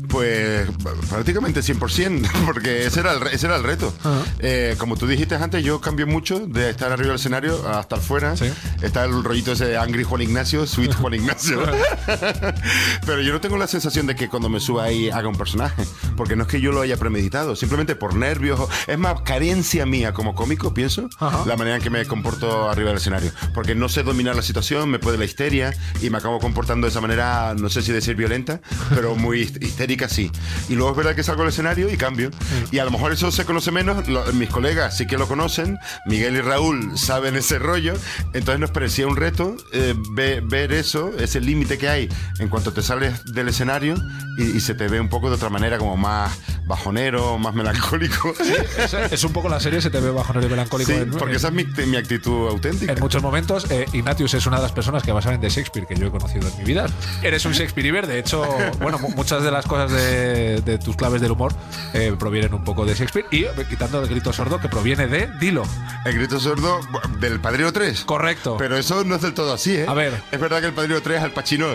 Pues 0.09 0.69
prácticamente 1.11 1.61
100%, 1.61 2.29
porque 2.47 2.87
ese 2.87 3.01
era 3.01 3.13
el, 3.13 3.23
ese 3.29 3.47
era 3.47 3.57
el 3.57 3.63
reto. 3.65 3.93
Eh, 4.39 4.75
como 4.79 4.97
tú 4.97 5.07
dijiste 5.07 5.35
antes, 5.35 5.63
yo 5.65 5.81
cambio 5.81 6.07
mucho 6.07 6.41
de 6.47 6.71
estar 6.71 6.93
arriba 6.93 7.09
del 7.09 7.17
escenario 7.17 7.67
a 7.69 7.81
estar 7.81 8.01
fuera. 8.01 8.35
Está 8.83 9.05
el 9.05 9.23
rollito 9.25 9.53
ese 9.53 9.67
de 9.67 9.77
Angry 9.79 10.05
Juan 10.05 10.23
Ignacio, 10.23 10.67
Sweet 10.67 10.95
Juan 11.01 11.15
Ignacio. 11.15 11.61
Pero 13.07 13.21
yo 13.23 13.33
no 13.33 13.41
tengo 13.41 13.57
la 13.57 13.67
sensación 13.67 14.07
de 14.07 14.15
que 14.15 14.29
cuando 14.29 14.49
me 14.49 14.61
suba 14.61 14.85
ahí 14.85 15.11
haga 15.11 15.29
un 15.29 15.37
personaje, 15.37 15.85
porque 16.17 16.37
no 16.37 16.43
es 16.43 16.49
que 16.49 16.61
yo 16.61 16.73
lo 16.73 16.81
haya 16.81 16.97
premeditado, 16.97 17.57
simplemente 17.57 17.97
por 17.97 18.15
nervios. 18.15 18.61
Es 18.87 18.99
más, 18.99 19.21
carencia 19.23 19.87
mía 19.87 20.13
como 20.13 20.35
cómico, 20.35 20.73
pienso, 20.75 21.09
la 21.47 21.57
manera 21.57 21.77
en 21.77 21.83
que 21.83 21.91
me 21.91 22.05
comporto 22.07 22.69
arriba 22.69 22.89
del 22.91 22.99
escenario. 22.99 23.31
Porque 23.55 23.75
no 23.75 23.89
sé 23.89 24.03
dominar 24.03 24.37
la 24.37 24.43
situación, 24.43 24.91
me 24.91 24.99
puede 24.99 25.19
la 25.19 25.25
histeria 25.25 25.75
y 26.03 26.11
me 26.11 26.19
acabo 26.19 26.39
comportando 26.41 26.87
de 26.87 26.91
esa 26.91 27.01
manera, 27.01 27.55
no 27.57 27.69
sé 27.69 27.83
si 27.83 27.93
decir 27.93 28.17
violenta, 28.17 28.61
pero 28.95 29.15
muy 29.17 29.43
hist- 29.47 29.63
histérica 30.05 30.09
sí. 30.09 30.31
Y 30.69 30.75
luego 30.75 30.91
es 30.93 30.97
verdad 30.97 31.15
que 31.15 31.23
salgo 31.23 31.43
al 31.43 31.49
escenario 31.49 31.89
y 31.93 31.97
cambio. 31.97 32.31
Y 32.71 32.79
a 32.79 32.85
lo 32.85 32.91
mejor 32.91 33.13
eso 33.13 33.31
se 33.31 33.45
conoce 33.45 33.71
menos, 33.71 34.07
lo- 34.09 34.25
mis 34.33 34.49
colegas 34.51 34.97
sí 34.97 35.07
que 35.07 35.17
lo 35.19 35.27
conocen, 35.27 35.79
Miguel 36.07 36.37
y 36.37 36.41
Raúl 36.41 36.97
saben 36.99 37.37
ese 37.37 37.59
rollo, 37.59 37.95
entonces 38.35 38.61
nos 38.61 38.71
parecía 38.71 39.07
un 39.07 39.17
reto 39.17 39.57
eh, 39.73 39.95
ve- 40.13 40.41
ver 40.45 40.73
eso, 40.73 41.11
ese 41.19 41.41
límite 41.41 41.79
que 41.79 41.89
hay 41.89 42.09
en 42.39 42.49
cuanto 42.49 42.73
te 42.73 42.83
sales 42.83 43.25
del 43.33 43.49
escenario 43.49 43.95
y, 44.39 44.57
y 44.57 44.61
se 44.61 44.75
te 44.75 44.89
ve 44.89 45.01
un 45.01 45.09
poco 45.09 45.29
de 45.29 45.37
otra 45.37 45.49
manera, 45.49 45.79
como 45.79 45.97
más 45.97 46.33
bajonero, 46.67 47.39
más 47.39 47.55
melancólico. 47.55 48.35
Es, 48.77 48.93
es 48.95 49.25
un 49.25 49.33
poco 49.33 49.49
la 49.49 49.59
serie, 49.61 49.81
se 49.81 49.91
te 49.91 50.01
ve 50.01 50.11
bajonero 50.11 50.47
y 50.47 50.51
melancólico. 50.51 50.91
Sí, 50.93 50.99
en- 50.99 51.11
porque 51.11 51.31
en- 51.33 51.37
esa 51.37 51.49
es 51.49 51.55
mi, 51.55 51.65
mi 51.65 51.97
actitud 51.97 52.49
auténtica. 52.49 52.93
En 52.93 53.01
muchos 53.01 53.23
momentos, 53.23 53.67
eh, 53.71 53.87
Ignatius 53.93 54.35
es 54.35 54.47
una 54.47 54.57
de 54.57 54.63
las 54.65 54.73
personas 54.73 55.03
que 55.03 55.13
más 55.13 55.25
saben 55.25 55.41
de 55.41 55.49
Shakespeare 55.49 55.87
que 55.87 55.95
yo 55.97 56.07
he 56.07 56.11
conocido 56.11 56.49
en 56.49 56.59
mi 56.59 56.65
vida. 56.65 56.87
Eres 57.23 57.45
un 57.47 57.53
Shakespeare 57.53 57.87
de 58.07 58.19
hecho, 58.19 58.45
bueno, 58.81 58.99
mu- 58.99 59.11
muchas 59.11 59.43
de 59.43 59.51
las 59.51 59.65
cosas 59.67 59.86
de, 59.91 60.61
de 60.63 60.79
tus 60.79 60.97
claves 60.97 61.21
del 61.21 61.31
humor 61.33 61.53
eh, 61.95 62.15
provienen 62.19 62.55
un 62.55 62.65
poco 62.65 62.85
de 62.85 62.95
Shakespeare 62.95 63.27
y 63.31 63.45
eh, 63.45 63.51
quitando 63.69 64.03
el 64.03 64.09
grito 64.09 64.33
sordo 64.33 64.61
que 64.61 64.69
proviene 64.69 65.07
de 65.07 65.29
Dilo. 65.41 65.63
El 66.05 66.15
grito 66.15 66.39
sordo 66.41 66.81
del 67.21 67.41
Padrino 67.41 67.73
3. 67.73 68.05
Correcto. 68.05 68.57
Pero 68.59 68.77
eso 68.77 69.05
no 69.05 69.17
es 69.17 69.23
del 69.23 69.35
todo 69.35 69.53
así, 69.53 69.77
¿eh? 69.77 69.87
A 69.89 69.95
ver. 69.95 70.13
Es 70.31 70.41
verdad 70.41 70.61
que 70.61 70.67
el 70.67 70.73
Padrino 70.73 71.01
3 71.01 71.23
al 71.23 71.33
Pacino 71.33 71.67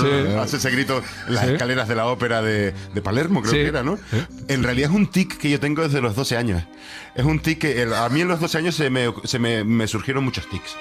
Sí. 0.00 0.34
hace 0.38 0.56
ese 0.58 0.70
grito 0.70 1.02
en 1.28 1.34
las 1.34 1.46
Sí. 1.46 1.52
escaleras 1.52 1.88
de 1.88 1.94
la 1.96 2.06
ópera 2.06 2.42
de, 2.42 2.72
de 2.94 3.02
Palermo, 3.02 3.40
creo 3.40 3.52
Sí. 3.52 3.58
que 3.58 3.66
era, 3.68 3.82
¿no? 3.82 3.98
En 4.48 4.62
realidad 4.62 4.90
es 4.90 4.96
un 4.96 5.06
tic 5.06 5.38
que 5.38 5.50
yo 5.50 5.58
tengo 5.60 5.82
desde 5.82 6.00
los 6.00 6.14
12 6.14 6.36
años. 6.36 6.62
Es 7.14 7.24
un 7.24 7.40
tic 7.40 7.58
que 7.60 7.82
el- 7.82 7.92
a 7.94 8.08
mí 8.08 8.20
en 8.20 8.28
los 8.28 8.40
12 8.40 8.58
años 8.58 8.74
se 8.74 8.88
me, 8.90 9.12
se 9.24 9.38
me, 9.38 9.64
me 9.64 9.86
surgieron 9.88 10.24
muchos 10.24 10.48
tics. 10.48 10.76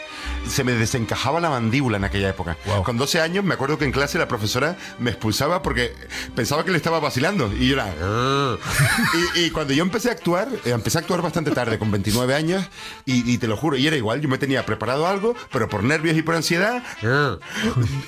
Se 0.47 0.63
me 0.63 0.73
desencajaba 0.73 1.39
la 1.39 1.49
mandíbula 1.49 1.97
en 1.97 2.03
aquella 2.03 2.29
época. 2.29 2.57
Con 2.83 2.97
12 2.97 3.19
años 3.21 3.43
me 3.43 3.53
acuerdo 3.55 3.77
que 3.77 3.85
en 3.85 3.91
clase 3.91 4.17
la 4.17 4.27
profesora 4.27 4.77
me 4.99 5.09
expulsaba 5.11 5.61
porque 5.61 5.93
pensaba 6.35 6.63
que 6.63 6.71
le 6.71 6.77
estaba 6.77 6.99
vacilando. 6.99 7.51
Y 7.53 7.67
yo 7.67 7.73
era... 7.75 7.87
y, 9.35 9.39
y 9.45 9.49
cuando 9.51 9.73
yo 9.73 9.83
empecé 9.83 10.09
a 10.09 10.13
actuar, 10.13 10.47
eh, 10.65 10.69
empecé 10.71 10.97
a 10.97 11.01
actuar 11.01 11.21
bastante 11.21 11.51
tarde, 11.51 11.77
con 11.79 11.91
29 11.91 12.33
años, 12.35 12.65
y, 13.05 13.29
y 13.31 13.37
te 13.37 13.47
lo 13.47 13.57
juro, 13.57 13.77
y 13.77 13.85
era 13.87 13.95
igual, 13.95 14.21
yo 14.21 14.29
me 14.29 14.37
tenía 14.37 14.65
preparado 14.65 15.07
algo, 15.07 15.35
pero 15.51 15.67
por 15.69 15.83
nervios 15.83 16.17
y 16.17 16.21
por 16.21 16.35
ansiedad, 16.35 16.83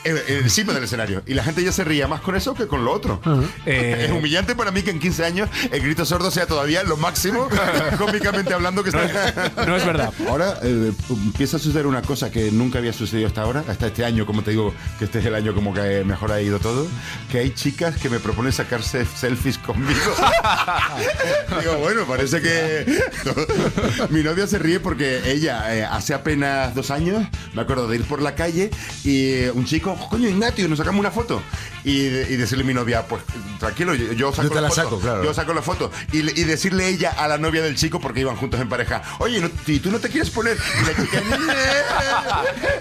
eh, 0.04 0.24
encima 0.44 0.74
del 0.74 0.84
escenario. 0.84 1.24
Y 1.26 1.34
la 1.34 1.44
gente 1.44 1.64
ya 1.64 1.72
se 1.72 1.84
ría 1.84 2.08
más 2.08 2.22
con 2.22 2.36
eso 2.36 2.54
que 2.54 2.68
con 2.68 2.86
lo 2.86 2.92
otro. 2.92 3.22
Eh, 3.66 4.06
Es 4.06 4.12
humillante 4.12 4.56
para 4.56 4.72
mí 4.72 4.82
que 4.82 4.92
en 4.92 5.00
15 5.00 5.26
años 5.26 5.50
el 5.72 5.82
grito 5.82 6.06
sordo 6.06 6.32
sea 6.32 6.46
todavía 6.48 6.84
lo 6.84 6.98
máximo, 6.98 7.48
hablando, 8.54 8.84
que 8.84 8.90
está... 8.90 9.66
No 9.66 9.76
es 9.76 9.86
verdad. 9.86 10.14
Ahora 10.28 10.58
eh, 10.64 10.92
empieza 11.10 11.58
a 11.58 11.60
suceder 11.60 11.88
una 11.88 12.02
cosa 12.02 12.32
que 12.32 12.52
nunca 12.52 12.80
había 12.80 12.94
sucedido 12.94 13.28
hasta 13.28 13.42
ahora, 13.42 13.64
hasta 13.68 13.88
este 13.88 14.06
año, 14.06 14.26
como 14.26 14.44
te 14.44 14.52
digo, 14.52 14.74
que 15.00 15.06
este 15.06 15.20
es 15.20 15.26
el 15.26 15.36
año 15.36 15.54
como 15.54 15.74
que 15.74 16.04
mejor 16.04 16.32
ha 16.32 16.42
ido 16.42 16.60
todo, 16.60 16.88
que 17.30 17.40
hay 17.40 17.52
chicas 17.52 17.96
que 17.98 18.10
me 18.10 18.20
proponen 18.20 18.52
sacarse 18.52 19.06
selfies 19.06 19.58
conmigo. 19.58 20.00
digo, 21.62 21.78
bueno, 21.78 22.06
parece 22.06 22.42
que... 22.42 23.02
Mi 24.10 24.24
novia 24.24 24.48
se 24.48 24.60
ríe 24.60 24.80
porque 24.80 25.32
ella, 25.32 25.76
eh, 25.76 25.86
hace 25.86 26.14
apenas 26.14 26.74
dos 26.76 26.92
años, 26.92 27.26
me 27.54 27.62
acuerdo 27.62 27.88
de 27.88 27.98
ir 27.98 28.04
por 28.06 28.22
la 28.22 28.36
calle 28.36 28.72
y 29.04 29.32
eh, 29.34 29.52
un 29.52 29.66
chico, 29.66 29.96
coño, 30.10 30.28
Ignatio, 30.28 30.68
nos 30.68 30.78
sacamos 30.78 31.00
una 31.00 31.12
foto. 31.12 31.42
Y, 31.84 31.92
y 31.92 32.36
decirle 32.36 32.64
a 32.64 32.68
mi 32.68 32.74
novia, 32.74 33.08
pues 33.08 33.24
tranquilo, 33.60 33.96
yo, 33.96 34.14
yo 34.14 34.32
saco 34.32 34.50
Yo 34.50 34.54
te 34.54 34.62
la 34.62 34.70
foto, 34.70 34.82
saco, 34.82 35.00
claro. 35.00 35.24
Yo 35.24 35.34
saco 35.34 35.54
la 35.54 35.62
foto. 35.62 35.92
Y, 36.12 36.20
y 36.20 36.44
decirle 36.44 36.88
ella 36.88 37.12
a 37.12 37.28
la 37.28 37.38
novia 37.38 37.62
del 37.62 37.76
chico, 37.76 38.00
porque 38.02 38.22
iban 38.22 38.36
juntos 38.36 38.60
en 38.60 38.68
pareja, 38.70 39.02
oye, 39.20 39.40
no, 39.40 39.50
¿y 39.68 39.80
tú 39.80 39.92
no 39.92 40.00
te 40.00 40.10
quieres 40.10 40.30
poner? 40.30 40.58
Y 40.82 40.86
la 40.86 41.04
chica, 41.04 41.22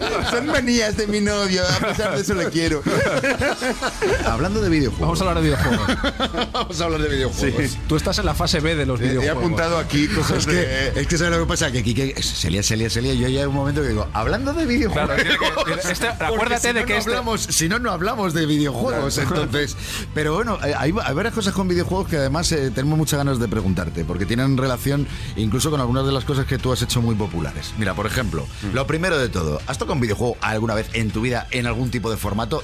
"No, 0.00 0.30
son 0.30 0.46
manías 0.46 0.96
de 0.96 1.06
mi 1.06 1.20
novio, 1.20 1.62
a 1.66 1.86
pesar 1.88 2.14
de 2.16 2.22
eso 2.22 2.34
le 2.34 2.48
quiero. 2.50 2.82
Hablando 4.26 4.60
de 4.60 4.68
videojuegos. 4.68 5.00
Vamos 5.00 5.20
a 5.20 5.24
hablar 5.28 5.42
de 5.42 5.50
videojuegos. 5.50 6.50
Vamos 6.52 6.80
a 6.80 6.84
hablar 6.84 7.02
de 7.02 7.08
videojuegos. 7.08 7.78
Tú 7.88 7.96
estás 7.96 8.18
en 8.18 8.26
la 8.26 8.34
fase 8.34 8.60
B 8.60 8.74
de 8.74 8.86
los 8.86 9.00
He, 9.00 9.04
he 9.04 9.08
videojuegos. 9.10 9.38
apuntado 9.38 9.78
aquí 9.78 10.08
cosas 10.08 10.38
Es 10.38 10.46
de... 10.46 10.52
que, 10.94 11.00
es 11.00 11.06
que 11.06 11.18
¿sabes 11.18 11.32
lo 11.34 11.40
que 11.44 11.48
pasa? 11.48 11.70
Que 11.72 11.82
lía, 11.82 12.62
se 12.62 12.76
lía, 12.76 12.90
se 12.90 13.02
lía. 13.02 13.14
Yo 13.14 13.28
ya 13.28 13.40
hay 13.40 13.46
un 13.46 13.54
momento 13.54 13.82
que 13.82 13.88
digo, 13.88 14.08
hablando 14.12 14.52
de 14.52 14.66
videojuegos. 14.66 15.10
Claro, 15.10 15.22
que- 15.22 15.90
este- 15.92 16.08
acuérdate 16.08 16.68
si 16.68 16.74
de 16.74 16.80
no, 16.80 16.86
que 16.86 16.92
no 16.94 16.98
este- 16.98 17.10
hablamos, 17.10 17.40
si 17.42 17.68
no, 17.68 17.78
no 17.78 17.90
hablamos 17.90 18.34
de 18.34 18.46
videojuegos. 18.46 19.18
Entonces, 19.18 19.76
pero 20.14 20.34
bueno, 20.34 20.58
hay, 20.60 20.72
hay 20.74 21.14
varias 21.14 21.34
cosas 21.34 21.52
con 21.54 21.68
videojuegos 21.68 22.08
que 22.08 22.16
además 22.16 22.50
eh, 22.52 22.70
tenemos 22.74 22.98
muchas 22.98 23.18
ganas 23.18 23.38
de 23.38 23.48
preguntarte, 23.48 24.04
porque 24.04 24.26
tienen 24.26 24.56
relación 24.56 25.06
incluso 25.36 25.70
con 25.70 25.80
algunas 25.80 26.06
de 26.06 26.12
las 26.12 26.24
cosas 26.24 26.46
que 26.46 26.58
tú 26.58 26.72
has 26.72 26.82
hecho 26.82 27.02
muy 27.02 27.14
populares. 27.14 27.72
Mira, 27.78 27.94
por 27.94 28.06
ejemplo, 28.06 28.46
lo 28.72 28.86
primero 28.86 29.18
de 29.18 29.28
todo, 29.28 29.60
¿has 29.66 29.78
tocado 29.78 29.94
un 29.94 30.00
videojuego 30.00 30.36
alguna 30.40 30.74
vez 30.74 30.88
en 30.92 31.10
tu 31.10 31.20
vida 31.20 31.46
en 31.50 31.66
algún 31.66 31.90
tipo 31.90 32.10
de 32.10 32.16
formato? 32.16 32.62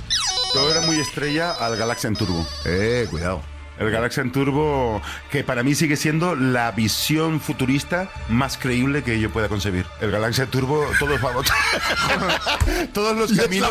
Todo 0.52 0.70
era 0.70 0.80
muy 0.82 0.96
estrella 0.96 1.52
al 1.52 1.76
Galaxian 1.76 2.14
Turbo. 2.16 2.46
Eh, 2.64 3.06
cuidado. 3.10 3.55
El 3.78 3.90
Galaxian 3.90 4.32
Turbo, 4.32 5.02
que 5.30 5.44
para 5.44 5.62
mí 5.62 5.74
sigue 5.74 5.96
siendo 5.96 6.34
la 6.34 6.72
visión 6.72 7.40
futurista 7.40 8.08
más 8.28 8.56
creíble 8.56 9.02
que 9.02 9.20
yo 9.20 9.30
pueda 9.30 9.48
concebir. 9.48 9.84
El 10.00 10.10
Galaxian 10.10 10.48
Turbo, 10.48 10.84
todos 10.98 11.20
vamos. 11.20 11.46
todos 12.92 13.16
los 13.16 13.32
caminos. 13.32 13.70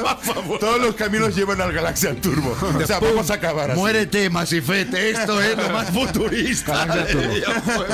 Todos 0.60 0.80
los 0.82 0.96
caminos 0.96 1.36
llevan 1.36 1.62
al 1.62 1.72
Galaxian 1.74 2.18
Turbo. 2.18 2.56
O 2.76 2.86
sea, 2.86 3.00
vamos 3.00 3.32
a 3.32 3.36
acabar 3.36 3.72
así. 3.72 3.80
Muérete, 3.80 4.30
Masifete, 4.30 5.10
esto 5.10 5.42
es 5.42 5.58
lo 5.58 5.70
más 5.70 5.90
futurista. 5.90 6.86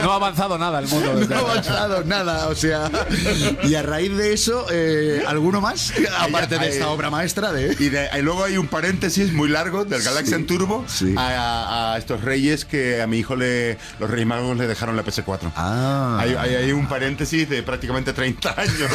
No 0.03 0.11
ha 0.11 0.15
avanzado 0.15 0.57
nada 0.57 0.79
el 0.79 0.87
mundo. 0.87 1.15
desde 1.15 1.33
No 1.33 1.41
ha 1.41 1.51
avanzado 1.51 2.03
nada, 2.03 2.47
o 2.47 2.55
sea. 2.55 2.89
Y 3.63 3.75
a 3.75 3.81
raíz 3.83 4.15
de 4.17 4.33
eso, 4.33 4.65
eh, 4.71 5.23
¿alguno 5.27 5.61
más? 5.61 5.93
Aparte 6.19 6.57
de 6.57 6.69
esta 6.69 6.89
obra 6.89 7.09
maestra 7.09 7.51
de. 7.51 7.75
Y, 7.79 7.89
de- 7.89 8.09
y 8.17 8.21
luego 8.21 8.43
hay 8.43 8.57
un 8.57 8.67
paréntesis 8.67 9.31
muy 9.33 9.49
largo 9.49 9.85
del 9.85 10.01
Galaxian 10.01 10.45
Turbo 10.45 10.85
a, 11.17 11.93
a 11.93 12.00
estos 12.01 12.21
reyes 12.21 12.65
que 12.65 13.01
a 13.01 13.07
mi 13.07 13.17
hijo 13.19 13.35
le 13.35 13.77
los 13.99 14.09
Reyes 14.09 14.27
Magos 14.27 14.57
le 14.57 14.67
dejaron 14.67 14.95
la 14.95 15.03
PS4. 15.05 15.51
Ah. 15.55 16.17
Hay, 16.19 16.35
hay- 16.35 16.55
hay 16.55 16.71
un 16.71 16.87
paréntesis 16.87 17.47
de 17.49 17.63
prácticamente 17.63 18.13
30 18.13 18.53
años. 18.57 18.91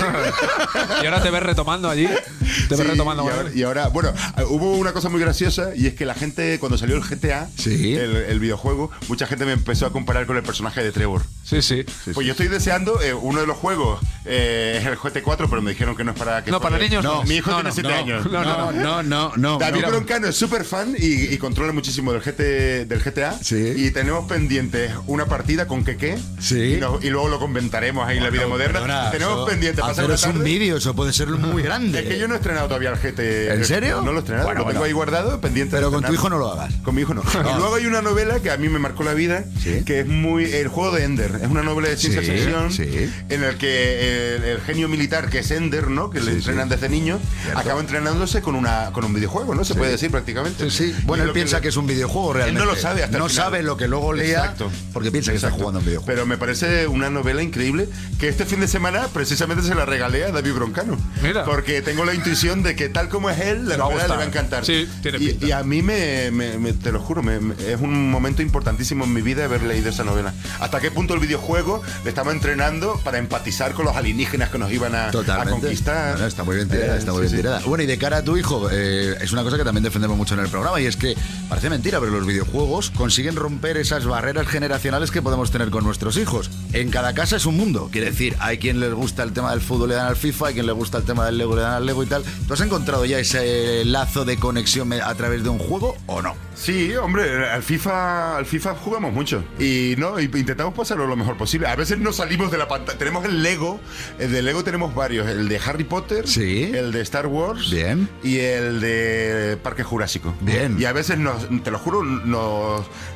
Y 1.03 1.07
ahora 1.07 1.23
te 1.23 1.31
ves 1.31 1.43
retomando 1.43 1.89
allí. 1.89 2.07
Te 2.07 2.75
ves 2.77 2.79
Sí, 2.81 2.83
retomando. 2.83 3.25
y 3.25 3.29
ahora, 3.29 3.51
y 3.55 3.63
ahora, 3.63 3.89
bueno, 3.89 4.13
hubo 4.49 4.75
una 4.77 4.93
cosa 4.93 5.09
muy 5.09 5.21
graciosa 5.21 5.71
y 5.75 5.87
es 5.87 5.95
que 5.95 6.05
la 6.05 6.15
gente, 6.15 6.59
cuando 6.59 6.77
salió 6.79 6.97
el 6.97 7.03
GTA, 7.03 7.49
el, 7.65 8.17
el 8.29 8.41
videojuego, 8.41 8.91
mucha 9.09 9.27
gente 9.27 9.45
me 9.45 9.53
empezó 9.53 9.87
a 9.87 9.93
comparar 9.93 10.27
con 10.27 10.37
el 10.37 10.43
personaje 10.43 10.83
de 10.83 10.93
Trevor. 10.93 11.23
Sí, 11.45 11.63
sí. 11.63 11.85
Pues 12.13 12.27
yo 12.27 12.33
estoy 12.33 12.49
deseando 12.49 13.01
eh, 13.01 13.15
uno 13.15 13.41
de 13.41 13.47
los 13.47 13.57
juegos, 13.57 14.01
eh, 14.25 14.79
es 14.81 14.87
el 14.87 14.97
GT4, 14.99 15.47
pero 15.49 15.63
me 15.63 15.71
dijeron 15.71 15.97
que 15.97 16.03
no 16.05 16.13
es 16.13 16.19
para 16.19 16.43
que 16.43 16.51
No, 16.51 16.61
para 16.61 16.79
niños 16.79 17.05
no. 17.05 17.23
Mi 17.25 17.37
hijo 17.37 17.51
No, 17.51 17.57
tiene 17.57 17.69
no, 17.71 17.75
7 17.75 17.89
no. 17.89 17.95
años. 17.95 18.27
No, 18.31 18.45
no, 18.45 18.73
no, 18.73 19.03
no, 19.03 19.33
no. 19.37 19.59
David 19.59 19.83
no. 19.83 19.89
Broncano 19.89 20.27
es 20.29 20.37
súper 20.37 20.65
fan 20.65 20.95
y, 20.99 21.33
y 21.35 21.39
controla 21.39 21.73
muchísimo 21.73 22.13
del 22.13 22.21
GT, 22.23 22.87
del 22.89 22.96
del 22.97 23.03
GTA 23.13 23.39
y 23.77 23.91
tenemos 23.91 24.27
pendientes 24.27 24.93
una 25.07 25.27
partida 25.27 25.67
con 25.67 25.85
Keke 25.85 26.19
y, 26.51 26.77
nos- 26.81 27.03
y 27.05 27.11
luego 27.11 27.29
lo 27.29 27.39
comentaremos 27.39 28.07
ahí 28.07 28.19
en 28.19 28.25
la 28.25 28.31
vida 28.31 28.47
moderna. 28.47 28.81
Perdona, 28.81 29.11
tenemos 29.11 29.35
eso- 29.37 29.47
pendiente 29.47 29.81
pasar 29.81 30.11
haceros 30.11 30.25
un 30.37 30.45
vídeo, 30.45 30.77
eso 30.77 30.95
puede 30.95 31.13
ser 31.13 31.29
muy 31.29 31.63
grande. 31.63 32.01
Es 32.01 32.07
que 32.07 32.19
yo 32.19 32.29
no 32.29 32.35
he 32.35 32.37
estrenado 32.39 32.67
todavía 32.69 32.91
el 32.91 32.97
GT. 32.99 33.53
¿En 33.55 33.65
serio? 33.65 34.03
No 34.03 34.13
lo 34.13 34.19
he 34.19 34.21
estrenado, 34.21 34.47
Bueno, 34.47 34.61
lo 34.61 34.65
tengo 34.67 34.81
bueno. 34.81 34.85
ahí 34.87 34.93
guardado, 34.93 35.41
pendiente. 35.41 35.77
Pero 35.77 35.91
de 35.91 35.95
con 35.97 36.05
tu 36.05 36.13
hijo 36.13 36.29
no 36.31 36.39
lo 36.39 36.53
hagas. 36.53 36.73
Con 36.83 36.95
mi 36.95 37.03
hijo 37.03 37.15
no. 37.15 37.23
Y 37.37 37.59
luego 37.59 37.75
hay 37.75 37.87
una 37.87 38.03
novela 38.03 38.41
que 38.41 38.51
a 38.51 38.57
mí 38.57 38.69
me 38.69 38.79
marcó 38.79 39.03
la 39.05 39.15
vida, 39.15 39.45
que 39.85 40.01
es 40.01 40.07
muy. 40.07 40.45
El 40.53 40.69
juego 40.69 40.95
de 40.95 41.05
Ender. 41.05 41.41
Es 41.43 41.49
una 41.49 41.63
novela 41.63 41.89
de 41.89 41.97
ciencia 41.97 42.23
Sí, 42.23 42.31
ficción 42.31 42.73
sí. 42.73 43.11
en 43.29 43.45
el 43.45 43.57
que 43.57 44.37
el, 44.37 44.45
el 44.45 44.61
genio 44.61 44.89
militar, 44.89 45.29
que 45.31 45.41
es 45.41 45.51
Ender, 45.51 45.89
¿no? 45.89 46.11
Que 46.11 46.21
le 46.21 46.33
entrenan 46.33 46.69
desde 46.69 46.89
niño, 46.89 47.19
acaba 47.55 47.81
entrenándose 47.81 48.41
con, 48.41 48.55
una, 48.55 48.91
con 48.93 49.05
un 49.05 49.13
videojuego, 49.15 49.55
¿no? 49.55 49.65
Se 49.65 49.75
puede 49.75 49.93
decir 49.93 50.11
prácticamente. 50.11 50.71
Sí, 50.71 50.95
bueno, 51.05 51.25
él 51.25 51.33
piensa 51.33 51.61
que 51.61 51.69
es 51.69 51.77
un 51.77 51.87
videojuego 51.87 52.33
realmente. 52.33 52.61
Él 52.61 52.67
no 52.67 52.73
lo 52.73 52.79
sabe 52.89 53.03
hasta 53.05 53.17
el 53.17 53.23
No 53.23 53.29
final. 53.29 53.45
sabe 53.45 53.63
lo 53.63 53.77
que 53.77 53.89
luego 53.89 54.13
lea 54.13 54.41
Exacto. 54.41 54.71
porque 54.93 55.11
piensa 55.11 55.31
que 55.33 55.37
está 55.37 55.49
Exacto. 55.49 55.63
jugando 55.63 55.81
un 55.81 55.87
videojuego. 55.87 56.07
Pero 56.07 56.27
me 56.27 56.39
parece 56.39 56.87
una 56.87 57.11
novela 57.11 57.43
increíble 57.43 57.89
que 58.19 58.29
este 58.29 58.45
fin 58.47 58.61
de 58.61 58.69
semana 58.69 59.09
precisamente 59.13 59.63
se 59.63 59.75
la 59.75 59.85
regalé 59.87 60.25
a 60.25 60.31
David 60.33 60.53
Broncano. 60.55 60.97
Mira. 61.23 61.45
Porque 61.45 61.83
tengo 61.83 62.05
la 62.05 62.15
intuición 62.15 62.63
de 62.63 62.77
que 62.77 62.89
tal 62.89 63.09
como 63.09 63.31
es 63.31 63.39
él, 63.41 63.69
la 63.69 63.77
Le 63.77 63.77
va 63.79 63.87
a 63.87 63.89
novela 63.91 63.95
le 63.95 64.03
gustar. 64.03 64.19
va 64.19 64.23
a 64.23 64.27
encantar. 64.27 64.65
Sí, 64.65 64.89
tiene 65.03 65.19
y, 65.19 65.29
pinta. 65.31 65.47
y 65.47 65.53
a 65.53 65.63
mí 65.63 65.83
me, 65.83 66.31
me- 66.31 66.59
me- 66.59 66.73
te 66.73 66.93
lo 66.93 67.01
juro, 67.01 67.23
me- 67.23 67.41
me- 67.41 67.55
es 67.73 67.81
un 67.81 68.11
momento 68.11 68.43
importantísimo 68.43 69.05
en 69.05 69.13
mi 69.13 69.23
vida 69.23 69.45
haber 69.45 69.63
leído 69.63 69.91
esa 69.91 70.05
novela. 70.05 70.33
Hasta 70.61 70.81
qué 70.81 70.91
punto 70.91 71.15
el 71.15 71.21
videojuego 71.21 71.83
le 72.05 72.09
estaba 72.11 72.33
entrenando 72.33 73.01
para 73.05 73.19
empatizar 73.19 73.73
con 73.73 73.85
los 73.85 73.97
alienígenas 73.97 74.51
que 74.51 74.59
nos 74.59 74.71
iban 74.73 74.95
a, 74.95 75.09
a 75.09 75.11
Totalmente. 75.11 75.61
conquistar. 75.61 76.13
Bueno, 76.13 76.27
está 76.27 76.45
muy 76.45 76.57
bien 76.57 76.69
tirada, 76.69 76.95
Eh, 76.95 76.99
está 76.99 77.13
muy 77.13 77.21
sí, 77.21 77.23
bien 77.23 77.31
sí. 77.31 77.37
tirada. 77.37 77.61
Bueno, 77.67 77.85
y 77.85 77.87
de 77.87 77.99
cara 77.99 78.19
a 78.19 78.23
tu 78.25 78.37
hijo, 78.37 78.69
eh, 78.71 79.17
es 79.21 79.33
una 79.33 79.43
cosa 79.43 79.57
que 79.57 79.65
también 79.65 79.85
defendemos 79.85 80.17
mucho 80.17 80.35
en 80.35 80.41
el 80.41 80.49
programa 80.49 80.81
y 80.81 80.87
es 80.87 80.97
que 80.97 81.15
parece 81.49 81.71
mentira, 81.71 81.99
pero 82.01 82.13
los 82.13 82.27
videojuegos 82.27 82.76
consiguen 82.95 83.37
romper 83.37 83.77
esas 83.77 84.05
barreras 84.05 84.47
generacionales 84.47 85.11
que 85.11 85.23
podemos 85.23 85.51
tener 85.51 85.71
con 85.71 85.85
nuestros 85.85 86.17
hijos. 86.17 86.51
En 86.73 86.91
cada 86.91 87.15
casa 87.15 87.37
es 87.37 87.47
un 87.47 87.57
mundo. 87.57 87.89
Quiere 87.91 88.11
decir, 88.11 88.37
hay 88.39 88.59
quien 88.59 88.81
les 88.81 88.93
gusta 88.93 89.23
el 89.23 89.33
tema 89.33 89.51
del 89.51 89.61
fútbol, 89.61 89.89
le 89.91 89.95
dan 89.95 90.07
al 90.09 90.17
FIFA, 90.17 90.49
hay 90.49 90.55
quien 90.55 90.67
le 90.67 90.73
gusta 90.73 90.99
el 90.99 91.05
tema 91.05 91.25
del 91.27 91.39
Lego, 91.39 91.57
le 91.57 91.63
dan 91.63 91.73
al 91.75 91.87
Lego 91.87 92.03
y 92.03 92.07
tal. 92.07 92.23
¿Tú 92.47 92.55
has 92.55 92.61
encontrado 92.61 93.05
ya 93.05 93.19
ese 93.19 93.85
lazo 93.85 94.25
de 94.25 94.37
conexión 94.37 94.93
a 94.93 95.15
través 95.15 95.43
de 95.43 95.49
un 95.49 95.59
juego 95.59 95.97
o 96.07 96.21
no? 96.23 96.35
Sí, 96.55 96.95
hombre, 96.97 97.49
al 97.51 97.63
FIFA, 97.63 98.39
al 98.39 98.47
FIFA 98.47 98.75
jugamos 98.77 99.13
mucho 99.13 99.45
y 99.59 99.95
no 99.99 100.19
intentamos 100.19 100.73
pasarlo 100.75 101.07
lo 101.07 101.17
mejor 101.17 101.37
posible. 101.37 101.67
A 101.67 101.77
veces 101.77 101.99
no 101.99 102.13
salimos 102.13 102.51
de 102.51 102.59
la 102.59 102.67
pantalla. 102.69 102.99
Tenemos 102.99 103.25
el 103.25 103.43
Lego, 103.43 103.79
el 104.19 104.33
de 104.33 104.43
Lego 104.43 104.65
tenemos 104.65 104.95
varios, 104.95 105.29
el 105.29 105.49
de 105.49 105.59
Harry 105.59 105.85
Potter, 105.85 106.25
el 106.37 106.93
de 106.93 107.01
Star 107.03 107.27
Wars, 107.27 107.71
Bien. 107.71 108.09
y 108.23 108.39
el 108.39 108.81
de 108.81 109.59
Parque 109.63 109.83
Jurásico. 109.83 110.35
Bien. 110.41 110.77
Y 110.79 110.87
a 110.87 110.93
veces 110.93 111.19
nos, 111.19 111.47
te 111.63 111.71
lo 111.71 111.79
juro, 111.79 112.03
nos, 112.03 112.66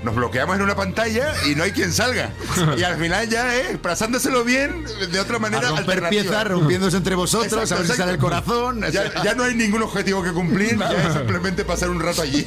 nos 0.02 0.14
bloqueamos 0.14 0.56
en 0.56 0.62
una 0.62 0.74
pantalla 0.74 1.32
y 1.46 1.54
no 1.54 1.62
hay 1.62 1.72
quien 1.72 1.92
salga. 1.92 2.30
y 2.76 2.82
al 2.82 2.96
final 2.98 3.28
ya, 3.28 3.56
eh, 3.56 3.78
pasándoselo 3.78 4.44
bien 4.44 4.84
de 5.10 5.20
otra 5.20 5.38
manera 5.38 5.68
A 5.68 5.70
romper 5.70 6.08
piezas, 6.08 6.46
rompiéndose 6.46 6.96
entre 6.96 7.14
vosotros, 7.14 7.52
Exacto, 7.52 7.74
a 7.74 7.78
ver 7.78 7.86
si 7.90 7.96
sale 7.96 8.12
el 8.12 8.18
corazón. 8.18 8.80
Ya, 8.92 9.22
ya 9.22 9.34
no 9.34 9.44
hay 9.44 9.54
ningún 9.54 9.82
objetivo 9.82 10.22
que 10.22 10.32
cumplir, 10.32 10.78
ya 10.78 11.08
es 11.08 11.14
simplemente 11.14 11.64
pasar 11.64 11.90
un 11.90 12.00
rato 12.00 12.22
allí. 12.22 12.46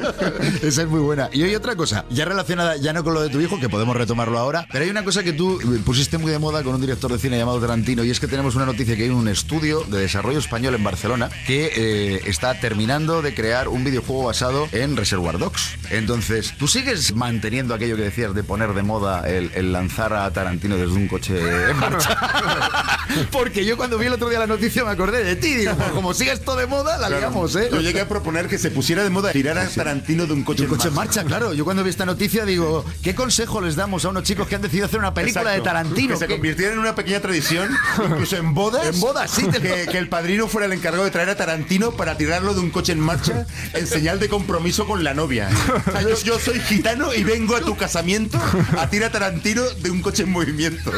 Esa 0.62 0.82
es 0.82 0.88
muy 0.88 1.00
buena. 1.00 1.28
Y 1.32 1.42
hay 1.42 1.54
otra 1.54 1.76
cosa, 1.76 2.04
ya 2.10 2.24
relacionada, 2.24 2.76
ya 2.76 2.92
no 2.92 3.02
con 3.04 3.14
lo 3.14 3.22
de 3.22 3.30
tu 3.30 3.40
hijo, 3.40 3.58
que 3.58 3.68
podemos 3.68 3.96
retomarlo 3.96 4.38
ahora, 4.38 4.66
pero 4.70 4.84
hay 4.84 4.90
una 4.90 5.04
cosa 5.04 5.22
que 5.22 5.32
tú 5.32 5.60
pusiste 5.84 6.18
muy 6.18 6.30
de 6.30 6.38
moda 6.38 6.62
con 6.62 6.74
un 6.74 6.80
director 6.80 7.12
de 7.12 7.18
cine 7.18 7.38
llamado 7.38 7.60
Tarantino, 7.60 8.04
y 8.04 8.10
es 8.10 8.20
que 8.20 8.26
tenemos 8.26 8.54
una 8.54 8.66
noticia 8.66 8.96
que 8.96 9.04
hay 9.04 9.10
un 9.10 9.28
estudio 9.28 9.82
de 9.84 10.00
desarrollo 10.00 10.38
español 10.38 10.74
en 10.74 10.84
Barcelona 10.84 11.30
que 11.46 11.72
eh, 11.74 12.20
está 12.26 12.58
terminando 12.60 13.22
de 13.22 13.34
crear 13.34 13.68
un 13.68 13.84
videojuego 13.84 14.24
basado 14.24 14.68
en 14.72 14.96
Reservoir 14.96 15.38
Dogs. 15.38 15.76
Entonces, 15.90 16.21
¿tú 16.58 16.68
sigues 16.68 17.14
manteniendo 17.14 17.74
aquello 17.74 17.96
que 17.96 18.02
decías 18.02 18.34
de 18.34 18.42
poner 18.44 18.74
de 18.74 18.82
moda 18.82 19.28
el, 19.28 19.50
el 19.54 19.72
lanzar 19.72 20.12
a 20.12 20.30
Tarantino 20.32 20.76
desde 20.76 20.92
un 20.94 21.08
coche 21.08 21.38
en 21.70 21.76
marcha? 21.76 22.16
Porque 23.30 23.64
yo 23.64 23.76
cuando 23.76 23.98
vi 23.98 24.06
el 24.06 24.12
otro 24.12 24.28
día 24.28 24.38
la 24.38 24.46
noticia 24.46 24.84
me 24.84 24.90
acordé 24.90 25.24
de 25.24 25.36
ti, 25.36 25.54
digo, 25.54 25.74
pues 25.74 25.90
como 25.90 26.14
sigue 26.14 26.32
esto 26.32 26.56
de 26.56 26.66
moda, 26.66 26.98
la 26.98 27.08
Claro. 27.08 27.18
liamos, 27.28 27.54
¿eh? 27.56 27.68
Yo 27.70 27.80
llegué 27.80 28.00
a 28.00 28.08
proponer 28.08 28.48
que 28.48 28.58
se 28.58 28.70
pusiera 28.70 29.02
de 29.04 29.10
moda 29.10 29.32
tirar 29.32 29.58
a 29.58 29.66
Tarantino 29.68 30.26
de 30.26 30.32
un 30.32 30.44
coche, 30.44 30.62
Un 30.62 30.68
coche 30.70 30.88
en 30.88 30.94
marcha, 30.94 31.24
claro. 31.24 31.52
Yo 31.52 31.64
cuando 31.64 31.84
vi 31.84 31.90
esta 31.90 32.06
noticia 32.06 32.44
digo, 32.46 32.84
¿qué 33.02 33.14
consejo 33.14 33.60
les 33.60 33.76
damos 33.76 34.04
a 34.04 34.08
unos 34.08 34.22
chicos 34.22 34.48
que 34.48 34.54
han 34.54 34.62
decidido 34.62 34.86
hacer 34.86 34.98
una 34.98 35.12
película 35.12 35.42
Exacto. 35.54 35.60
de 35.62 35.64
Tarantino? 35.64 36.14
Que 36.14 36.18
se 36.20 36.26
¿Qué- 36.26 36.32
convirtiera 36.34 36.72
en 36.72 36.78
una 36.78 36.94
pequeña 36.94 37.20
tradición, 37.20 37.68
incluso 38.10 38.36
en 38.36 38.54
bodas. 38.54 38.86
En 38.86 39.00
bodas, 39.00 39.30
sí, 39.30 39.46
te- 39.48 39.60
Que, 39.60 39.86
que 39.90 39.98
el 39.98 40.08
padrino 40.08 40.48
fuera 40.48 40.66
el 40.66 40.72
encargado 40.72 41.04
de 41.04 41.10
traer 41.10 41.28
a 41.30 41.36
Tarantino 41.36 41.92
para 41.92 42.16
tirarlo 42.16 42.54
de 42.54 42.60
un 42.60 42.70
coche 42.70 42.92
en 42.92 43.00
marcha 43.00 43.46
en 43.74 43.86
señal 43.86 44.18
de 44.20 44.28
compromiso 44.28 44.86
con 44.86 45.04
la 45.04 45.12
novia. 45.14 45.48
O 45.86 45.90
sea, 45.90 46.02
yo, 46.02 46.11
yo 46.20 46.38
soy 46.38 46.60
gitano 46.60 47.14
y 47.14 47.24
vengo 47.24 47.56
a 47.56 47.60
tu 47.60 47.76
casamiento 47.76 48.38
a 48.78 48.88
tirar 48.90 49.08
a 49.08 49.12
Tarantino 49.12 49.62
de 49.62 49.90
un 49.90 50.02
coche 50.02 50.22
en 50.24 50.30
movimiento. 50.30 50.92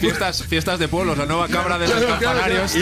Fiestas, 0.00 0.42
fiestas 0.44 0.78
de 0.78 0.88
pueblos, 0.88 1.16
la 1.18 1.26
nueva 1.26 1.46
cabra 1.48 1.78
de 1.78 1.86
los 1.86 1.96
Claro, 1.96 2.18
campanarios, 2.20 2.74
a 2.76 2.80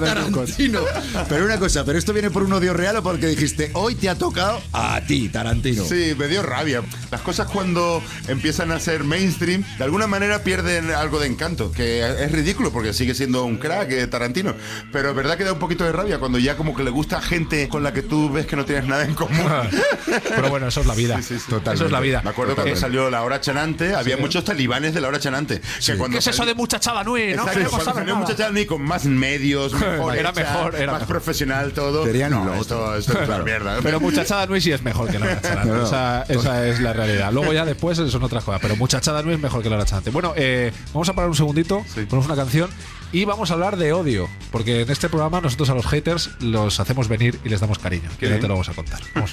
Tarantino 0.00 0.80
a. 1.14 1.24
Pero 1.28 1.44
una 1.44 1.58
cosa, 1.58 1.84
¿pero 1.84 1.98
esto 1.98 2.12
viene 2.12 2.30
por 2.30 2.42
un 2.42 2.52
odio 2.52 2.72
real 2.72 2.96
o 2.96 3.02
porque 3.02 3.26
dijiste, 3.26 3.70
hoy 3.74 3.94
te 3.94 4.08
ha 4.08 4.14
tocado 4.14 4.60
a 4.72 5.00
ti, 5.00 5.28
Tarantino? 5.28 5.84
Sí, 5.84 6.14
me 6.16 6.28
dio 6.28 6.42
rabia. 6.42 6.82
Las 7.10 7.20
cosas 7.20 7.48
cuando 7.48 8.02
empiezan 8.28 8.70
a 8.72 8.80
ser 8.80 9.04
mainstream, 9.04 9.64
de 9.78 9.84
alguna 9.84 10.06
manera 10.06 10.42
pierden 10.42 10.90
algo 10.90 11.18
de 11.18 11.26
encanto, 11.26 11.72
que 11.72 12.00
es 12.00 12.32
ridículo 12.32 12.72
porque 12.72 12.92
sigue 12.92 13.14
siendo 13.14 13.44
un 13.44 13.56
crack 13.58 13.90
eh, 13.90 14.06
Tarantino. 14.06 14.54
Pero 14.92 15.10
es 15.10 15.16
verdad 15.16 15.36
que 15.36 15.44
da 15.44 15.52
un 15.52 15.58
poquito 15.58 15.84
de 15.84 15.92
rabia 15.92 16.18
cuando 16.18 16.38
ya 16.38 16.56
como 16.56 16.74
que 16.74 16.82
le 16.84 16.90
gusta 16.90 17.20
gente 17.20 17.68
con 17.68 17.82
la 17.82 17.92
que 17.92 18.02
tú 18.02 18.30
ves 18.32 18.46
que 18.46 18.56
no 18.56 18.64
tienes 18.64 18.86
nada 18.86 19.04
en 19.04 19.14
común. 19.14 19.36
Pero 20.04 20.48
bueno, 20.50 20.68
eso 20.68 20.80
es 20.80 20.86
la 20.86 20.94
vida. 20.94 21.18
Eso 21.18 21.86
es 21.86 21.90
la 21.92 22.00
vida. 22.00 22.20
Me 22.22 22.30
acuerdo 22.30 22.54
cuando 22.54 22.72
Eh, 22.72 22.76
salió 22.76 23.10
La 23.10 23.22
Hora 23.22 23.40
Chanante, 23.40 23.94
había 23.94 24.16
Sí. 24.16 24.20
muchos 24.22 24.44
talibanes 24.44 24.94
de 24.94 25.00
La 25.00 25.08
Hora 25.08 25.18
Chanante. 25.20 25.60
Que 25.84 25.96
cuando 25.96 26.14
¿Qué 26.14 26.18
es 26.18 26.26
eso 26.26 26.44
de 26.46 26.54
muchachada 26.54 27.04
nui? 27.04 27.34
No 27.34 27.42
Exacto, 27.46 27.70
cuando 27.70 27.84
salió 27.92 28.04
nada. 28.14 28.18
Muchachada 28.18 28.50
Nui 28.50 28.66
con 28.66 28.82
más 28.82 29.04
medios, 29.04 29.72
mejor 29.74 30.16
Era 30.16 30.30
hecha, 30.30 30.40
mejor, 30.40 30.74
era 30.74 30.92
más 30.92 31.00
mejor. 31.02 31.06
profesional 31.16 31.72
todo. 31.72 32.04
Sería 32.04 32.28
no, 32.28 32.54
esto, 32.54 32.96
esto 32.96 33.20
es 33.20 33.28
una 33.28 33.38
mierda. 33.38 33.78
Pero 33.82 34.00
muchachada 34.06 34.46
Nui 34.46 34.60
sí 34.60 34.72
es 34.72 34.82
mejor 34.82 35.08
que 35.10 35.18
la 35.18 35.26
hora 35.26 35.40
chanante. 35.40 35.68
No, 35.68 35.76
no. 35.76 35.86
Esa, 35.86 36.22
esa 36.28 36.66
es 36.66 36.80
la 36.80 36.92
realidad. 36.92 37.32
Luego 37.32 37.52
ya 37.52 37.64
después 37.64 37.96
son 37.98 38.22
otras 38.22 38.44
cosas. 38.44 38.60
Pero 38.60 38.76
muchachada 38.76 39.22
Nui 39.22 39.34
es 39.34 39.40
mejor 39.40 39.62
que 39.62 39.68
la 39.70 39.76
hora 39.76 39.84
chanante. 39.84 40.10
Bueno, 40.10 40.32
eh, 40.36 40.72
vamos 40.92 41.08
a 41.08 41.12
parar 41.14 41.28
un 41.30 41.36
segundito, 41.36 41.84
ponemos 41.94 42.26
una 42.26 42.36
canción 42.36 42.70
y 43.12 43.24
vamos 43.24 43.50
a 43.50 43.54
hablar 43.54 43.76
de 43.76 43.92
odio. 43.92 44.28
Porque 44.50 44.82
en 44.82 44.90
este 44.90 45.08
programa 45.08 45.40
nosotros 45.40 45.70
a 45.70 45.74
los 45.74 45.86
haters 45.86 46.30
los 46.40 46.80
hacemos 46.80 47.08
venir 47.08 47.38
y 47.44 47.48
les 47.48 47.60
damos 47.60 47.78
cariño. 47.78 48.08
Que 48.18 48.28
ya 48.28 48.36
te 48.38 48.42
lo 48.48 48.54
vamos 48.54 48.68
a 48.68 48.74
contar. 48.74 49.00
Vamos. 49.14 49.32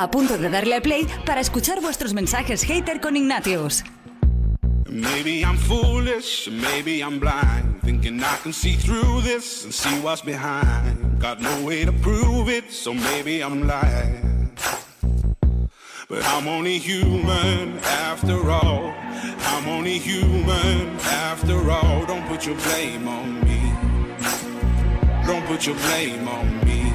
A 0.00 0.08
punto 0.08 0.38
de 0.38 0.48
darle 0.48 0.76
a 0.76 0.80
play 0.80 1.08
para 1.26 1.40
escuchar 1.40 1.80
vuestros 1.80 2.14
mensajes 2.14 2.62
hater 2.62 3.00
con 3.00 3.16
Ignatius. 3.16 3.82
Maybe 4.88 5.40
I'm 5.40 5.56
foolish, 5.56 6.48
maybe 6.48 7.02
I'm 7.02 7.18
blind, 7.18 7.82
thinking 7.82 8.20
I 8.22 8.36
can 8.44 8.52
see 8.52 8.76
through 8.76 9.22
this 9.22 9.64
and 9.64 9.74
see 9.74 9.98
what's 10.00 10.22
behind. 10.22 11.20
Got 11.20 11.40
no 11.40 11.66
way 11.66 11.84
to 11.84 11.90
prove 11.90 12.48
it, 12.48 12.70
so 12.70 12.94
maybe 12.94 13.42
I'm 13.42 13.66
lying. 13.66 14.52
But 16.08 16.24
I'm 16.26 16.46
only 16.46 16.78
human 16.78 17.80
after 17.80 18.38
all. 18.52 18.94
I'm 19.48 19.66
only 19.66 19.98
human 19.98 20.96
after 21.00 21.72
all. 21.72 22.06
Don't 22.06 22.24
put 22.28 22.46
your 22.46 22.54
blame 22.54 23.08
on 23.08 23.40
me. 23.40 23.72
Don't 25.26 25.44
put 25.46 25.66
your 25.66 25.74
blame 25.74 26.28
on 26.28 26.64
me. 26.64 26.94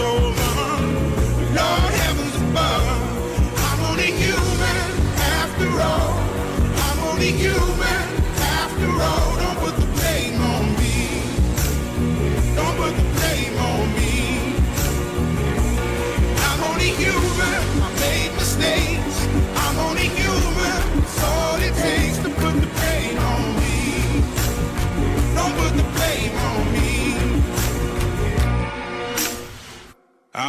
so 0.00 0.29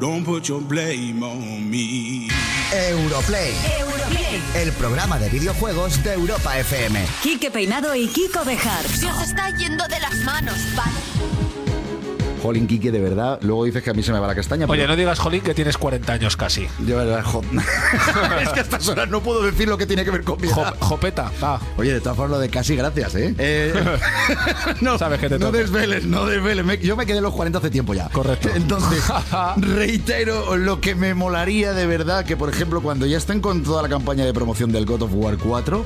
Don't 0.00 0.24
put 0.24 0.48
your 0.48 0.60
blame 0.60 1.22
on 1.22 1.70
me. 1.70 2.28
Europlay. 2.72 3.54
El 4.54 4.72
programa 4.72 5.18
de 5.18 5.28
videojuegos 5.28 6.02
de 6.02 6.14
Europa 6.14 6.58
FM. 6.58 7.04
Quique 7.22 7.50
Peinado 7.50 7.94
y 7.94 8.08
Kiko 8.08 8.44
Bejar. 8.44 8.84
Se 8.88 9.06
os 9.06 9.22
está 9.22 9.50
yendo 9.50 9.86
de 9.86 10.00
las 10.00 10.16
manos, 10.24 10.58
¿vale? 10.74 11.23
Jolín, 12.44 12.66
Quique, 12.66 12.92
de 12.92 13.00
verdad. 13.00 13.38
Luego 13.40 13.64
dices 13.64 13.82
que 13.82 13.88
a 13.88 13.94
mí 13.94 14.02
se 14.02 14.12
me 14.12 14.18
va 14.18 14.26
la 14.26 14.34
castaña. 14.34 14.66
Oye, 14.66 14.82
pero- 14.82 14.88
no 14.92 14.96
digas, 14.96 15.18
Jolín, 15.18 15.40
que 15.40 15.54
tienes 15.54 15.78
40 15.78 16.12
años 16.12 16.36
casi. 16.36 16.68
Yo, 16.86 16.98
verdad, 16.98 17.24
jo- 17.24 17.40
es 18.42 18.48
que 18.50 18.60
a 18.60 18.62
estas 18.62 18.86
horas 18.86 19.08
no 19.08 19.22
puedo 19.22 19.42
decir 19.42 19.66
lo 19.66 19.78
que 19.78 19.86
tiene 19.86 20.04
que 20.04 20.10
ver 20.10 20.24
con 20.24 20.38
mi 20.38 20.48
edad. 20.48 20.76
Jopeta, 20.78 21.32
va. 21.42 21.58
Oye, 21.78 21.94
de 21.94 22.00
todas 22.02 22.16
formas, 22.18 22.32
lo 22.36 22.38
de 22.40 22.50
casi 22.50 22.76
gracias, 22.76 23.14
¿eh? 23.14 23.34
Eh, 23.46 23.72
no, 24.82 24.98
Sabes 24.98 25.20
que 25.20 25.30
te 25.30 25.38
no 25.38 25.52
desveles, 25.52 26.04
no 26.04 26.26
desveles. 26.26 26.66
Me- 26.66 26.76
yo 26.76 26.96
me 26.96 27.06
quedé 27.06 27.22
los 27.22 27.32
40 27.32 27.58
hace 27.60 27.70
tiempo 27.70 27.94
ya. 27.94 28.10
Correcto. 28.10 28.50
Entonces, 28.54 29.02
reitero 29.56 30.56
lo 30.56 30.80
que 30.82 30.94
me 30.94 31.14
molaría 31.14 31.72
de 31.72 31.86
verdad, 31.86 32.24
que 32.24 32.36
por 32.36 32.48
ejemplo, 32.50 32.82
cuando 32.82 33.06
ya 33.06 33.16
estén 33.16 33.40
con 33.40 33.62
toda 33.62 33.82
la 33.82 33.88
campaña 33.88 34.24
de 34.24 34.32
promoción 34.34 34.70
del 34.70 34.84
God 34.86 35.02
of 35.02 35.10
War 35.14 35.38
4, 35.38 35.84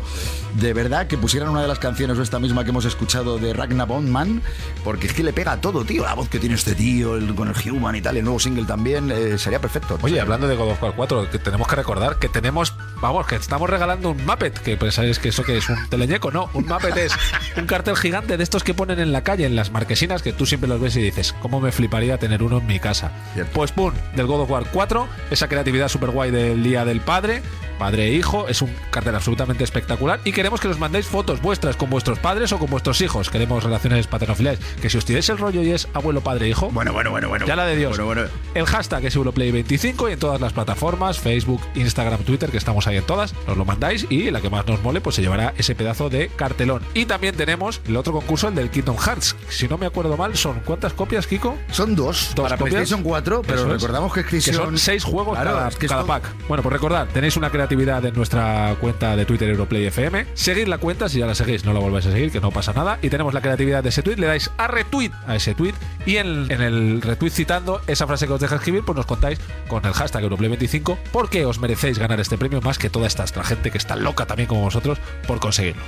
de 0.61 0.73
verdad 0.73 1.07
que 1.07 1.17
pusieran 1.19 1.51
una 1.51 1.63
de 1.63 1.69
las 1.69 1.79
canciones 1.79 2.19
o 2.19 2.23
esta 2.23 2.39
misma 2.39 2.65
que 2.65 2.71
hemos 2.71 2.85
escuchado 2.85 3.39
de 3.39 3.53
Ragnar 3.53 3.87
Bondman, 3.89 4.43
porque 4.85 5.07
es 5.07 5.13
que 5.13 5.23
le 5.23 5.33
pega 5.33 5.53
a 5.53 5.61
todo, 5.61 5.85
tío. 5.85 6.03
La 6.03 6.15
voz 6.15 6.29
que 6.29 6.39
tiene 6.39 6.48
este 6.53 6.75
tío, 6.75 7.17
el- 7.17 7.35
con 7.35 7.49
el 7.49 7.71
Human 7.71 7.97
y 7.97 8.01
tal, 8.01 8.17
el 8.17 8.25
nuevo 8.25 8.39
single 8.41 8.65
también, 8.65 9.11
eh, 9.11 9.39
sería 9.39 9.61
perfecto. 9.61 9.99
Oye, 10.03 10.21
hablando 10.21 10.49
de 10.49 10.57
God 10.57 10.73
of 10.73 10.83
War 10.83 10.93
4, 10.95 11.31
que 11.31 11.39
tenemos 11.39 11.67
que 11.69 11.77
recordar 11.77 12.19
que 12.19 12.29
tenemos, 12.29 12.75
vamos, 13.01 13.27
que 13.27 13.37
estamos 13.37 13.69
regalando 13.69 14.11
un 14.11 14.25
Muppet, 14.25 14.59
que 14.59 14.77
pensáis 14.77 15.19
que 15.19 15.29
eso 15.29 15.43
que 15.45 15.59
es 15.59 15.69
un 15.69 15.89
teleñeco, 15.89 16.31
no, 16.31 16.51
un 16.55 16.67
Muppet 16.67 16.97
es 16.97 17.13
un 17.57 17.67
cartel 17.67 17.97
gigante 17.97 18.37
de 18.37 18.43
estos 18.43 18.65
que 18.65 18.75
ponen 18.75 18.99
en 19.01 19.13
la 19.13 19.23
calle, 19.23 19.47
en 19.47 19.57
las 19.57 19.71
marquesinas, 19.71 20.23
que 20.23 20.33
tú 20.33 20.47
siempre 20.47 20.69
los 20.69 20.81
ves 20.81 20.97
y 20.97 21.03
dices, 21.03 21.35
¿cómo 21.41 21.61
me 21.61 21.73
fliparía 21.73 22.19
tener 22.19 22.43
uno 22.43 22.59
en 22.59 22.67
mi 22.67 22.79
casa? 22.79 23.13
Pues 23.53 23.73
pum, 23.73 23.93
del 24.15 24.27
God 24.27 24.43
of 24.43 24.51
War 24.51 24.67
4, 24.71 25.09
esa 25.31 25.49
creatividad 25.49 25.89
super 25.89 26.11
guay 26.11 26.31
del 26.31 26.63
Día 26.63 26.85
del 26.85 27.01
Padre, 27.01 27.43
padre 27.79 28.09
e 28.09 28.13
hijo, 28.13 28.49
es 28.49 28.61
un 28.61 28.75
cartel 28.91 29.15
absolutamente 29.15 29.65
espectacular 29.65 30.21
y 30.25 30.33
queremos 30.33 30.61
que 30.61 30.69
nos 30.69 30.79
mandéis 30.79 31.07
fotos 31.07 31.41
vuestras 31.41 31.77
con 31.77 31.89
vuestros 31.89 32.19
padres 32.19 32.53
o 32.53 32.59
con 32.59 32.69
vuestros 32.69 33.01
hijos, 33.01 33.31
queremos 33.31 33.63
relaciones 33.63 34.07
paternofiliales, 34.07 34.61
que 34.83 34.91
si 34.91 34.99
os 34.99 35.05
tiráis 35.05 35.29
el 35.29 35.39
rollo 35.39 35.63
y 35.63 35.71
es 35.71 35.89
abuelo, 35.95 36.21
padre, 36.21 36.49
hijo, 36.49 36.71
bueno, 36.71 36.93
bueno, 36.93 37.11
bueno, 37.11 37.29
bueno, 37.29 37.47
ya 37.47 37.57
la 37.57 37.67
de 37.67 37.77
Dios. 37.77 37.91
Bueno, 37.91 38.07
bueno. 38.07 38.31
El 38.55 38.67
hashtag 38.67 39.05
es 39.05 39.17
Europlay25 39.17 40.11
y 40.11 40.13
en 40.15 40.19
todas 40.19 40.41
las 40.41 40.53
plataformas, 40.53 41.19
Facebook, 41.19 41.63
Instagram, 41.77 42.25
Twitter, 42.25 42.51
que 42.51 42.57
estamos 42.57 42.87
ahí 42.89 42.97
en 42.97 43.05
todas, 43.05 43.35
nos 43.47 43.57
lo 43.57 43.65
mandáis 43.65 44.07
y 44.11 44.31
la 44.31 44.41
que 44.41 44.51
más 44.51 44.67
nos 44.67 44.83
mole, 44.83 45.01
pues 45.01 45.17
se 45.17 45.23
llevará 45.23 45.55
ese 45.57 45.75
pedazo 45.75 46.09
de 46.11 46.29
cartelón. 46.29 46.83
Y 46.95 47.07
también 47.07 47.37
tenemos 47.37 47.81
el 47.87 47.97
otro 47.97 48.13
concurso, 48.13 48.49
el 48.49 48.55
del 48.55 48.71
Kingdom 48.71 48.97
Hearts. 48.97 49.37
Si 49.49 49.69
no 49.69 49.79
me 49.79 49.87
acuerdo 49.87 50.17
mal, 50.17 50.37
son 50.37 50.61
¿cuántas 50.65 50.93
copias, 50.93 51.27
Kiko? 51.27 51.57
Son 51.71 51.95
dos, 51.95 52.33
Dos 52.35 52.45
para 52.45 52.57
copias. 52.57 52.75
PlayStation 52.75 53.03
4, 53.03 53.43
pero 53.47 53.59
Eso 53.61 53.69
recordamos 53.69 54.13
que 54.13 54.21
es 54.21 54.27
que 54.27 54.53
son 54.53 54.79
seis 54.79 55.05
juegos 55.05 55.39
Claro, 55.39 55.57
cada, 55.57 55.71
que 55.71 55.89
pack. 55.89 56.47
Bueno, 56.49 56.63
pues 56.63 56.73
recordad, 56.73 57.09
tenéis 57.13 57.37
una 57.37 57.51
creatividad 57.51 58.05
en 58.05 58.15
nuestra 58.15 58.77
cuenta 58.81 59.17
de 59.17 59.25
Twitter 59.25 59.49
Europlay 59.49 59.87
FM. 59.87 60.27
Seguid 60.35 60.67
la 60.67 60.79
cuenta, 60.79 61.09
si 61.09 61.19
ya 61.19 61.27
la 61.27 61.35
seguís, 61.35 61.65
no 61.65 61.73
la 61.73 61.81
volváis 61.81 62.07
a 62.07 62.13
seguir, 62.13 62.31
que 62.31 62.41
no 62.41 62.51
pasa 62.51 62.73
nada. 62.73 62.99
Y 63.03 63.11
tenemos 63.11 63.35
la 63.35 63.41
creatividad 63.41 63.83
de 63.83 63.91
ese 63.91 64.03
tweet, 64.03 64.17
le 64.17 64.27
dais 64.27 64.51
a 64.57 64.67
retweet 64.67 65.11
a 65.27 65.37
ese 65.37 65.55
tweet 65.55 65.75
y 66.07 66.17
en, 66.17 66.51
en 66.51 66.61
el 66.63 67.03
retweet 67.03 67.31
citando 67.31 67.81
esa 67.87 68.07
frase 68.07 68.27
que 68.27 68.33
os 68.33 68.41
deja 68.41 68.57
escribir, 68.57 68.83
pues 68.85 68.97
nos 68.97 69.07
contáis 69.07 69.39
con 69.69 69.85
el 69.85 69.93
hashtag 69.93 70.25
Europlay25 70.25 70.97
por 71.13 71.29
qué 71.29 71.45
os 71.45 71.59
merecéis 71.59 71.99
ganar 71.99 72.21
este 72.21 72.39
premio 72.39 72.61
más 72.61 72.78
que 72.79 72.91
toda 72.91 73.07
esta 73.07 73.25
gente 73.45 73.71
que 73.71 73.79
está 73.79 73.97
loca 73.97 74.27
también 74.27 74.49
como 74.49 74.63
vosotros 74.63 74.99
por 75.27 75.41
conseguirlo. 75.41 75.83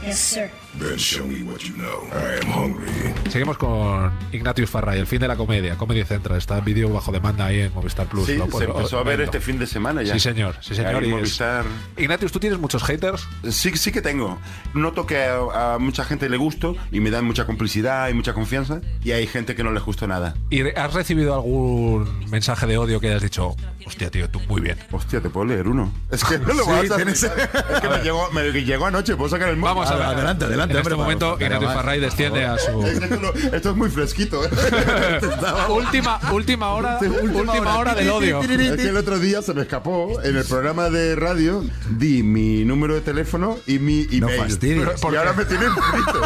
Then 0.79 0.97
show 0.99 1.27
me 1.27 1.43
what 1.43 1.59
you 1.59 1.75
know. 1.75 2.07
I 2.13 2.43
am 2.47 2.53
hungry. 2.53 3.31
Seguimos 3.31 3.59
con 3.59 4.11
Ignatius 4.33 4.71
Farray, 4.71 5.01
el 5.01 5.07
fin 5.07 5.19
de 5.19 5.27
la 5.29 5.37
comedia, 5.37 5.77
Comedy 5.77 6.05
Central. 6.05 6.39
Está 6.39 6.59
en 6.59 6.65
vídeo 6.65 6.89
bajo 6.91 7.11
demanda 7.11 7.47
ahí 7.47 7.61
en 7.61 7.75
Movistar 7.75 8.07
Plus. 8.07 8.27
Sí, 8.27 8.37
se 8.37 8.65
empezó 8.65 8.99
a 8.99 9.03
ver 9.03 9.19
vendo. 9.19 9.25
este 9.25 9.41
fin 9.41 9.59
de 9.59 9.67
semana 9.67 10.03
ya. 10.03 10.13
Sí, 10.15 10.21
señor, 10.21 10.55
sí, 10.61 10.75
señor. 10.77 11.03
Y 11.03 11.07
es- 11.07 11.13
Movistar. 11.13 11.65
Ignatius, 11.97 12.31
¿tú 12.33 12.39
tienes 12.39 12.59
muchos 12.61 12.85
haters? 12.85 13.27
Sí, 13.51 13.77
sí 13.77 13.91
que 13.91 14.01
tengo. 14.01 14.39
Noto 14.73 15.07
que 15.07 15.19
a, 15.25 15.75
a 15.75 15.79
mucha 15.79 16.05
gente 16.05 16.29
le 16.29 16.37
gusto 16.37 16.77
y 16.93 17.01
me 17.01 17.11
dan 17.11 17.25
mucha 17.25 17.47
complicidad 17.47 18.09
y 18.09 18.15
mucha 18.15 18.33
confianza. 18.33 18.81
Y 19.03 19.11
hay 19.11 19.27
gente 19.27 19.57
que 19.57 19.65
no 19.65 19.73
les 19.73 19.83
gustó 19.83 20.07
nada. 20.07 20.35
¿Y 20.51 20.63
has 20.77 20.95
recibido 20.95 21.35
algún 21.35 22.09
mensaje 22.31 22.67
de 22.67 22.79
odio 22.79 23.01
que 23.01 23.09
hayas 23.09 23.23
dicho, 23.23 23.57
hostia, 23.87 24.11
tío, 24.11 24.31
tú 24.31 24.41
muy 24.49 24.61
bien? 24.61 24.79
Hostia, 24.93 25.21
te 25.21 25.29
puedo 25.31 25.47
leer 25.47 25.67
uno. 25.69 25.93
Es 26.11 26.25
que 26.25 26.39
no 26.39 26.55
lo 26.55 26.65
Sí, 26.65 26.71
vas 26.71 26.91
a 26.93 26.97
tienes- 26.97 27.23
Es 27.25 27.81
que 27.81 27.89
me 27.89 27.99
llegó, 28.03 28.31
me 28.31 28.51
llegó 28.53 28.87
anoche, 28.87 29.17
puedo 29.17 29.29
sacar 29.31 29.49
el 29.49 29.57
móvil. 29.57 29.75
Vamos 29.75 29.91
a 29.91 29.97
ver. 29.97 30.07
adelante, 30.07 30.45
adelante, 30.45 30.60
En 30.65 30.77
hombre, 30.77 30.81
este 30.81 30.95
momento, 30.95 31.39
para- 31.39 31.61
Farray 31.61 32.01
desciende 32.01 32.45
a 32.45 32.59
su. 32.59 32.83
Esto, 33.53 33.71
es 33.71 33.77
muy 33.77 33.91
fresquito. 33.91 34.45
¿eh? 34.45 34.49
última, 35.69 36.21
última 36.33 36.71
hora, 36.71 36.99
última, 37.01 37.79
hora 37.79 37.95
del 37.95 38.11
odio. 38.11 38.41
Es 38.51 38.77
que 38.77 38.89
el 38.89 38.97
otro 38.97 39.19
día 39.19 39.43
se 39.43 39.55
me 39.55 39.63
escapó 39.63 40.21
en 40.23 40.37
el 40.37 40.45
programa 40.45 40.91
de 40.91 41.17
radio, 41.17 41.65
di 41.89 42.23
mi 42.23 42.65
número 42.65 42.95
de 42.95 43.01
teléfono 43.01 43.59
y 43.67 43.79
mi 43.79 44.07
email. 44.11 44.39
fastidies. 44.39 44.89
y 45.03 45.17
ahora 45.17 45.33
me 45.33 45.45
tienen 45.45 45.71
frito. 45.73 46.21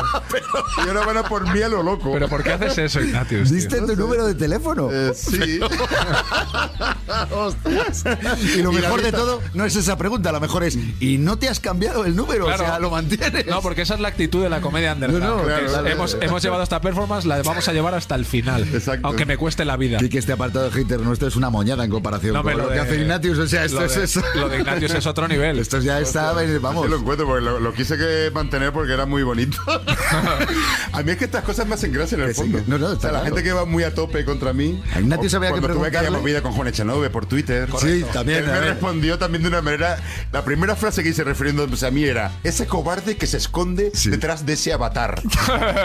y 0.85 0.89
ahora 0.89 1.07
van 1.07 1.17
a 1.19 1.23
por 1.25 1.53
mí 1.53 1.63
a 1.63 1.69
lo 1.69 1.83
loco. 1.83 2.13
Pero 2.13 2.29
¿por 2.29 2.43
qué 2.43 2.53
haces 2.53 2.79
eso, 2.79 3.01
Ignatius? 3.01 3.49
tío? 3.49 3.57
¿Diste 3.57 3.81
tu 3.81 3.97
número 3.97 4.27
de 4.27 4.35
teléfono? 4.35 4.91
Eh, 4.93 5.13
sí. 5.15 5.61
Hostias. 7.31 8.05
Y 8.57 8.63
lo 8.63 8.73
mejor 8.73 9.03
de 9.03 9.13
todo 9.13 9.41
no 9.55 9.65
es 9.65 9.77
esa 9.77 9.97
pregunta, 9.97 10.33
lo 10.33 10.41
mejor 10.41 10.65
es 10.65 10.77
¿y 11.01 11.19
no 11.19 11.39
te 11.39 11.49
has 11.49 11.61
cambiado 11.61 12.05
el 12.05 12.17
número? 12.17 12.47
Claro. 12.47 12.65
O 12.65 12.67
sea, 12.67 12.79
lo 12.79 12.91
mantienes. 12.91 13.47
No, 13.47 13.61
porque 13.61 13.83
esa 13.83 13.95
es 13.95 14.01
la 14.01 14.09
actitud 14.09 14.24
de 14.29 14.49
la 14.51 14.61
comedia 14.61 14.93
underground. 14.95 15.25
No, 15.25 15.31
no, 15.31 15.37
Porque 15.43 15.51
claro, 15.53 15.67
es- 15.67 15.73
claro. 15.73 15.89
hemos, 15.89 16.17
hemos 16.21 16.43
llevado 16.43 16.63
esta 16.63 16.81
performance, 16.81 17.25
la 17.27 17.43
vamos 17.43 17.69
a 17.69 17.73
llevar 17.73 17.95
hasta 17.95 18.15
el 18.15 18.25
final. 18.25 18.63
Exacto. 18.73 19.07
Aunque 19.07 19.27
me 19.27 19.37
cueste 19.37 19.65
la 19.65 19.77
vida. 19.77 19.99
Sí, 20.01 20.09
que 20.09 20.19
este 20.19 20.33
apartado 20.33 20.65
de 20.67 20.71
hater 20.73 21.01
nuestro 21.01 21.29
es 21.29 21.37
una 21.37 21.51
moñada 21.51 21.85
en 21.85 21.91
comparación 21.91 22.35
No, 22.35 22.43
con 22.43 22.53
lo, 22.53 22.59
lo 22.65 22.69
que 22.69 22.75
de- 22.75 22.81
hace 22.81 22.97
Ignatius. 23.01 23.39
O 23.39 23.47
sea, 23.47 23.65
esto 23.65 23.81
lo 23.81 23.87
es 23.87 23.95
de- 23.97 24.05
eso. 24.05 24.23
lo 24.35 24.49
de 24.49 24.59
Ignatius 24.59 24.95
es 24.95 25.07
otro 25.07 25.29
nivel. 25.29 25.59
Esto 25.59 25.79
ya 25.81 26.01
está, 26.01 26.33
vamos. 26.61 26.85
Sí 26.85 26.91
lo 26.91 26.97
encuentro 26.99 27.27
porque 27.27 27.45
lo, 27.45 27.61
lo 27.61 27.73
quise 27.73 27.97
que 27.97 28.31
mantener 28.35 28.73
porque 28.73 28.93
era 28.93 29.07
muy 29.07 29.23
bonito. 29.23 29.59
a 30.93 31.03
mí 31.03 31.11
es 31.13 31.17
que 31.17 31.25
estas 31.25 31.45
cosas 31.45 31.67
me 31.67 31.75
hacen 31.75 31.93
gracia 31.93 32.17
en 32.17 32.23
el 32.23 32.29
Que 32.29 32.35
sí, 32.35 32.41
fondo. 32.43 32.59
que- 32.59 32.71
no, 32.71 32.79
no, 32.79 32.87
o 32.89 32.93
está 32.93 33.03
sea, 33.03 33.13
la 33.13 33.19
claro. 33.21 33.35
gente 33.37 33.49
que 33.49 33.53
va 33.55 33.65
muy 33.65 33.83
a 33.85 33.95
tope 33.95 34.25
contra 34.25 34.53
mí. 34.53 34.83
A 34.95 35.01
Ignatius 35.01 35.35
o 35.35 35.37
había 35.39 35.51
que 35.53 35.61
tuve 35.61 35.69
preguntarle- 35.75 36.11
movida 36.11 36.43
con 36.43 36.53
Juan 36.53 36.69
Echanove 36.69 37.11
por 37.11 37.27
Twitter. 37.27 37.69
Sí, 37.81 38.05
también, 38.13 38.45
Él 38.45 38.47
me 38.47 38.61
respondió 38.61 39.19
también 39.19 39.43
de 39.43 39.49
una 39.49 39.63
manera. 39.63 39.99
La 40.33 40.45
primera 40.45 40.77
frase 40.77 41.03
que 41.03 41.09
hice 41.11 41.25
refiriéndose 41.25 41.87
a 41.87 41.91
mí 41.91 42.05
era: 42.05 42.33
Ese 42.45 42.67
cobarde 42.67 43.17
que 43.17 43.27
se 43.27 43.37
esconde 43.37 43.91
detrás 44.15 44.47
de 44.47 44.53
ese 44.55 44.73
avatar. 44.73 45.21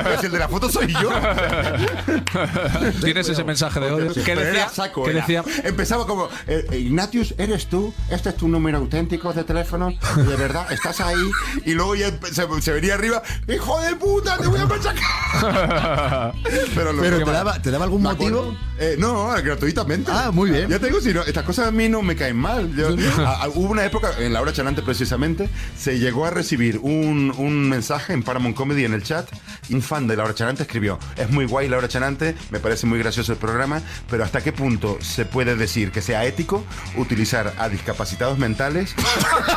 Pues 0.09 0.23
el 0.23 0.31
de 0.31 0.39
la 0.39 0.47
foto 0.47 0.69
soy 0.69 0.87
yo. 0.93 1.09
Tienes 3.03 3.29
ese 3.29 3.43
mensaje 3.43 3.79
de 3.79 3.91
odio. 3.91 4.13
¿Qué 4.13 4.21
Pero 4.25 4.41
decía? 4.41 4.69
saco, 4.69 5.03
¿Qué 5.03 5.11
era. 5.11 5.19
decía? 5.21 5.43
Empezaba 5.63 6.05
como, 6.07 6.29
eh, 6.47 6.65
Ignatius, 6.79 7.35
¿eres 7.37 7.67
tú? 7.67 7.93
¿Este 8.09 8.29
es 8.29 8.37
tu 8.37 8.47
número 8.47 8.77
auténtico 8.77 9.33
de 9.33 9.43
teléfono? 9.43 9.91
¿De 10.15 10.35
verdad? 10.35 10.71
¿Estás 10.71 10.99
ahí? 11.01 11.17
Y 11.65 11.73
luego 11.73 11.95
ya 11.95 12.11
se, 12.31 12.45
se 12.61 12.71
venía 12.71 12.95
arriba, 12.95 13.21
¡hijo 13.47 13.79
de 13.81 13.95
puta, 13.95 14.37
te 14.37 14.47
voy 14.47 14.59
a 14.59 14.65
machacar! 14.65 16.33
Pero, 16.75 16.93
lo- 16.93 17.01
Pero 17.01 17.17
¿te 17.23 17.31
daba, 17.31 17.61
¿te 17.61 17.71
daba 17.71 17.83
algún 17.85 18.01
¿Me 18.03 18.09
motivo? 18.09 18.57
Eh, 18.79 18.95
no, 18.97 19.27
gratuitamente. 19.43 20.09
Ah, 20.13 20.31
muy 20.31 20.51
bien. 20.51 20.69
Ya 20.69 20.79
te 20.79 20.87
digo, 20.87 21.01
si 21.01 21.13
no, 21.13 21.21
estas 21.23 21.43
cosas 21.43 21.67
a 21.67 21.71
mí 21.71 21.89
no 21.89 22.01
me 22.01 22.15
caen 22.15 22.37
mal. 22.37 22.73
Yo- 22.75 22.95
a- 23.25 23.43
a- 23.43 23.49
hubo 23.49 23.69
una 23.71 23.85
época, 23.85 24.11
en 24.19 24.33
la 24.33 24.41
hora 24.41 24.53
chanante 24.53 24.81
precisamente, 24.81 25.49
se 25.77 25.99
llegó 25.99 26.25
a 26.25 26.29
recibir 26.29 26.79
un, 26.81 27.33
un 27.37 27.69
mensaje 27.69 28.13
en 28.19 28.23
Paramount 28.23 28.55
Comedy 28.55 28.85
en 28.85 28.93
el 28.93 29.03
chat. 29.03 29.27
Un 29.71 29.81
fan 29.81 30.07
de 30.07 30.15
la 30.15 30.23
hora 30.23 30.35
chanante 30.35 30.63
escribió: 30.63 30.99
Es 31.15 31.29
muy 31.29 31.45
guay 31.45 31.67
la 31.67 31.77
hora 31.77 31.87
chanante, 31.87 32.35
me 32.51 32.59
parece 32.59 32.85
muy 32.85 32.99
gracioso 32.99 33.31
el 33.31 33.37
programa, 33.37 33.81
pero 34.09 34.23
¿hasta 34.23 34.41
qué 34.41 34.51
punto 34.51 34.97
se 35.01 35.25
puede 35.25 35.55
decir 35.55 35.91
que 35.91 36.01
sea 36.01 36.25
ético 36.25 36.63
utilizar 36.95 37.53
a 37.57 37.69
discapacitados 37.69 38.37
mentales 38.37 38.93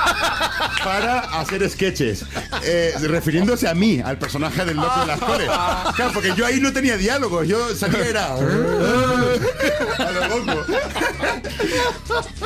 para 0.84 1.20
hacer 1.40 1.68
sketches? 1.68 2.24
Eh, 2.62 2.94
refiriéndose 3.02 3.68
a 3.68 3.74
mí, 3.74 4.00
al 4.00 4.18
personaje 4.18 4.64
del 4.64 4.76
loco 4.76 5.00
de 5.00 5.06
las 5.06 5.20
cores. 5.20 5.48
Claro, 5.96 6.12
porque 6.12 6.32
yo 6.36 6.46
ahí 6.46 6.60
no 6.60 6.72
tenía 6.72 6.96
diálogos, 6.96 7.48
yo 7.48 7.74
sabía 7.74 8.02
que 8.02 8.10
era. 8.10 8.34
a 8.34 10.10
lo 10.10 10.38
loco. 10.38 10.64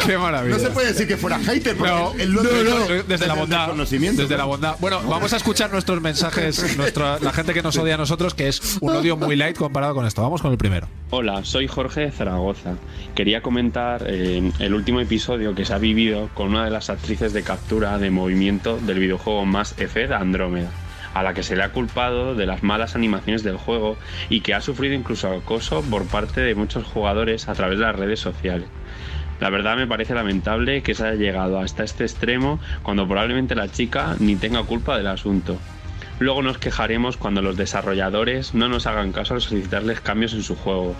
Qué 0.07 0.19
maravilla. 0.19 0.57
No 0.57 0.63
se 0.63 0.71
puede 0.71 0.89
decir 0.89 1.09
que 1.09 1.17
fuera 1.17 1.39
hater, 1.39 1.77
porque 1.77 1.93
No, 1.93 2.13
el- 2.15 2.21
el- 2.21 2.33
no, 2.35 2.43
no, 2.43 2.85
el- 2.87 3.07
desde 3.07 3.27
la 3.27 3.35
bondad. 3.35 3.69
Desde 3.75 4.37
la 4.37 4.45
bondad. 4.45 4.77
Bueno, 4.81 5.01
vamos 5.09 5.33
a 5.33 5.37
escuchar 5.37 5.71
nuestros 5.73 6.01
mensajes, 6.01 6.77
nuestra, 6.77 7.19
la 7.21 7.33
gente 7.33 7.53
que 7.55 7.63
nos 7.63 7.77
odia 7.77 7.95
a 7.95 7.99
nosotros, 7.99 8.35
que 8.35 8.49
es 8.49 8.79
un 8.81 8.95
odio 8.95 9.17
muy 9.17 9.37
light 9.37 9.57
comparado 9.57 9.95
con 9.95 10.07
esto. 10.07 10.23
Vamos 10.23 10.43
con 10.43 10.53
el 10.53 10.59
primero. 10.59 10.89
Hola, 11.11 11.45
soy 11.45 11.67
Jorge 11.67 12.03
de 12.03 12.11
Zaragoza. 12.13 12.75
Quería 13.15 13.43
comentar 13.43 14.05
eh, 14.07 14.51
el 14.59 14.75
último 14.75 15.01
episodio 15.01 15.55
que 15.55 15.65
se 15.65 15.75
ha 15.75 15.79
vivido 15.79 16.29
con 16.35 16.49
una 16.49 16.65
de 16.65 16.71
las 16.71 16.91
actrices 16.91 17.33
de 17.33 17.43
captura 17.43 17.99
de 17.99 18.11
movimiento 18.11 18.79
del 18.79 18.99
videojuego 18.99 19.45
Mass 19.45 19.75
Effect 19.79 20.13
Andrómeda. 20.13 20.71
a 21.15 21.23
la 21.23 21.33
que 21.33 21.43
se 21.43 21.57
le 21.57 21.63
ha 21.63 21.73
culpado 21.73 22.35
de 22.35 22.45
las 22.45 22.63
malas 22.63 22.95
animaciones 22.95 23.43
del 23.43 23.57
juego 23.57 23.97
y 24.29 24.43
que 24.43 24.53
ha 24.53 24.61
sufrido 24.61 24.93
incluso 24.95 25.31
acoso 25.33 25.81
por 25.83 26.05
parte 26.05 26.43
de 26.43 26.55
muchos 26.55 26.85
jugadores 26.85 27.49
a 27.49 27.55
través 27.55 27.79
de 27.79 27.87
las 27.87 27.97
redes 27.97 28.21
sociales. 28.21 28.67
La 29.41 29.51
verdad 29.51 29.77
me 29.77 29.87
parece 29.87 30.15
lamentable 30.15 30.83
que 30.83 30.95
se 30.95 31.05
haya 31.07 31.15
llegado 31.17 31.59
hasta 31.61 31.85
este 31.85 32.05
extremo 32.05 32.59
cuando 32.83 33.07
probablemente 33.07 33.55
la 33.55 33.71
chica 33.71 34.17
ni 34.19 34.37
tenga 34.37 34.63
culpa 34.63 34.97
del 34.97 35.07
asunto. 35.09 35.57
Luego 36.19 36.41
nos 36.43 36.57
quejaremos 36.59 37.19
cuando 37.19 37.43
los 37.43 37.57
desarrolladores 37.59 38.55
no 38.55 38.69
nos 38.71 38.87
hagan 38.87 39.13
caso 39.13 39.35
al 39.35 39.43
solicitarles 39.43 40.01
cambios 40.01 40.33
en 40.33 40.43
sus 40.43 40.59
juegos. 40.59 40.97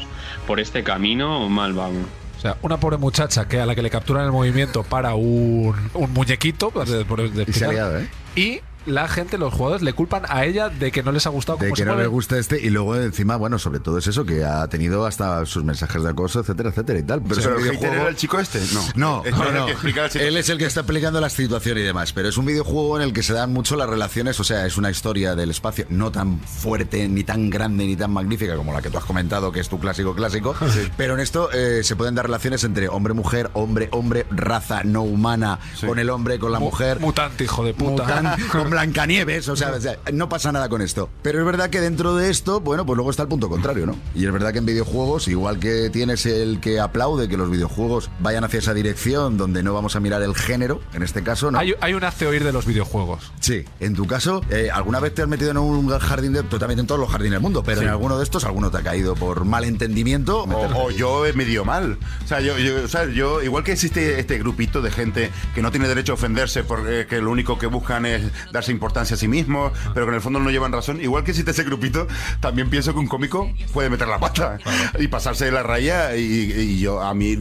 Por 0.47 0.61
este 0.61 0.83
camino 0.83 1.49
mal 1.49 1.73
vamos. 1.73 2.05
O 2.37 2.41
sea, 2.41 2.59
una 2.61 2.79
pobre 2.79 2.99
muchacha 2.99 3.49
que 3.49 3.59
a 3.61 3.65
la 3.65 3.75
que 3.75 3.81
le 3.81 3.89
capturan 3.89 4.27
el 4.27 4.33
movimiento 4.33 4.83
para 4.83 5.15
un, 5.15 5.75
un 5.95 6.13
muñequito. 6.13 6.71
por- 6.71 7.07
por- 7.07 7.31
de 7.31 7.43
Y 7.49 7.53
se 7.53 7.65
ha 7.65 7.69
explicar, 7.69 7.73
liado, 7.73 7.99
¿eh? 8.01 8.09
Y 8.37 8.61
la 8.87 9.09
gente, 9.09 9.39
los 9.39 9.53
jugadores, 9.53 9.83
le 9.83 9.93
culpan 9.93 10.23
a 10.29 10.45
ella 10.45 10.69
de 10.69 10.91
que 10.93 11.03
no 11.03 11.13
les 11.13 11.27
ha 11.27 11.31
gustado 11.31 11.59
De 11.59 11.67
cómo 11.67 11.75
que 11.75 11.83
se 11.83 11.87
no 11.87 11.97
le 11.97 12.07
gusta 12.07 12.39
este 12.39 12.61
y 12.61 12.71
luego 12.71 12.97
encima, 12.97 13.37
bueno, 13.37 13.59
sobre 13.59 13.81
todo 13.81 13.99
es 13.99 14.07
eso, 14.07 14.25
que 14.25 14.45
ha 14.45 14.67
tenido 14.69 15.07
hasta 15.07 15.45
sus 15.47 15.65
mensajes 15.65 16.03
de 16.03 16.11
acoso, 16.11 16.41
etcétera, 16.41 16.71
etcétera 16.71 16.99
y 16.99 17.03
tal. 17.03 17.23
Pero, 17.23 17.41
Pero 17.43 17.59
el 17.59 17.77
era 17.85 18.09
el 18.09 18.17
chico 18.17 18.39
este, 18.39 18.61
no. 18.73 18.83
No, 18.97 19.23
Es 19.25 19.37
no, 19.37 19.67
que. 20.11 20.27
Él 20.27 20.37
es 20.37 20.49
el 20.49 20.59
que 20.59 20.65
está 20.67 20.81
explicando 20.81 21.21
la 21.21 21.29
situación 21.31 21.79
y 21.79 21.83
demás, 21.83 22.13
pero 22.13 22.29
es 22.29 22.37
un 22.37 22.47
videojuego 22.47 22.97
en 22.97 23.03
el 23.03 23.13
que 23.13 23.23
se 23.23 23.33
dan 23.33 23.53
mucho 23.53 23.77
las 23.77 23.89
relaciones, 23.89 24.39
o 24.41 24.45
sea, 24.45 24.67
es 24.67 24.77
una 24.77 24.91
historia 24.91 25.35
del 25.35 25.51
espacio 25.51 25.87
no 25.91 26.11
tan 26.11 26.41
fuerte, 26.41 27.09
ni 27.09 27.25
tan 27.25 27.51
grande, 27.51 27.85
ni 27.87 27.97
tan 27.97 28.11
magnífica 28.13 28.57
como 28.57 28.73
la 28.73 28.83
que 28.83 28.91
tú 28.91 28.99
has 28.99 29.05
comentado, 29.05 29.53
que 29.53 29.61
es 29.61 29.69
tu 29.69 29.79
clásico 29.79 30.15
clásico, 30.15 30.55
pero 30.97 31.15
en 31.15 31.21
esto 31.21 31.51
eh, 31.53 31.83
se 31.85 31.97
pueden 31.97 32.15
dar 32.15 32.27
relaciones 32.27 32.65
entre 32.65 32.89
hombre-mujer, 32.89 33.51
hombre-hombre, 33.55 34.27
raza 34.31 34.83
no 34.85 35.03
humana, 35.03 35.59
con 35.85 35.99
el 35.99 36.11
hombre, 36.11 36.39
con 36.39 36.53
la 36.53 36.59
Mu- 36.59 36.67
mujer. 36.67 37.01
Mutante, 37.01 37.45
hijo 37.45 37.65
de 37.65 37.75
puta. 37.75 38.05
Mutant, 38.05 38.49
con 38.49 38.71
Blancanieves, 38.81 39.49
o 39.49 39.57
sea, 39.57 39.73
o 39.73 39.81
sea, 39.81 39.97
no 40.13 40.29
pasa 40.29 40.53
nada 40.53 40.69
con 40.69 40.83
esto. 40.83 41.09
Pero 41.23 41.39
es 41.39 41.47
verdad 41.47 41.71
que 41.71 41.81
dentro 41.81 42.15
de 42.15 42.29
esto, 42.29 42.61
bueno, 42.61 42.85
pues 42.85 42.95
luego 42.97 43.11
está 43.11 43.23
el 43.23 43.29
punto 43.29 43.49
contrario, 43.49 43.87
¿no? 43.87 43.97
Y 44.15 44.27
es 44.27 44.33
verdad 44.33 44.53
que 44.53 44.59
en 44.59 44.67
videojuegos, 44.67 45.29
igual 45.29 45.59
que 45.59 45.89
tienes 45.89 46.27
el 46.27 46.61
que 46.61 46.79
aplaude 46.79 47.27
que 47.27 47.39
los 47.39 47.51
videojuegos 47.51 48.11
vayan 48.21 48.45
hacia 48.45 48.59
esa 48.59 48.75
dirección 48.75 49.39
donde 49.39 49.63
no 49.63 49.73
vamos 49.73 49.97
a 49.97 50.01
mirar 50.01 50.21
el 50.21 50.35
género, 50.35 50.83
en 50.93 51.03
este 51.03 51.23
caso, 51.23 51.51
¿no? 51.51 51.59
Hay, 51.59 51.73
hay 51.81 51.95
un 51.95 52.05
hace 52.05 52.27
oír 52.27 52.45
de 52.45 52.53
los 52.53 52.67
videojuegos. 52.67 53.33
Sí, 53.41 53.65
en 53.81 53.95
tu 53.95 54.07
caso, 54.07 54.43
eh, 54.51 54.69
¿alguna 54.71 55.01
vez 55.01 55.15
te 55.15 55.23
has 55.23 55.29
metido 55.29 55.51
en 55.53 55.57
un 55.57 55.89
jardín 55.99 56.35
de... 56.35 56.43
Totalmente 56.43 56.83
en 56.83 56.87
todos 56.87 57.01
los 57.01 57.11
jardines 57.11 57.33
del 57.33 57.41
mundo, 57.41 57.63
pero 57.65 57.79
Sí. 57.81 57.85
en 57.87 57.91
alguno 57.91 58.19
de 58.19 58.25
estos, 58.25 58.45
alguno 58.45 58.71
te 58.71 58.77
ha 58.77 58.83
caído 58.83 59.15
por 59.15 59.47
malentendimiento. 59.47 60.43
O, 60.45 60.85
o 60.87 60.91
yo 60.91 61.25
me 61.35 61.47
dio 61.47 61.65
mal. 61.65 61.99
O 62.25 62.29
sea, 62.29 62.41
yo, 62.41 62.59
yo- 62.59 62.85
o 62.85 62.89
sea, 62.89 63.07
yo- 63.11 63.43
igual 63.43 63.65
que 63.65 63.73
existe 63.73 64.21
este 64.21 64.39
grupito 64.39 64.83
de 64.83 64.91
gente 64.91 65.31
que 65.55 65.63
no 65.63 65.71
tiene 65.71 65.89
derecho 65.89 66.13
a 66.13 66.15
ofenderse 66.17 66.63
porque 66.63 67.07
que 67.09 67.21
lo 67.23 67.31
único 67.31 67.59
que 67.59 67.67
buscan 67.67 68.05
es 68.07 68.23
darse 68.53 68.66
importancia 68.73 69.15
a 69.15 69.19
sí 69.19 69.29
mismos, 69.29 69.73
pero 69.95 70.07
que 70.07 70.11
en 70.11 70.15
el 70.17 70.21
fondo 70.21 70.39
no 70.39 70.51
llevan 70.51 70.73
razón. 70.73 71.01
Igual 71.01 71.25
que 71.25 71.31
existe 71.33 71.51
ese 71.51 71.65
grupito, 71.65 72.07
también 72.41 72.71
pienso 72.71 72.93
que 72.93 72.99
un 72.99 73.07
cómico 73.09 73.51
puede 73.73 73.91
meter 73.91 74.09
la 74.09 74.19
pata 74.19 74.59
y 74.99 75.09
pasarse 75.09 75.47
de 75.47 75.53
la 75.53 75.63
raya. 75.63 76.17
Y, 76.17 76.23
y 76.23 76.79
yo 76.81 77.01
a 77.03 77.15
mí 77.15 77.37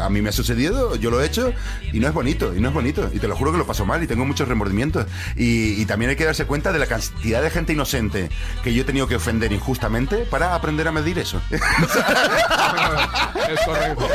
a 0.00 0.08
mí 0.10 0.22
me 0.22 0.28
ha 0.28 0.32
sucedido, 0.32 0.96
yo 0.96 1.10
lo 1.10 1.20
he 1.22 1.26
hecho 1.26 1.52
y 1.92 2.00
no 2.00 2.08
es 2.08 2.14
bonito, 2.14 2.54
y 2.54 2.60
no 2.60 2.68
es 2.68 2.74
bonito. 2.74 3.10
Y 3.12 3.18
te 3.18 3.28
lo 3.28 3.36
juro 3.36 3.52
que 3.52 3.58
lo 3.58 3.66
paso 3.66 3.84
mal 3.86 4.02
y 4.02 4.06
tengo 4.06 4.24
muchos 4.24 4.48
remordimientos. 4.48 5.06
Y, 5.36 5.80
y 5.80 5.86
también 5.86 6.10
hay 6.10 6.16
que 6.16 6.24
darse 6.24 6.44
cuenta 6.46 6.72
de 6.72 6.78
la 6.78 6.86
cantidad 6.86 7.42
de 7.42 7.50
gente 7.50 7.72
inocente 7.72 8.28
que 8.62 8.72
yo 8.74 8.82
he 8.82 8.84
tenido 8.84 9.06
que 9.06 9.16
ofender 9.16 9.52
injustamente 9.52 10.18
para 10.30 10.54
aprender 10.54 10.88
a 10.88 10.92
medir 10.92 11.18
eso. 11.18 11.40
es 13.48 13.60
correcto. 13.64 14.08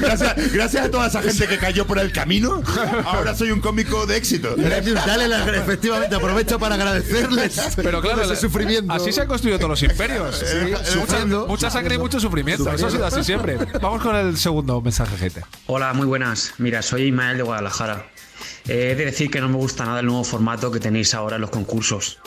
Gracias, 0.00 0.52
gracias 0.52 0.86
a 0.86 0.90
toda 0.90 1.06
esa 1.08 1.22
gente 1.22 1.46
que 1.46 1.58
cayó 1.58 1.86
por 1.86 1.98
el 1.98 2.12
camino. 2.12 2.62
Ahora 3.04 3.34
soy 3.34 3.50
un 3.50 3.60
cómico 3.60 4.06
de 4.06 4.16
éxito. 4.16 4.54
Dale 4.56 5.28
la- 5.28 5.37
efectivamente, 5.54 6.14
aprovecho 6.16 6.58
para 6.58 6.74
agradecerles. 6.74 7.60
Pero 7.76 8.00
claro, 8.00 8.22
ese 8.22 8.36
sufrimiento. 8.36 8.92
así 8.92 9.12
se 9.12 9.20
han 9.22 9.28
construido 9.28 9.58
todos 9.58 9.70
los 9.70 9.82
imperios. 9.82 10.44
Sí, 10.48 10.70
mucha, 10.72 10.84
sufriendo. 10.84 11.46
mucha 11.46 11.70
sangre 11.70 11.94
y 11.96 11.98
mucho 11.98 12.18
sufrimiento. 12.20 12.70
Eso 12.72 12.86
ha 12.86 12.90
sido 12.90 13.06
así 13.06 13.22
siempre. 13.24 13.58
Vamos 13.80 14.02
con 14.02 14.14
el 14.16 14.36
segundo 14.36 14.80
mensaje, 14.80 15.16
gente. 15.16 15.42
Hola, 15.66 15.92
muy 15.92 16.06
buenas. 16.06 16.54
Mira, 16.58 16.82
soy 16.82 17.02
Ismael 17.04 17.36
de 17.36 17.42
Guadalajara. 17.42 18.06
Eh, 18.66 18.90
He 18.92 18.94
de 18.94 19.04
decir 19.06 19.30
que 19.30 19.40
no 19.40 19.48
me 19.48 19.56
gusta 19.56 19.84
nada 19.84 20.00
el 20.00 20.06
nuevo 20.06 20.24
formato 20.24 20.70
que 20.70 20.80
tenéis 20.80 21.14
ahora 21.14 21.36
en 21.36 21.42
los 21.42 21.50
concursos. 21.50 22.18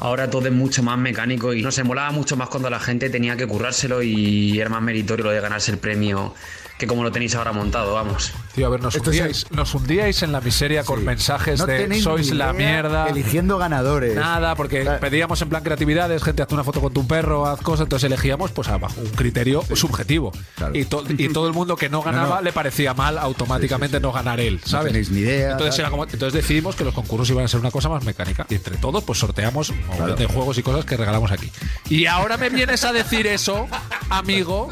Ahora 0.00 0.30
todo 0.30 0.46
es 0.46 0.52
mucho 0.52 0.82
más 0.82 0.98
mecánico 0.98 1.52
y 1.52 1.62
no 1.62 1.72
se 1.72 1.82
molaba 1.82 2.10
mucho 2.10 2.36
más 2.36 2.48
cuando 2.48 2.70
la 2.70 2.78
gente 2.78 3.10
tenía 3.10 3.36
que 3.36 3.46
currárselo 3.46 4.02
y 4.02 4.58
era 4.60 4.68
más 4.70 4.82
meritorio 4.82 5.24
lo 5.24 5.30
de 5.30 5.40
ganarse 5.40 5.72
el 5.72 5.78
premio 5.78 6.34
que 6.78 6.86
como 6.86 7.02
lo 7.02 7.10
tenéis 7.12 7.34
ahora 7.34 7.52
montado, 7.52 7.92
vamos. 7.94 8.32
Tío, 8.54 8.66
a 8.66 8.70
ver, 8.70 8.80
nos 8.80 8.94
es 8.94 9.02
hundíais, 9.02 9.46
nos 9.50 9.74
hundíais 9.74 10.22
en 10.22 10.32
la 10.32 10.40
miseria 10.40 10.84
con 10.84 11.04
mensajes 11.04 11.58
No 11.60 11.66
de 11.66 12.00
sois 12.00 12.30
la 12.32 12.52
mierda. 12.52 13.08
Eligiendo 13.08 13.58
ganadores. 13.58 14.14
Nada, 14.14 14.54
porque 14.54 14.84
pedíamos 15.00 15.42
en 15.42 15.48
plan 15.48 15.62
creatividades, 15.62 16.22
gente, 16.22 16.42
haz 16.42 16.52
una 16.52 16.64
foto 16.64 16.80
con 16.80 16.92
tu 16.92 17.06
perro, 17.06 17.46
haz 17.46 17.60
cosas, 17.60 17.84
entonces 17.84 18.06
elegíamos 18.06 18.52
pues 18.52 18.68
a- 18.68 18.78
bajo 18.78 19.00
un 19.00 19.10
criterio 19.10 19.62
subjetivo. 19.74 20.32
Y, 20.72 20.84
to- 20.84 21.04
y 21.08 21.28
todo 21.30 21.46
el 21.48 21.52
mundo 21.52 21.76
que 21.76 21.88
no 21.88 22.00
ganaba 22.02 22.28
No, 22.28 22.34
no. 22.36 22.42
le 22.42 22.52
parecía 22.52 22.94
mal 22.94 23.18
automáticamente 23.18 24.00
no 24.00 24.12
ganar 24.12 24.40
él, 24.40 24.60
No 24.62 24.68
¿sabes? 24.68 24.92
tenéis 24.92 25.10
ni 25.10 25.20
idea, 25.20 25.52
Entonces, 25.52 25.76
tal. 25.76 25.80
era 25.80 25.90
como- 25.90 26.04
entonces 26.04 26.32
decidimos 26.32 26.76
que 26.76 26.84
los 26.84 26.94
concursos 26.94 27.28
iban 27.30 27.44
a 27.44 27.48
ser 27.48 27.60
una 27.60 27.70
cosa 27.70 27.88
más 27.88 28.04
mecánica. 28.04 28.46
Y 28.48 28.54
entre 28.54 28.76
todos, 28.76 29.02
pues 29.04 29.18
sorteamos 29.18 29.70
un 29.70 30.16
de 30.16 30.26
juegos 30.26 30.56
y 30.58 30.62
cosas 30.62 30.84
que 30.84 30.96
regalamos 30.96 31.32
aquí. 31.32 31.50
Y 31.90 32.06
ahora 32.06 32.36
me 32.36 32.48
vienes 32.50 32.84
a 32.84 32.92
decir 32.92 33.26
eso, 33.26 33.66
amigo, 34.10 34.68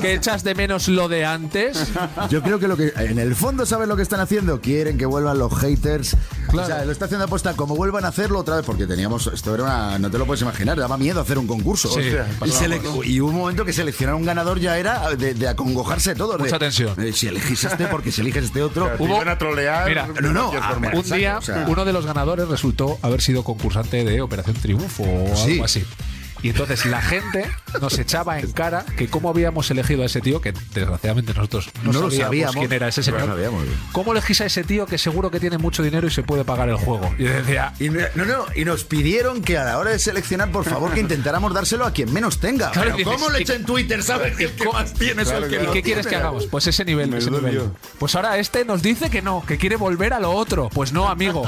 que 0.00 0.14
echas 0.14 0.44
de 0.44 0.54
menos 0.54 0.88
lo 0.88 1.08
de 1.08 1.24
antes. 1.32 1.88
Yo 2.30 2.42
creo 2.42 2.58
que 2.58 2.68
lo 2.68 2.76
que 2.76 2.92
en 2.96 3.18
el 3.18 3.34
fondo 3.34 3.66
sabes 3.66 3.88
lo 3.88 3.96
que 3.96 4.02
están 4.02 4.20
haendo, 4.20 4.60
quieren 4.60 4.98
que 4.98 5.06
vuelvan 5.06 5.38
los 5.38 5.52
haters. 5.58 6.16
O 6.52 6.64
sea, 6.66 6.84
lo 6.84 6.92
está 6.92 7.04
haciendo 7.06 7.24
aposta 7.26 7.54
como 7.54 7.76
vuelvan 7.76 8.04
a 8.04 8.08
hacerlo 8.08 8.38
otra 8.40 8.56
vez 8.56 8.64
porque 8.64 8.86
teníamos 8.86 9.28
esto 9.32 9.54
era 9.54 9.64
una 9.64 9.98
no 9.98 10.10
te 10.10 10.18
lo 10.18 10.26
puedes 10.26 10.42
imaginar, 10.42 10.78
daba 10.78 10.96
miedo 10.98 11.20
hacer 11.20 11.38
un 11.38 11.46
concurso. 11.46 11.88
Sí, 11.88 12.00
Hostia, 12.00 12.26
y, 12.44 12.50
sele- 12.50 12.80
y 13.04 13.20
hubo 13.20 13.30
un 13.30 13.36
momento 13.36 13.64
que 13.64 13.72
seleccionar 13.72 14.14
un 14.16 14.24
ganador 14.24 14.58
ya 14.58 14.78
era 14.78 15.10
de, 15.16 15.34
de 15.34 15.48
acongojarse 15.48 16.14
todos. 16.14 16.36
de, 16.38 16.44
Mucha 16.44 16.58
tensión. 16.58 16.94
eh, 17.00 17.12
si 17.12 17.28
elegís 17.28 17.64
este 17.64 17.86
porque 17.86 18.10
si 18.12 18.20
eliges 18.20 18.44
este 18.44 18.62
otro. 18.62 18.88
Te 18.96 19.04
iban 19.04 19.28
a 19.28 19.38
trolear. 19.38 19.88
Mira, 19.88 20.06
de 20.08 20.20
no, 20.22 20.32
no, 20.32 20.50
Un 20.50 21.02
día, 21.10 21.38
o 21.38 21.42
sea- 21.42 21.64
uno 21.68 21.84
de 21.84 21.92
los 21.92 22.06
ganadores 22.06 22.48
resultó 22.48 22.98
haber 23.02 23.20
sido 23.20 23.44
concursante 23.44 24.04
de 24.04 24.20
Operación 24.20 24.56
Triunfo 24.56 25.04
o 25.04 25.36
Sí. 25.36 25.52
algo 25.52 25.64
así. 25.64 25.84
Y 26.42 26.50
entonces 26.50 26.86
la 26.86 27.02
gente 27.02 27.50
nos 27.80 27.98
echaba 27.98 28.38
en 28.40 28.50
cara 28.52 28.84
que 28.96 29.08
cómo 29.08 29.28
habíamos 29.30 29.70
elegido 29.70 30.02
a 30.02 30.06
ese 30.06 30.20
tío, 30.20 30.40
que 30.40 30.52
desgraciadamente 30.74 31.34
nosotros 31.34 31.70
no, 31.82 31.92
No 31.92 32.00
lo 32.00 32.10
sabíamos, 32.10 32.24
sabíamos, 32.26 32.56
quién 32.56 32.72
era 32.72 32.88
ese 32.88 33.02
señor. 33.02 33.26
sabíamos. 33.26 33.64
¿Cómo 33.92 34.12
elegís 34.12 34.40
a 34.40 34.46
ese 34.46 34.64
tío 34.64 34.86
que 34.86 34.98
seguro 34.98 35.30
que 35.30 35.38
tiene 35.40 35.58
mucho 35.58 35.82
dinero 35.82 36.06
y 36.06 36.10
se 36.10 36.22
puede 36.22 36.44
pagar 36.44 36.68
el 36.68 36.76
juego? 36.76 37.12
Y 37.18 37.24
decía, 37.24 37.74
Y 37.78 37.88
no, 37.90 38.00
no, 38.14 38.46
y 38.54 38.64
nos 38.64 38.84
pidieron 38.84 39.42
que 39.42 39.58
a 39.58 39.64
la 39.64 39.78
hora 39.78 39.90
de 39.90 39.98
seleccionar, 39.98 40.50
por 40.50 40.64
favor, 40.64 40.92
que 40.94 41.00
intentáramos 41.00 41.52
dárselo 41.52 41.84
a 41.84 41.92
quien 41.92 42.12
menos 42.12 42.38
tenga. 42.38 42.70
Claro, 42.70 42.92
Pero 42.94 42.96
dices, 42.96 43.12
¿Cómo 43.14 43.30
le 43.30 43.42
echa 43.42 43.54
en 43.54 43.64
Twitter, 43.64 44.02
sabes? 44.02 44.36
Que 44.36 44.44
el 44.44 44.52
que 44.52 44.64
más 44.66 44.94
tiene 44.94 45.22
es 45.22 45.30
el 45.30 45.48
que 45.48 45.62
¿Y 45.64 45.66
qué 45.72 45.82
quieres 45.82 46.06
que 46.06 46.16
hagamos? 46.16 46.46
Pues 46.46 46.66
ese 46.66 46.84
nivel, 46.84 47.12
ese 47.14 47.30
nivel. 47.30 47.70
Pues 47.98 48.14
ahora 48.14 48.38
este 48.38 48.64
nos 48.64 48.82
dice 48.82 49.10
que 49.10 49.20
no, 49.22 49.44
que 49.46 49.58
quiere 49.58 49.76
volver 49.76 50.12
a 50.14 50.20
lo 50.20 50.30
otro. 50.32 50.70
Pues 50.72 50.92
no, 50.92 51.08
amigo. 51.08 51.44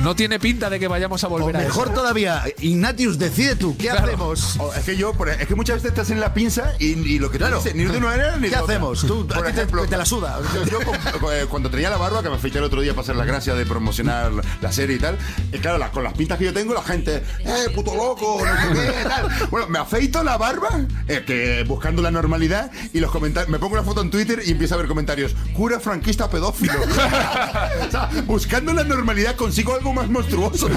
No 0.00 0.16
tiene 0.16 0.38
pinta 0.40 0.68
de 0.70 0.80
que 0.80 0.88
vayamos 0.88 1.22
a 1.24 1.28
O 1.28 1.30
volver 1.30 1.56
a 1.56 1.60
mejor 1.60 1.88
eso. 1.88 1.94
todavía, 1.94 2.44
Ignatius, 2.58 3.18
decide 3.18 3.56
tú, 3.56 3.76
¿qué 3.76 3.88
Claro. 3.88 4.06
hacemos? 4.06 4.31
O- 4.58 4.72
Es 4.74 4.84
que 4.84 4.96
yo, 4.96 5.12
por- 5.12 5.28
es 5.28 5.46
que 5.46 5.54
muchas 5.54 5.76
veces 5.76 5.90
estás 5.90 6.10
en 6.10 6.20
la 6.20 6.32
pinza 6.34 6.72
y, 6.78 6.86
y 6.92 7.18
lo 7.18 7.30
que 7.30 7.38
Claro. 7.38 7.62
ni 7.74 7.84
de 7.84 7.96
una 7.98 8.06
manera 8.08 8.36
ni 8.36 8.48
¿Qué 8.48 8.56
de 8.56 8.62
otra. 8.62 8.74
hacemos? 8.76 9.00
Tú, 9.06 9.26
a 9.30 9.34
por 9.34 9.44
te- 9.44 9.50
ejemplo, 9.50 9.86
te 9.86 9.96
la 9.96 10.04
suda. 10.04 10.38
Yo, 10.54 10.64
yo 10.64 10.78
con- 11.20 11.32
eh, 11.34 11.46
cuando 11.48 11.70
tenía 11.70 11.90
la 11.90 11.96
barba, 11.96 12.22
que 12.22 12.28
me 12.28 12.36
afeité 12.36 12.58
el 12.58 12.64
otro 12.64 12.80
día 12.80 12.92
para 12.92 13.02
hacer 13.02 13.16
la 13.16 13.24
gracia 13.24 13.54
de 13.54 13.66
promocionar 13.66 14.32
la, 14.60 14.72
serie 14.72 14.96
y 14.96 14.98
tal, 14.98 15.18
y 15.52 15.58
claro, 15.58 15.78
la- 15.78 15.90
con 15.90 16.02
las 16.04 16.14
pintas 16.14 16.38
que 16.38 16.44
yo 16.46 16.52
tengo, 16.52 16.72
la 16.74 16.82
gente, 16.82 17.22
¡eh, 17.44 17.68
puto 17.74 17.94
loco! 17.94 18.40
No 18.44 18.74
sé 18.80 18.86
qué, 18.92 19.02
tal. 19.08 19.28
Bueno, 19.50 19.66
me 19.68 19.78
afeito 19.78 20.22
la 20.24 20.36
barba, 20.38 20.80
eh, 21.08 21.24
que 21.26 21.64
buscando 21.66 22.00
la 22.02 22.10
normalidad, 22.10 22.70
y 22.92 23.00
los 23.00 23.10
comentarios, 23.10 23.50
me 23.50 23.58
pongo 23.58 23.74
una 23.74 23.82
foto 23.82 24.00
en 24.00 24.10
Twitter 24.10 24.40
y 24.44 24.50
empiezo 24.52 24.74
a 24.74 24.78
ver 24.78 24.86
comentarios, 24.86 25.34
cura 25.54 25.78
franquista 25.80 26.30
pedófilo. 26.30 26.72
o 27.86 27.90
sea, 27.90 28.08
buscando 28.26 28.72
la 28.72 28.84
normalidad 28.84 29.36
consigo 29.36 29.74
algo 29.74 29.92
más 29.92 30.08
monstruoso. 30.08 30.68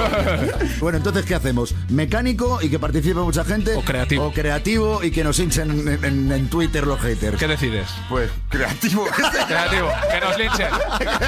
Bueno, 0.79 0.97
entonces, 0.97 1.25
¿qué 1.25 1.35
hacemos? 1.35 1.73
¿Mecánico 1.89 2.59
y 2.61 2.69
que 2.69 2.79
participe 2.79 3.19
mucha 3.19 3.43
gente? 3.45 3.73
O 3.75 3.81
creativo. 3.81 4.25
O 4.25 4.31
creativo 4.33 5.03
y 5.03 5.11
que 5.11 5.23
nos 5.23 5.39
hinchen 5.39 5.71
en, 5.87 6.03
en- 6.03 6.31
en 6.31 6.49
Twitter 6.49 6.85
los 6.85 6.99
haters. 6.99 7.37
¿Qué 7.37 7.47
decides? 7.47 7.87
Pues 8.09 8.29
creativo. 8.49 9.05
Creativo, 9.47 9.89
que 10.11 10.19
nos 10.25 10.37
linchen. 10.37 10.67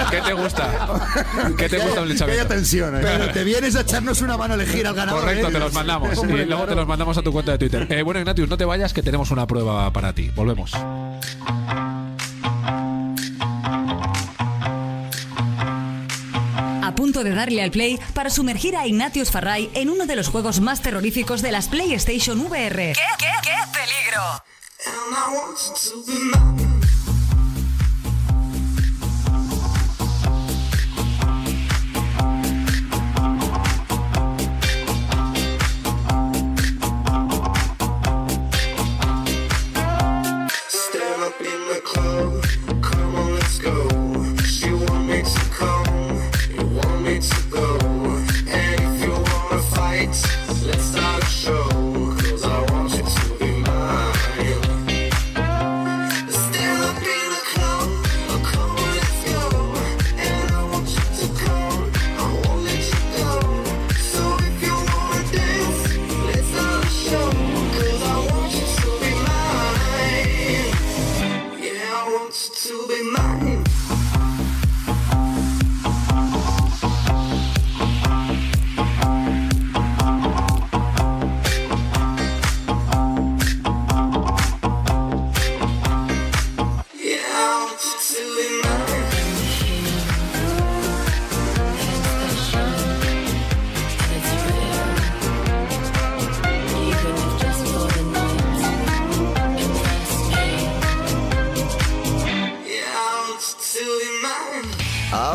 ¿Qué 0.09 0.21
te 0.21 0.33
gusta? 0.33 0.87
¿Qué 1.57 1.69
te 1.69 1.77
gusta 1.79 2.01
un 2.01 2.07
Que 2.07 2.13
haya 2.13 2.25
linchamiento? 2.25 2.47
tensión. 2.47 2.95
¿eh? 2.95 2.99
Pero 3.01 3.29
te 3.31 3.43
vienes 3.43 3.75
a 3.75 3.81
echarnos 3.81 4.21
una 4.21 4.37
mano 4.37 4.53
a 4.53 4.55
elegir 4.55 4.85
al 4.87 4.95
ganador. 4.95 5.21
Correcto, 5.21 5.47
¿eh? 5.47 5.51
te 5.51 5.59
los 5.59 5.73
mandamos. 5.73 6.17
Hombre, 6.17 6.43
y 6.43 6.45
luego 6.45 6.61
claro. 6.63 6.69
te 6.69 6.75
los 6.75 6.87
mandamos 6.87 7.17
a 7.17 7.21
tu 7.21 7.31
cuenta 7.31 7.51
de 7.53 7.57
Twitter. 7.57 7.87
Eh, 7.91 8.01
bueno, 8.01 8.19
Ignatius, 8.19 8.49
no 8.49 8.57
te 8.57 8.65
vayas, 8.65 8.93
que 8.93 9.01
tenemos 9.03 9.31
una 9.31 9.45
prueba 9.47 9.91
para 9.93 10.13
ti. 10.13 10.31
Volvemos. 10.35 10.71
Darle 17.37 17.63
al 17.63 17.71
play 17.71 17.97
para 18.13 18.29
sumergir 18.29 18.75
a 18.75 18.85
Ignatius 18.85 19.31
Farray 19.31 19.69
en 19.73 19.89
uno 19.89 20.05
de 20.05 20.15
los 20.15 20.27
juegos 20.27 20.59
más 20.59 20.81
terroríficos 20.81 21.41
de 21.41 21.51
las 21.51 21.69
PlayStation 21.69 22.39
VR. 22.41 22.93
¿Qué, 22.93 23.01
qué, 23.17 23.31
qué 23.43 23.55
peligro? 23.71 24.43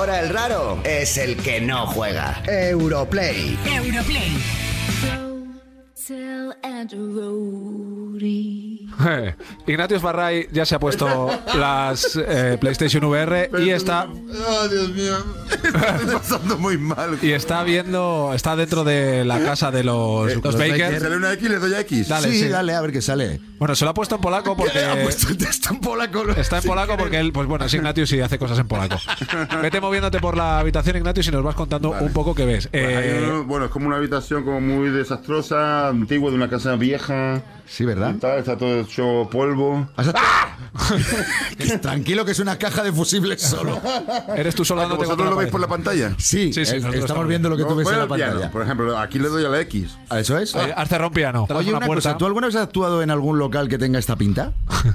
Ahora 0.02 0.18
el 0.18 0.30
raro 0.30 0.80
es 0.82 1.16
el 1.16 1.36
que 1.36 1.60
no 1.60 1.86
juega. 1.86 2.42
Europlay. 2.48 3.56
Europlay. 3.72 4.36
Eh, 9.06 9.34
Ignatius 9.68 10.02
Barray 10.02 10.48
ya 10.50 10.66
se 10.66 10.74
ha 10.74 10.80
puesto 10.80 11.30
las 11.56 12.16
eh, 12.16 12.58
PlayStation 12.60 13.04
VR 13.04 13.48
y 13.64 13.70
está 13.70 14.08
Oh, 14.08 14.68
Dios 14.68 14.88
mío. 14.90 15.16
Estoy 15.52 15.70
pasando 16.12 16.58
muy 16.58 16.76
mal. 16.78 17.18
y 17.22 17.30
está 17.30 17.62
viendo, 17.62 18.32
está 18.34 18.56
dentro 18.56 18.82
de 18.82 19.24
la 19.24 19.38
casa 19.38 19.70
de 19.70 19.84
los, 19.84 20.30
Eh, 20.32 20.34
los 20.34 20.44
los 20.44 20.58
Baker. 20.58 20.80
Baker. 20.80 21.00
Sale 21.00 21.16
una 21.16 21.32
X, 21.34 21.48
le 21.48 21.58
doy 21.60 21.74
a 21.74 21.80
X. 21.80 22.08
Dale, 22.08 22.28
sí, 22.28 22.40
sí. 22.40 22.48
dale, 22.48 22.74
a 22.74 22.80
ver 22.80 22.90
qué 22.90 23.02
sale. 23.02 23.40
Bueno, 23.62 23.76
se 23.76 23.84
lo 23.84 23.92
ha 23.92 23.94
puesto 23.94 24.16
en 24.16 24.20
polaco 24.20 24.56
porque 24.56 24.84
Ha 24.84 25.00
puesto 25.04 25.28
el 25.28 25.38
texto 25.38 25.70
en 25.72 25.78
polaco. 25.78 26.28
está 26.32 26.58
en 26.58 26.64
polaco 26.64 26.96
porque 26.96 27.20
él, 27.20 27.32
pues 27.32 27.46
bueno, 27.46 27.64
es 27.64 27.72
Ignatius 27.72 28.12
y 28.12 28.20
hace 28.20 28.36
cosas 28.36 28.58
en 28.58 28.66
polaco. 28.66 28.96
Vete 29.62 29.80
moviéndote 29.80 30.18
por 30.18 30.36
la 30.36 30.58
habitación, 30.58 30.96
Ignatius, 30.96 31.28
y 31.28 31.30
nos 31.30 31.44
vas 31.44 31.54
contando 31.54 31.90
un 31.92 32.12
poco 32.12 32.34
qué 32.34 32.44
ves. 32.44 32.66
Pues 32.66 32.84
hay 32.84 32.92
Eh, 33.10 33.24
uno- 33.24 33.44
bueno, 33.44 33.66
es 33.66 33.70
como 33.70 33.86
una 33.86 33.98
habitación 33.98 34.42
como 34.44 34.60
muy 34.60 34.90
desastrosa, 34.90 35.86
antigua, 35.86 36.30
de 36.30 36.36
una 36.38 36.50
casa 36.50 36.74
vieja. 36.74 37.40
Sí, 37.64 37.84
¿verdad? 37.84 38.16
Tal, 38.20 38.40
está 38.40 38.56
todo 38.58 38.80
hecho 38.80 39.28
polvo. 39.30 39.86
Tranquilo 41.80 42.24
que 42.24 42.32
es 42.32 42.38
una 42.40 42.58
caja 42.58 42.82
de 42.82 42.92
fusibles 42.92 43.40
solo. 43.42 43.80
Eres 44.36 44.54
tú 44.56 44.64
solo 44.64 44.80
Ah, 44.80 44.84
dándote 44.84 45.04
¿Vosotros 45.04 45.30
lo 45.30 45.36
veis 45.36 45.50
por 45.50 45.60
la 45.60 45.68
pantalla? 45.68 46.14
Sí, 46.18 46.52
Sí, 46.52 46.64
sí, 46.66 46.76
nosotros 46.76 46.96
estamos 47.04 47.28
viendo 47.28 47.48
lo 47.48 47.56
que 47.56 47.62
No, 47.62 47.68
tú 47.68 47.76
ves 47.76 47.88
en 47.88 47.96
la 47.96 48.02
al 48.02 48.08
piano, 48.08 48.32
pantalla. 48.32 48.50
Por 48.50 48.62
ejemplo, 48.62 48.98
aquí 48.98 49.18
le 49.20 49.28
doy 49.28 49.44
a 49.44 49.48
la 49.48 49.60
X. 49.60 49.96
¿A 50.10 50.18
¿Eso 50.20 50.36
es? 50.38 50.54
Eh, 50.54 50.74
Has 50.76 50.88
cerrado 50.88 51.08
un 51.08 51.14
piano. 51.14 51.44
Te 51.46 51.54
das 51.54 51.60
Oye, 51.60 51.68
una 51.70 51.78
una 51.78 51.86
puerta. 51.86 52.08
cosa, 52.10 52.18
¿tú 52.18 52.26
alguna 52.26 52.46
vez 52.48 52.56
has 52.56 52.62
actuado 52.64 53.02
en 53.02 53.10
algún 53.10 53.38
local 53.38 53.51
que 53.68 53.78
tenga 53.78 53.98
esta 53.98 54.16
pinta? 54.16 54.52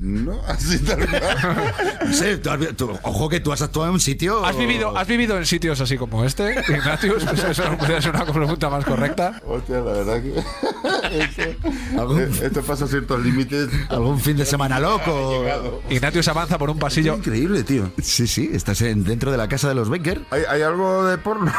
No, 0.00 0.40
así 0.46 0.78
tal 0.78 1.08
cual. 1.08 1.74
No 2.06 2.12
sé, 2.12 2.38
tú 2.38 2.50
has 2.50 2.60
vi- 2.60 2.66
tú- 2.68 2.96
ojo 3.02 3.28
que 3.28 3.40
tú 3.40 3.52
has 3.52 3.62
actuado 3.62 3.88
en 3.88 3.94
un 3.94 3.98
sitio... 4.00 4.46
¿Has 4.46 4.56
vivido, 4.56 4.96
¿Has 4.96 5.08
vivido 5.08 5.36
en 5.36 5.44
sitios 5.44 5.80
así 5.80 5.98
como 5.98 6.24
este, 6.24 6.54
Ignatius? 6.68 7.24
Eso 7.32 7.48
es 7.50 7.58
una- 7.58 7.96
es 7.98 8.06
una 8.06 8.24
pregunta 8.24 8.70
más 8.70 8.84
correcta. 8.84 9.42
Hostia, 9.44 9.80
la 9.80 9.92
verdad 9.94 10.22
que. 10.22 11.98
¿Algún, 11.98 12.20
esto, 12.20 12.46
esto 12.46 12.62
pasa 12.62 12.86
ciertos 12.86 13.20
límites. 13.24 13.70
algún 13.88 14.20
fin 14.20 14.36
de 14.36 14.46
semana 14.46 14.78
loco? 14.78 15.44
Ignatius 15.90 16.28
avanza 16.28 16.58
por 16.58 16.70
un 16.70 16.78
pasillo. 16.78 17.16
Increíble, 17.16 17.64
tío. 17.64 17.90
Sí, 18.00 18.28
sí, 18.28 18.50
estás 18.52 18.80
en- 18.82 19.02
dentro 19.02 19.32
de 19.32 19.36
la 19.36 19.48
casa 19.48 19.68
de 19.68 19.74
los 19.74 19.88
Baker. 19.90 20.20
¿Hay, 20.30 20.42
hay 20.48 20.62
algo 20.62 21.06
de 21.06 21.18
porno? 21.18 21.52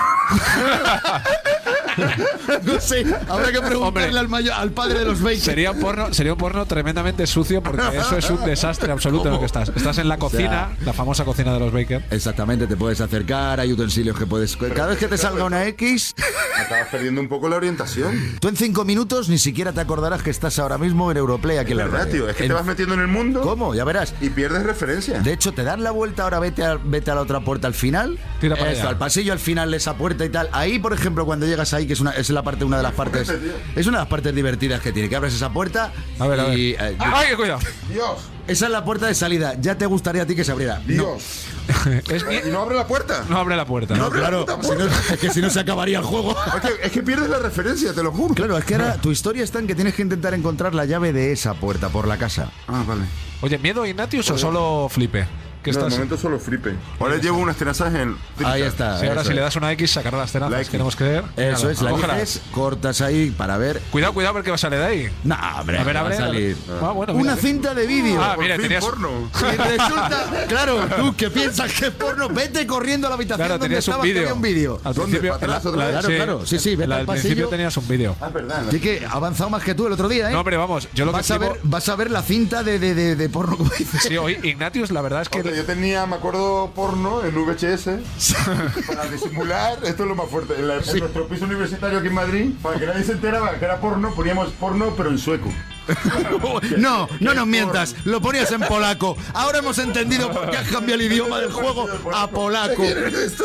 No 2.64 2.80
sé, 2.82 3.06
habrá 3.28 3.52
que 3.52 3.62
preguntarle 3.62 4.08
Hombre. 4.10 4.20
al, 4.20 4.28
mayo- 4.28 4.54
al 4.54 4.72
padre 4.72 5.00
de 5.00 5.06
los 5.06 5.22
Baker. 5.22 5.40
Sería 5.40 5.72
un 5.72 5.80
porno, 5.80 6.14
sería 6.14 6.34
un 6.34 6.38
porno 6.40 6.66
tremendamente 6.66 7.26
sucio 7.28 7.62
porque 7.62 7.82
eso 7.98 8.18
es 8.18 8.30
un 8.30 8.44
desastre 8.46 8.92
absoluto 8.92 9.28
en 9.28 9.34
lo 9.36 9.40
que 9.40 9.46
estás. 9.46 9.70
Estás 9.76 9.98
en 10.00 10.08
la 10.08 10.18
cocina, 10.18 10.70
la 10.86 10.94
famosa 10.94 11.26
cocina 11.26 11.54
de 11.54 11.60
los 11.60 11.72
Baker. 11.72 12.04
Exactamente, 12.12 12.68
te 12.68 12.76
puedes 12.76 13.00
acercar, 13.02 13.60
hay 13.60 13.72
utensilios 13.72 14.18
que 14.18 14.26
puedes... 14.26 14.56
Cada 14.58 14.88
vez 14.88 14.98
que 14.98 15.08
te 15.08 15.18
salga 15.18 15.44
una 15.46 15.66
X, 15.68 16.16
Acabas 16.60 16.88
perdiendo 16.90 17.22
un 17.22 17.30
poco 17.30 17.48
la 17.50 17.56
orientación. 17.58 18.38
tú 18.40 18.48
en 18.50 18.56
cinco 18.58 18.84
minutos 18.86 19.30
ni 19.30 19.38
siquiera 19.38 19.72
te 19.72 19.82
acordarás 19.82 20.22
que 20.24 20.30
estás 20.30 20.60
ahora 20.60 20.78
mismo 20.78 21.12
en 21.12 21.18
Europlay 21.18 21.58
aquí 21.58 21.72
en 21.72 21.78
la 21.78 21.84
¿Verdad, 21.86 22.00
radio. 22.00 22.12
tío? 22.14 22.30
Es 22.30 22.36
que 22.36 22.44
En- 22.44 22.50
te 22.50 22.54
vas 22.54 22.66
metiendo 22.66 22.94
en 22.96 23.02
el 23.02 23.08
mundo 23.08 23.42
¿Cómo? 23.42 23.74
Ya 23.76 23.84
verás. 23.84 24.14
y 24.22 24.30
pierdes 24.30 24.64
referencia. 24.64 25.20
De 25.20 25.34
hecho, 25.34 25.52
te 25.54 25.64
dan 25.64 25.84
la 25.84 25.92
vuelta, 25.92 26.24
ahora 26.24 26.40
vete 26.40 26.64
a, 26.64 26.76
vete 26.76 27.12
a 27.12 27.16
la 27.16 27.22
otra 27.22 27.40
puerta 27.42 27.68
al 27.68 27.74
final. 27.74 28.18
Tira 28.42 28.56
para 28.56 28.72
Eso, 28.72 28.82
allá. 28.82 28.90
al 28.90 28.98
pasillo 28.98 29.34
al 29.34 29.40
final 29.40 29.72
de 29.72 29.78
esa 29.78 29.96
puerta 29.96 30.26
y 30.26 30.30
tal. 30.30 30.50
Ahí, 30.52 30.80
por 30.80 30.94
ejemplo, 30.94 31.26
cuando 31.26 31.46
llegas 31.46 31.74
ahí, 31.80 31.88
que 31.88 31.94
es 31.94 32.00
una, 32.00 32.12
es 32.12 32.30
la 32.30 32.44
parte, 32.44 32.64
una 32.66 32.78
de 32.78 32.84
las 32.84 32.94
partes. 32.94 33.30
Es 33.76 33.88
una 33.88 33.98
de 34.00 34.04
las 34.04 34.10
partes 34.10 34.34
divertidas 34.36 34.82
que 34.82 34.92
tiene. 34.92 35.10
Que 35.10 35.16
abres 35.16 35.34
esa 35.34 35.50
puerta 35.52 35.92
A 36.20 36.28
ver, 36.28 36.40
a 36.40 36.44
ver. 36.46 36.58
y. 36.60 36.72
eh, 36.74 36.96
¡Ay, 37.00 37.36
cuidado! 37.36 37.60
Dios, 37.92 38.20
esa 38.48 38.66
es 38.66 38.72
la 38.72 38.84
puerta 38.84 39.08
de 39.08 39.16
salida. 39.16 39.56
Ya 39.60 39.78
te 39.78 39.86
gustaría 39.86 40.24
a 40.24 40.26
ti 40.26 40.36
que 40.36 40.44
se 40.44 40.52
abriera. 40.52 40.80
No, 40.80 40.86
Dios. 40.88 41.24
Es 42.10 42.26
mi- 42.26 42.36
¿Y 42.36 42.52
no 42.52 42.62
abre 42.62 42.76
la 42.76 42.88
puerta? 42.88 43.24
No 43.30 43.38
abre 43.38 43.56
la 43.56 43.66
puerta. 43.66 43.96
no, 43.96 44.10
claro. 44.10 44.46
si 44.62 44.70
no- 44.72 44.86
es 44.86 45.20
que 45.20 45.30
si 45.30 45.40
no 45.42 45.50
se 45.52 45.60
acabaría 45.60 46.00
el 46.00 46.04
juego. 46.04 46.36
Es 46.56 46.62
que, 46.62 46.86
es 46.88 46.92
que 46.92 47.04
pierdes 47.04 47.30
la 47.30 47.38
referencia, 47.40 47.94
te 47.94 48.02
lo 48.04 48.12
juro. 48.12 48.34
Claro, 48.34 48.58
es 48.58 48.66
que 48.66 48.76
ahora 48.76 48.96
tu 49.00 49.12
historia 49.12 49.44
está 49.44 49.60
en 49.60 49.68
que 49.68 49.76
tienes 49.76 49.94
que 49.94 50.02
intentar 50.02 50.34
encontrar 50.34 50.74
la 50.76 50.86
llave 50.86 51.14
de 51.14 51.32
esa 51.32 51.54
puerta 51.54 51.90
por 51.90 52.08
la 52.08 52.18
casa. 52.18 52.52
Ah, 52.68 52.84
vale. 52.88 53.02
Oye, 53.42 53.58
¿miedo 53.60 53.86
Ignatius 53.86 54.30
o 54.32 54.38
solo 54.38 54.88
flipe? 54.90 55.26
¿Qué 55.64 55.72
No, 55.72 55.80
de 55.80 55.84
estás? 55.88 55.94
momento 56.00 56.18
solo 56.18 56.40
flipe. 56.40 56.74
Ahora 57.00 57.18
llevo 57.18 57.38
unas 57.38 57.58
tenazas 57.58 57.94
en. 57.94 58.16
Ahí 58.46 58.62
está. 58.62 58.98
Sí, 59.00 59.08
ahora 59.08 59.24
si 59.26 59.34
le 59.34 59.42
das 59.42 59.56
una 59.58 59.72
X 59.74 59.92
sacará 59.92 60.18
las 60.18 60.34
La 60.34 60.40
tenazas, 60.40 60.60
X. 60.60 60.70
queremos 60.70 60.96
creer. 60.96 61.24
Eso 61.36 61.62
Nada, 61.64 61.72
es, 61.74 61.82
la 61.82 61.90
eliges, 61.92 62.42
cortas 62.52 63.02
ahí 63.02 63.32
para 63.32 63.58
ver. 63.58 63.82
Cuidado, 63.92 64.14
cuidado, 64.14 64.36
porque 64.36 64.52
va 64.52 64.56
a 64.56 64.58
salir 64.58 64.80
de 64.80 64.86
ahí. 64.86 65.10
No, 65.26 65.36
hombre, 65.60 65.78
A 65.80 65.84
ver, 65.84 65.96
va 65.98 66.00
abre. 66.02 66.16
salir. 66.16 66.58
Ah, 66.82 66.92
bueno, 66.92 67.14
Una 67.14 67.22
mira, 67.32 67.36
cinta 67.36 67.74
de 67.74 67.86
vídeo. 67.88 68.24
Ah, 68.24 68.36
Por 68.36 68.44
mira, 68.46 68.56
fin 68.56 68.64
tenías. 68.64 68.86
porno. 68.86 69.10
Y 69.42 69.58
resulta, 69.58 70.46
claro, 70.48 70.80
tú 70.98 71.16
que 71.16 71.30
piensas 71.30 71.74
que 71.74 71.88
es 71.88 71.92
porno, 71.92 72.30
vete 72.30 72.66
corriendo 72.66 73.08
a 73.08 73.10
la 73.10 73.16
habitación 73.16 73.46
Claro, 73.48 73.54
donde 73.60 73.68
tenías 73.68 73.88
un 73.88 73.92
estabas 73.92 74.04
que 74.06 74.08
vídeo. 74.14 74.22
había 74.24 74.34
un 74.34 74.42
vídeo. 74.42 74.76
Al 74.84 74.94
¿Dónde? 74.94 75.02
principio, 75.20 75.40
¿Para 75.40 75.56
atrás 75.58 75.74
la- 75.76 75.86
la-? 75.92 76.00
Claro, 76.00 76.08
claro. 76.16 76.46
Sí, 76.46 76.58
sí, 76.60 76.76
vete 76.76 76.88
la 76.88 76.96
al 76.96 77.00
del 77.02 77.06
pasillo. 77.08 77.22
principio 77.24 77.48
tenías 77.50 77.76
un 77.78 77.88
vídeo. 77.88 78.16
Ah, 78.22 78.28
es 78.28 78.34
verdad. 78.34 78.64
Sí 78.72 78.80
que 78.80 79.06
ha 79.06 79.12
avanzado 79.12 79.50
más 79.50 79.64
que 79.64 79.76
tú 79.76 79.88
el 79.88 79.94
otro 79.94 80.08
día, 80.08 80.30
¿eh? 80.30 80.34
No, 80.34 80.40
hombre, 80.40 80.56
vamos, 80.58 80.88
yo 80.94 81.06
lo 81.06 81.12
que 81.12 81.18
vas, 81.18 81.32
a 81.32 81.38
ver, 81.38 81.60
vas 81.64 81.90
a 81.90 81.96
ver 81.98 82.12
la 82.12 82.22
cinta 82.22 82.64
de, 82.64 82.80
de, 82.80 82.96
de, 82.96 83.16
de 83.18 83.30
porno, 83.30 83.58
como 83.58 83.70
dices. 83.78 84.04
Sí, 84.04 84.16
hoy 84.18 84.38
Ignatius, 84.44 84.92
la 84.92 85.02
verdad 85.02 85.24
es 85.24 85.30
que 85.30 85.49
Yo 85.56 85.66
tenía, 85.66 86.06
me 86.06 86.16
acuerdo, 86.16 86.72
porno 86.76 87.24
en 87.24 87.34
VHS 87.36 87.90
para 88.88 89.06
disimular. 89.08 89.78
Esto 89.84 90.04
es 90.04 90.10
lo 90.10 90.16
más 90.16 90.30
fuerte. 90.30 90.56
En, 90.58 90.68
la- 90.68 90.78
en 90.78 91.00
nuestro 91.00 91.28
piso 91.28 91.46
universitario 91.46 92.00
aquí 92.00 92.08
en 92.08 92.14
Madrid, 92.14 92.52
para 92.62 92.80
que 92.80 92.86
nadie 92.86 93.04
se 93.04 93.14
enterara 93.14 93.58
que 93.60 93.66
era 93.66 93.80
porno, 93.80 94.14
poníamos 94.14 94.50
porno, 94.52 94.94
pero 94.96 95.10
en 95.10 95.18
sueco. 95.18 95.50
No, 96.78 97.08
no 97.20 97.34
nos 97.34 97.48
mientas, 97.48 97.96
lo 98.06 98.22
ponías 98.22 98.52
en 98.52 98.62
polaco. 98.62 99.18
Ahora 99.34 99.60
hemos 99.60 99.78
entendido 99.80 100.32
por 100.32 100.50
qué 100.50 100.58
has 100.58 100.68
cambiado 100.70 101.02
el 101.02 101.12
idioma 101.12 101.40
del 101.40 101.52
juego 101.52 101.88
a 102.14 102.28
polaco. 102.30 102.82
¿Quién 102.84 102.98
eres 102.98 103.36
tú? 103.36 103.44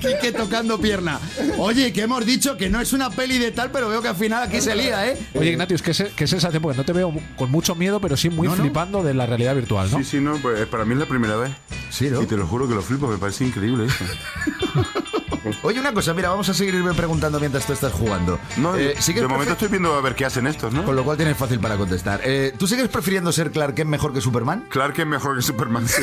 Quique 0.00 0.32
tocando 0.32 0.78
pierna. 0.78 1.20
Oye, 1.58 1.92
que 1.92 2.02
hemos 2.02 2.24
dicho 2.24 2.56
que 2.56 2.68
no 2.70 2.80
es 2.80 2.92
una 2.92 3.10
peli 3.10 3.38
de 3.38 3.52
tal, 3.52 3.70
pero 3.70 3.88
veo 3.88 4.02
que 4.02 4.08
al 4.08 4.16
final 4.16 4.42
aquí 4.44 4.60
se 4.60 4.74
lía, 4.74 5.06
¿eh? 5.08 5.18
Oye, 5.34 5.50
Ignatius, 5.52 5.82
¿qué, 5.82 5.94
se- 5.94 6.10
qué 6.10 6.26
sensación? 6.26 6.62
Porque 6.62 6.76
no 6.78 6.84
te 6.84 6.92
veo 6.92 7.12
con 7.36 7.50
mucho 7.50 7.74
miedo, 7.74 8.00
pero 8.00 8.16
sí 8.16 8.30
muy 8.30 8.48
No, 8.48 8.56
no. 8.56 8.62
flipando 8.62 9.02
de 9.02 9.14
la 9.14 9.26
realidad 9.26 9.54
virtual, 9.54 9.90
¿no? 9.90 9.98
Sí, 9.98 10.04
sí, 10.04 10.20
no, 10.20 10.36
pues 10.38 10.66
para 10.66 10.84
mí 10.84 10.94
es 10.94 11.00
la 11.00 11.06
primera 11.06 11.36
vez. 11.36 11.52
Sí, 11.90 12.08
¿no? 12.10 12.22
Y 12.22 12.26
te 12.26 12.36
lo 12.36 12.46
juro 12.46 12.68
que 12.68 12.74
lo 12.74 12.82
flipo, 12.82 13.06
me 13.06 13.18
parece 13.18 13.44
increíble 13.44 13.86
eso. 13.86 14.04
Oye, 15.62 15.80
una 15.80 15.92
cosa, 15.92 16.14
mira, 16.14 16.28
vamos 16.30 16.48
a 16.48 16.54
seguir 16.54 16.82
preguntando 16.96 17.38
mientras 17.40 17.66
tú 17.66 17.72
estás 17.72 17.92
jugando. 17.92 18.38
No, 18.56 18.76
Eh, 18.76 18.94
¿sigues 18.98 19.22
de 19.22 19.28
momento 19.28 19.52
estoy 19.52 19.68
viendo 19.68 19.94
a 19.94 20.00
ver 20.00 20.14
qué 20.14 20.24
hacen 20.24 20.46
estos, 20.46 20.72
¿no? 20.72 20.84
Con 20.84 20.96
lo 20.96 21.04
cual 21.04 21.16
tienes 21.16 21.36
fácil 21.36 21.58
para 21.60 21.76
contestar. 21.76 22.20
Eh, 22.24 22.54
¿Tú 22.58 22.66
sigues 22.66 22.88
prefiriendo 22.88 23.32
ser 23.32 23.50
Clark 23.50 23.74
Kent 23.74 23.90
mejor 23.90 24.12
que 24.12 24.20
Superman? 24.20 24.64
Clark 24.70 24.94
Kent 24.94 25.10
mejor 25.10 25.36
que 25.36 25.42
Superman, 25.42 25.86
sí. 25.88 26.02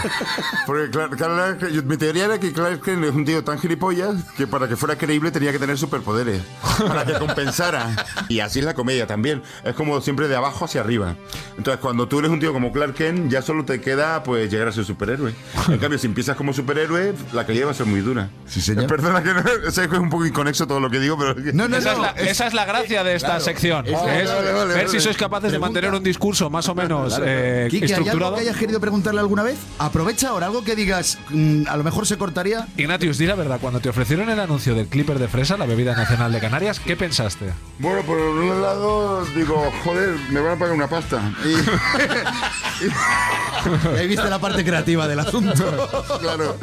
Porque 0.66 0.90
Clark, 0.90 1.16
Clark- 1.16 1.84
mi 1.84 1.96
teoría 1.96 2.24
era 2.26 2.38
que 2.40 2.52
Clark 2.52 2.80
Kent 2.82 3.04
es 3.04 3.14
un 3.14 3.24
tío 3.24 3.42
tan 3.44 3.58
gilipollas 3.58 4.14
que 4.36 4.46
para 4.46 4.68
que 4.68 4.76
fuera 4.76 4.96
creíble 4.96 5.30
tenía 5.30 5.52
que 5.52 5.58
tener 5.58 5.78
superpoderes. 5.78 6.42
Para 6.86 7.04
que 7.04 7.14
compensara. 7.14 7.94
Y 8.28 8.40
así 8.40 8.58
es 8.60 8.64
la 8.64 8.74
comedia 8.74 9.06
también. 9.06 9.42
Es 9.64 9.74
como 9.74 10.00
siempre 10.00 10.28
de 10.28 10.36
abajo 10.36 10.64
hacia 10.64 10.80
arriba. 10.80 11.16
Entonces, 11.56 11.80
cuando 11.80 12.08
tú 12.08 12.18
eres 12.18 12.30
un 12.30 12.40
tío 12.40 12.52
como 12.52 12.72
Clark 12.72 12.94
Kent, 12.94 13.30
ya 13.30 13.42
solo 13.42 13.64
te 13.64 13.80
queda 13.80 14.22
pues 14.22 14.50
llegar 14.50 14.68
a 14.68 14.72
ser 14.72 14.84
superhéroe. 14.84 15.34
En 15.68 15.78
cambio, 15.78 15.98
si 15.98 16.06
empiezas 16.06 16.36
como 16.36 16.52
superhéroe, 16.52 17.14
la 17.32 17.46
caída 17.46 17.66
va 17.66 17.72
a 17.72 17.74
ser 17.74 17.86
muy 17.86 18.00
dura. 18.00 18.30
Sí, 18.46 18.60
señor. 18.74 18.86
Perdona 18.88 19.22
que 19.22 19.34
no, 19.34 19.42
sé 19.70 19.88
que 19.88 19.94
es 19.96 20.00
un 20.00 20.10
poco 20.10 20.26
inconexo 20.26 20.66
todo 20.66 20.80
lo 20.80 20.90
que 20.90 20.98
digo, 20.98 21.16
pero... 21.18 21.34
No, 21.52 21.68
no, 21.68 21.76
esa, 21.76 21.94
no. 21.94 22.04
es 22.06 22.14
la, 22.16 22.22
esa 22.30 22.46
es 22.46 22.54
la 22.54 22.64
gracia 22.64 23.04
de 23.04 23.14
esta 23.14 23.28
claro, 23.28 23.44
sección. 23.44 23.86
es- 23.86 23.92
es 23.92 23.98
Vale, 23.98 24.24
vale, 24.24 24.52
vale, 24.52 24.74
ver 24.74 24.86
vale. 24.86 24.88
si 24.88 25.00
sois 25.00 25.16
capaces 25.16 25.52
de 25.52 25.58
mantener 25.58 25.92
un 25.92 26.02
discurso 26.02 26.50
más 26.50 26.68
o 26.68 26.74
menos 26.74 27.14
Claro, 27.14 27.24
eh, 27.26 27.68
Quique, 27.70 27.86
¿hay 27.86 27.92
algo 27.92 28.04
estructurado. 28.06 28.34
que 28.36 28.40
hayas 28.42 28.56
querido 28.56 28.80
preguntarle 28.80 29.20
alguna 29.20 29.42
vez? 29.42 29.58
Aprovecha 29.78 30.28
ahora 30.28 30.46
algo 30.46 30.64
que 30.64 30.74
digas, 30.76 31.18
mm, 31.30 31.64
a 31.68 31.76
lo 31.76 31.84
mejor 31.84 32.06
se 32.06 32.16
cortaría. 32.18 32.66
Ignatius, 32.76 33.18
di 33.18 33.26
la 33.26 33.34
verdad, 33.34 33.58
cuando 33.60 33.80
te 33.80 33.88
ofrecieron 33.88 34.28
el 34.30 34.40
anuncio 34.40 34.74
del 34.74 34.86
Clipper 34.88 35.18
de 35.18 35.28
Fresa, 35.28 35.56
la 35.56 35.66
bebida 35.66 35.94
nacional 35.94 36.32
de 36.32 36.40
Canarias, 36.40 36.80
¿qué 36.80 36.96
pensaste? 36.96 37.52
Bueno, 37.78 38.02
por 38.02 38.18
un 38.18 38.62
lado 38.62 39.24
digo, 39.36 39.70
joder, 39.84 40.14
me 40.30 40.40
van 40.40 40.52
a 40.52 40.56
pagar 40.58 40.74
una 40.74 40.88
pasta. 40.88 41.20
Y, 41.44 41.54
Ahí 43.96 44.06
viste 44.08 44.28
la 44.28 44.38
parte 44.38 44.64
creativa 44.64 45.06
del 45.06 45.20
asunto. 45.20 45.88
claro. 46.20 46.56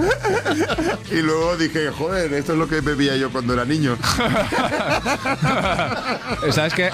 Y 1.11 1.21
luego 1.21 1.55
dije, 1.57 1.89
joder, 1.99 2.33
esto 2.33 2.53
es 2.53 2.57
lo 2.57 2.67
que 2.67 2.81
bebía 2.81 3.15
yo 3.17 3.29
cuando 3.31 3.53
era 3.53 3.65
niño. 3.65 3.95
¿Sabes 6.51 6.73
que 6.73 6.89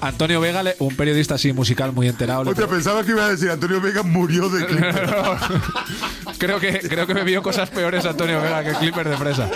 Antonio 0.00 0.40
Vega, 0.40 0.62
un 0.78 0.94
periodista 0.96 1.34
así 1.36 1.52
musical 1.52 1.92
muy 1.92 2.08
enterado, 2.08 2.44
le- 2.44 2.50
Hostia, 2.50 2.66
pensaba 2.66 3.02
que 3.04 3.12
iba 3.12 3.24
a 3.24 3.30
decir 3.30 3.50
Antonio 3.50 3.80
Vega 3.80 4.02
murió 4.02 4.48
de 4.48 4.66
Clipper. 4.66 5.14
creo 6.38 6.60
que 6.60 6.80
creo 6.80 7.06
que 7.06 7.14
bebió 7.14 7.42
cosas 7.42 7.70
peores 7.70 8.04
Antonio 8.04 8.40
Vega 8.42 8.64
que 8.64 8.72
Clipper 8.72 9.08
de 9.08 9.16
Fresa. 9.16 9.48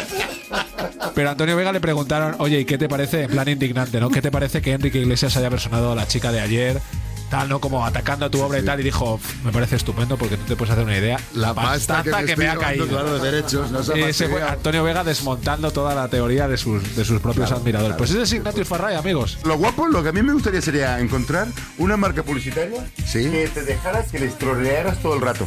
Pero 1.14 1.28
a 1.28 1.32
Antonio 1.32 1.56
Vega 1.56 1.72
le 1.72 1.80
preguntaron, 1.80 2.36
oye, 2.38 2.60
¿y 2.60 2.64
qué 2.64 2.78
te 2.78 2.88
parece? 2.88 3.24
En 3.24 3.30
plan 3.30 3.48
indignante, 3.48 4.00
¿no? 4.00 4.08
¿Qué 4.10 4.22
te 4.22 4.30
parece 4.30 4.62
que 4.62 4.72
Enrique 4.72 4.98
Iglesias 5.00 5.36
haya 5.36 5.50
personado 5.50 5.92
a 5.92 5.94
la 5.94 6.06
chica 6.06 6.32
de 6.32 6.40
ayer? 6.40 6.80
Tal, 7.28 7.48
¿no? 7.48 7.60
Como 7.60 7.84
atacando 7.84 8.26
a 8.26 8.30
tu 8.30 8.40
obra 8.40 8.58
y 8.58 8.62
tal, 8.64 8.80
y 8.80 8.82
dijo, 8.82 9.20
me 9.44 9.52
parece 9.52 9.76
estupendo 9.76 10.16
porque 10.16 10.36
tú 10.36 10.44
te 10.44 10.56
puedes 10.56 10.72
hacer 10.72 10.84
una 10.84 10.96
idea, 10.96 11.18
la, 11.34 11.54
pasta 11.54 12.02
que 12.02 12.10
que, 12.26 12.36
me 12.36 12.48
ha 12.48 12.56
caído. 12.56 12.86
claro, 12.86 13.18
de 13.18 13.30
derechos, 13.30 13.70
no 13.70 13.80
Y 13.96 14.02
ese 14.02 14.28
fue. 14.28 14.42
Antonio 14.42 14.82
Vega 14.84 15.04
desmontando 15.04 15.70
toda 15.70 15.94
la 15.94 16.08
teoría 16.08 16.48
de 16.48 16.56
sus, 16.56 16.96
de 16.96 17.04
sus 17.04 17.20
propios 17.20 17.46
Claro, 17.48 17.60
admiradores. 17.62 17.96
claro. 17.96 17.98
Pues 17.98 18.10
ese 18.10 18.22
es 18.22 18.32
Ignatius 18.32 18.66
Farray, 18.68 18.96
amigos. 18.96 19.38
Lo 19.44 19.56
guapo, 19.56 19.86
lo 19.86 20.02
que 20.02 20.08
a 20.10 20.12
mí 20.12 20.22
me 20.22 20.32
gustaría 20.32 20.60
sería 20.62 20.98
encontrar 21.00 21.48
una 21.78 21.96
marca 21.96 22.22
publicitaria 22.22 22.84
que 23.12 23.48
te 23.52 23.62
dejaras 23.62 24.10
que 24.10 24.18
les 24.18 24.36
trolearas 24.38 25.00
todo 25.00 25.14
el 25.14 25.20
rato 25.20 25.46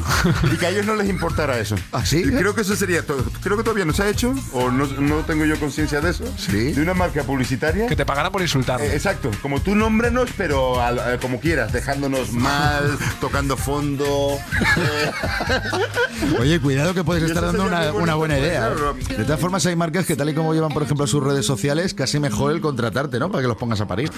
y 0.52 0.58
que 0.58 0.66
a 0.66 0.70
ellos 0.70 0.86
no 0.86 0.96
les 0.96 1.10
importara 1.10 1.60
eso. 1.60 1.76
¿Ah, 1.92 2.06
sí? 2.06 2.24
Creo 2.24 2.56
que 2.56 2.62
eso 2.62 2.76
sería 2.76 3.06
todo. 3.06 3.24
Creo 3.42 3.58
que 3.58 3.64
todavía 3.64 3.86
no 3.86 3.94
se 3.94 4.04
ha 4.04 4.10
hecho 4.10 4.34
o 4.54 4.72
no, 4.72 4.86
no 4.88 5.18
tengo 5.26 5.46
yo 5.46 5.60
conciencia 5.60 6.02
de 6.02 6.12
eso. 6.12 6.24
Sí. 6.38 6.72
De 6.74 6.82
una 6.82 6.94
marca 6.94 7.24
publicitaria. 7.24 7.88
Que 7.88 7.96
te 7.96 8.06
pagaran 8.06 8.32
por 8.32 8.42
insultar. 8.42 8.82
Eh, 8.82 8.94
exacto, 8.96 9.32
como 9.42 9.60
tú 9.62 9.76
nómbranos, 9.76 10.30
pero 10.38 10.82
al- 10.82 10.98
eh, 11.00 11.18
como 11.22 11.40
quieras, 11.40 11.70
dejándonos 11.72 12.32
mal, 12.32 12.97
tocando 13.19 13.57
fondo. 13.57 14.38
Oye, 16.39 16.59
cuidado 16.59 16.93
que 16.93 17.03
puedes 17.03 17.24
estar 17.24 17.45
dando 17.45 17.65
una, 17.65 18.15
buena 18.15 18.38
idea. 18.38 18.69
¿eh? 18.69 19.15
De 19.17 19.24
todas 19.24 19.39
formas, 19.39 19.65
hay 19.65 19.76
marcas 19.76 20.05
que 20.05 20.15
tal 20.15 20.30
y 20.30 20.34
como 20.34 20.53
llevan, 20.53 20.72
por 20.72 20.84
ejemplo, 20.84 21.07
sus 21.07 21.24
redes 21.24 21.45
sociales, 21.45 21.93
casi 21.93 22.19
mejor 22.19 22.51
el 22.51 22.61
contratarte, 22.61 23.19
¿no? 23.19 23.32
Para 23.32 23.41
que 23.41 23.47
los 23.47 23.57
pongas 23.57 23.82
a 23.82 23.88
parir. 23.88 24.11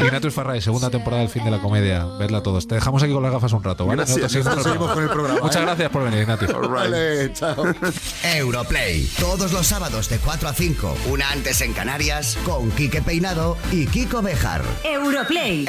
Ignatius 0.00 0.34
Farray, 0.34 0.60
segunda 0.60 0.90
temporada 0.90 1.22
del 1.22 1.30
fin 1.30 1.44
de 1.44 1.50
la 1.50 1.58
comedia. 1.58 2.04
Vedla 2.18 2.42
todos. 2.42 2.66
Te 2.66 2.74
dejamos 2.74 3.02
aquí 3.02 3.12
con 3.12 3.22
las 3.22 3.32
gafas 3.32 3.52
un 3.52 3.62
rato, 3.62 3.86
¿vale? 3.86 4.04
Gracias. 4.04 4.34
Nosotros 4.34 4.64
seguimos 4.64 4.92
con 4.92 5.02
el 5.02 5.10
programa, 5.10 5.40
Muchas 5.40 5.62
¿eh? 5.62 5.64
gracias 5.64 5.90
por 5.90 6.04
venir, 6.04 6.22
Ignatius. 6.22 6.52
Vale, 6.70 7.32
chao. 7.32 7.64
Europlay, 8.22 9.08
todos 9.18 9.52
los 9.52 9.66
sábados 9.66 10.08
de 10.08 10.18
4 10.18 10.48
a 10.48 10.54
5, 10.54 10.96
una 11.10 11.30
antes 11.30 11.60
en 11.60 11.72
Canarias, 11.72 12.38
con 12.44 12.70
Quique 12.72 13.02
Peinado 13.02 13.56
y 13.72 13.86
Kiko 13.86 14.22
Bejar. 14.22 14.62
Europlay. 14.84 15.66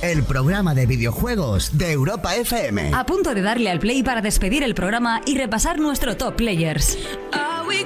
el 0.00 0.22
programa 0.22 0.74
de 0.74 0.86
videojuegos 0.86 1.76
de 1.76 1.92
Europa 1.92 2.34
FM. 2.36 2.92
A 2.94 3.04
punto 3.04 3.34
de 3.34 3.42
darle 3.42 3.70
al 3.70 3.78
play 3.78 4.02
para 4.02 4.22
despedir 4.22 4.62
el 4.62 4.74
programa 4.74 5.20
y 5.26 5.36
repasar 5.36 5.78
nuestro 5.78 6.16
top 6.16 6.36
players. 6.36 6.96
Are 7.32 7.68
we 7.68 7.84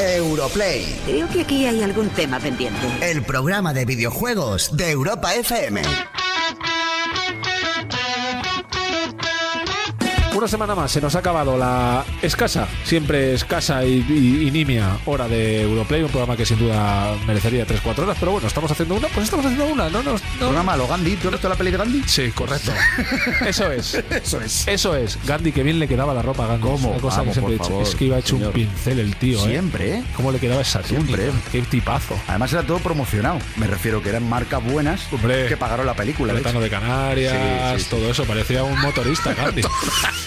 Europlay, 0.00 1.00
Creo 1.04 1.28
que 1.28 1.40
aquí 1.40 1.66
hay 1.66 1.82
algún 1.82 2.08
tema 2.10 2.38
pendiente. 2.38 2.80
el 3.02 3.22
programa 3.22 3.72
de 3.72 3.84
videojuegos 3.84 4.76
de 4.76 4.90
Europa 4.90 5.34
FM. 5.34 5.82
Una 10.38 10.46
semana 10.46 10.76
más, 10.76 10.92
se 10.92 11.00
nos 11.00 11.16
ha 11.16 11.18
acabado 11.18 11.58
la 11.58 12.04
escasa, 12.22 12.68
siempre 12.84 13.34
escasa 13.34 13.84
y, 13.84 14.06
y- 14.08 14.46
y 14.46 14.50
nimia 14.52 14.96
hora 15.06 15.26
de 15.26 15.62
Europlay, 15.62 16.00
un 16.04 16.10
programa 16.10 16.36
que 16.36 16.46
sin 16.46 16.60
duda 16.60 17.12
merecería 17.26 17.66
3-4 17.66 17.98
horas, 18.04 18.16
pero 18.20 18.30
bueno, 18.30 18.46
estamos 18.46 18.70
haciendo 18.70 18.94
una, 18.94 19.08
pues 19.08 19.24
estamos 19.24 19.44
haciendo 19.46 19.66
una, 19.66 19.88
no 19.88 20.00
nos... 20.04 20.22
No, 20.34 20.38
Programa 20.46 20.76
Lo 20.76 20.86
Gandhi, 20.86 21.16
¿tú 21.16 21.26
has 21.26 21.32
visto 21.32 21.48
la 21.48 21.56
peli 21.56 21.72
de 21.72 21.76
Gandhi? 21.78 22.02
Sí, 22.06 22.30
correcto. 22.30 22.70
Eso 23.48 23.72
es. 23.72 23.94
Eso 23.94 24.40
es. 24.40 24.68
Eso 24.68 24.94
es. 24.94 25.18
Gandhi, 25.26 25.50
que 25.50 25.64
bien 25.64 25.80
le 25.80 25.88
quedaba 25.88 26.14
la 26.14 26.22
ropa 26.22 26.44
a 26.44 26.46
Gandhi. 26.46 26.62
¿Cómo? 26.68 26.90
Una 26.92 27.00
cosa 27.00 27.16
Vamos, 27.18 27.34
que 27.34 27.40
siempre 27.40 27.54
he 27.56 27.58
favor, 27.58 27.82
es 27.82 27.94
que 27.96 28.04
iba 28.04 28.18
hecho 28.20 28.36
señor. 28.36 28.48
un 28.48 28.54
pincel 28.54 29.00
el 29.00 29.16
tío, 29.16 29.38
¿eh? 29.40 29.50
Siempre, 29.50 29.94
¿eh? 29.96 30.04
¿Cómo 30.14 30.30
le 30.30 30.38
quedaba 30.38 30.62
esa 30.62 30.84
Siempre. 30.84 31.32
Qué 31.50 31.62
tipazo. 31.62 32.14
Además 32.28 32.52
era 32.52 32.62
todo 32.62 32.78
promocionado. 32.78 33.40
Me 33.56 33.66
refiero 33.66 34.00
que 34.04 34.10
eran 34.10 34.28
marcas 34.28 34.62
buenas 34.62 35.00
Hombre. 35.12 35.46
que 35.48 35.56
pagaron 35.56 35.84
la 35.84 35.94
película. 35.94 36.32
de 36.32 36.40
Plátano 36.42 36.60
hecho. 36.64 36.76
de 36.76 36.80
Canarias, 36.80 37.78
sí, 37.78 37.82
sí. 37.82 37.90
todo 37.90 38.08
eso. 38.08 38.24
Parecía 38.24 38.62
un 38.62 38.80
motorista, 38.80 39.34
Gandhi. 39.34 39.62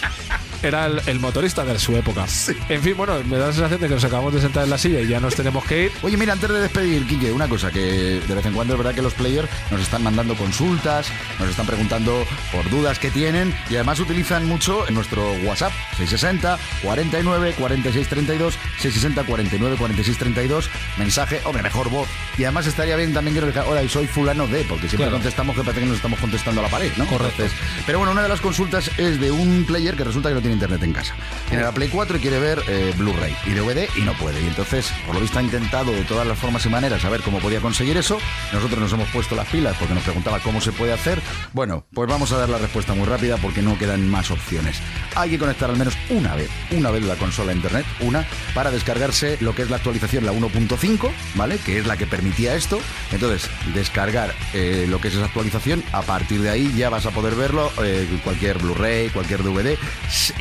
ha 0.02 0.10
ha 0.10 0.38
ha 0.38 0.51
era 0.64 0.86
el, 0.86 1.01
el 1.07 1.20
motorista 1.20 1.64
de 1.66 1.78
su 1.80 1.95
época. 1.95 2.26
En 2.70 2.82
fin, 2.82 2.95
bueno, 2.95 3.14
me 3.26 3.38
da 3.38 3.47
la 3.47 3.53
sensación 3.53 3.82
de 3.82 3.88
que 3.88 3.95
nos 3.95 4.03
acabamos 4.03 4.34
de 4.34 4.41
sentar 4.41 4.64
en 4.64 4.70
la 4.70 4.78
silla 4.78 5.01
y 5.01 5.07
ya 5.07 5.20
nos 5.20 5.36
tenemos 5.36 5.64
que 5.66 5.86
ir. 5.86 5.91
Oye, 6.03 6.18
mira, 6.18 6.34
antes 6.34 6.49
de 6.49 6.59
despedir, 6.62 7.05
Quique, 7.07 7.32
una 7.32 7.47
cosa 7.47 7.72
que 7.72 8.22
de 8.28 8.36
vez 8.36 8.45
en 8.45 8.53
cuando 8.53 8.74
es 8.74 8.78
verdad 8.78 8.93
que 8.93 9.01
los 9.01 9.14
players 9.14 9.49
nos 9.72 9.82
están 9.82 10.03
mandando 10.03 10.36
consultas, 10.36 11.07
nos 11.39 11.49
están 11.49 11.66
preguntando 11.66 12.26
por 12.51 12.70
dudas 12.70 12.99
que 12.99 13.09
tienen 13.09 13.53
y 13.70 13.76
además 13.76 13.99
utilizan 13.99 14.45
mucho 14.47 14.88
en 14.88 14.93
nuestro 14.95 15.34
WhatsApp 15.43 15.72
660 15.97 16.57
49 16.84 17.53
46 17.57 18.07
32 18.07 18.53
660 18.80 19.24
49 19.24 19.76
46 19.78 20.18
32 20.18 20.70
mensaje, 20.97 21.41
hombre, 21.45 21.64
mejor 21.64 21.89
voz. 21.89 22.07
Y 22.38 22.43
además 22.43 22.68
estaría 22.68 22.95
bien 22.95 23.14
también 23.14 23.36
que 23.36 23.41
nos 23.41 23.49
diga, 23.49 23.66
hola, 23.66 23.84
y 23.84 23.89
soy 23.89 24.07
fulano 24.07 24.47
de, 24.47 24.64
porque 24.64 24.82
siempre 24.88 24.97
Claro. 25.07 25.14
contestamos 25.14 25.55
que 25.55 25.64
parece 25.64 25.80
que 25.82 25.88
nos 25.88 25.95
estamos 25.95 26.20
contestando 26.20 26.62
a 26.62 26.66
la 26.66 26.70
pared, 26.70 26.91
¿no? 26.97 27.05
Correcto. 27.07 27.43
Entonces, 27.43 27.57
pero 27.86 27.97
bueno, 27.97 28.12
una 28.12 28.22
de 28.24 28.30
las 28.30 28.41
consultas 28.41 28.91
es 28.97 29.20
de 29.20 29.32
un 29.32 29.64
player 29.66 29.95
que 29.95 30.03
resulta 30.03 30.30
que 30.30 30.36
no 30.36 30.41
tiene 30.41 30.51
internet 30.52 30.84
en 30.84 30.93
casa. 30.93 31.16
Tiene 31.47 31.64
la 31.64 31.72
Play 31.72 31.89
4 31.89 32.18
y 32.18 32.20
quiere 32.20 32.39
ver 32.39 32.62
eh, 32.68 32.93
Blu-ray 32.97 33.36
y 33.45 33.52
DVD 33.52 33.88
y 33.95 34.02
no 34.02 34.14
puede. 34.14 34.41
Y 34.41 34.47
entonces, 34.47 34.91
por 35.06 35.16
lo 35.16 35.22
visto, 35.22 35.39
ha 35.39 35.43
intentado 35.43 35.91
de 35.91 36.04
todas 36.04 36.28
las 36.28 36.38
formas 36.38 36.66
y 36.66 36.70
maneras 36.70 37.04
a 37.06 37.10
ver 37.10 37.22
cómo 37.22 37.39
podía 37.39 37.60
conseguir 37.60 37.97
eso. 37.97 38.18
Nosotros 38.54 38.80
nos 38.80 38.93
hemos 38.93 39.10
puesto 39.10 39.36
las 39.36 39.47
pilas 39.47 39.76
porque 39.78 39.93
nos 39.93 40.04
preguntaba 40.04 40.39
cómo 40.39 40.62
se 40.62 40.72
puede 40.72 40.93
hacer. 40.93 41.22
Bueno, 41.54 41.86
pues 41.93 42.10
vamos 42.10 42.32
a 42.32 42.38
dar 42.38 42.49
la 42.49 42.58
respuesta 42.58 42.93
muy 42.93 43.06
rápida 43.06 43.38
porque 43.38 43.62
no 43.62 43.78
quedan 43.78 44.10
más 44.10 44.32
opciones. 44.32 44.78
Hay 45.16 45.30
que 45.30 45.39
conectar 45.39 45.70
al 45.70 45.78
menos 45.78 45.97
una 46.10 46.36
vez, 46.36 46.49
una 46.72 46.91
vez 46.91 47.04
la 47.04 47.16
consola 47.16 47.54
internet, 47.54 47.86
una, 47.99 48.26
para 48.54 48.72
descargarse 48.72 49.38
lo 49.41 49.56
que 49.56 49.64
es 49.64 49.70
la 49.70 49.78
actualización, 49.78 50.26
la 50.26 50.34
1.5, 50.34 51.12
¿vale? 51.36 51.58
Que 51.58 51.80
es 51.80 51.88
la 51.88 51.97
que 51.97 52.08
permitía 52.08 52.56
esto. 52.56 52.80
Entonces, 53.12 53.49
descargar 53.74 54.34
eh, 54.54 54.86
lo 54.89 54.99
que 54.99 55.10
es 55.10 55.16
esa 55.16 55.26
actualización, 55.26 55.84
a 55.91 56.02
partir 56.02 56.41
de 56.41 56.49
ahí 56.49 56.74
ya 56.76 56.89
vas 56.89 57.06
a 57.06 57.12
poder 57.12 57.36
verlo, 57.36 57.72
eh, 57.84 58.08
cualquier 58.24 58.58
Blu-ray, 58.58 59.10
cualquier 59.10 59.43
DVD, 59.43 59.78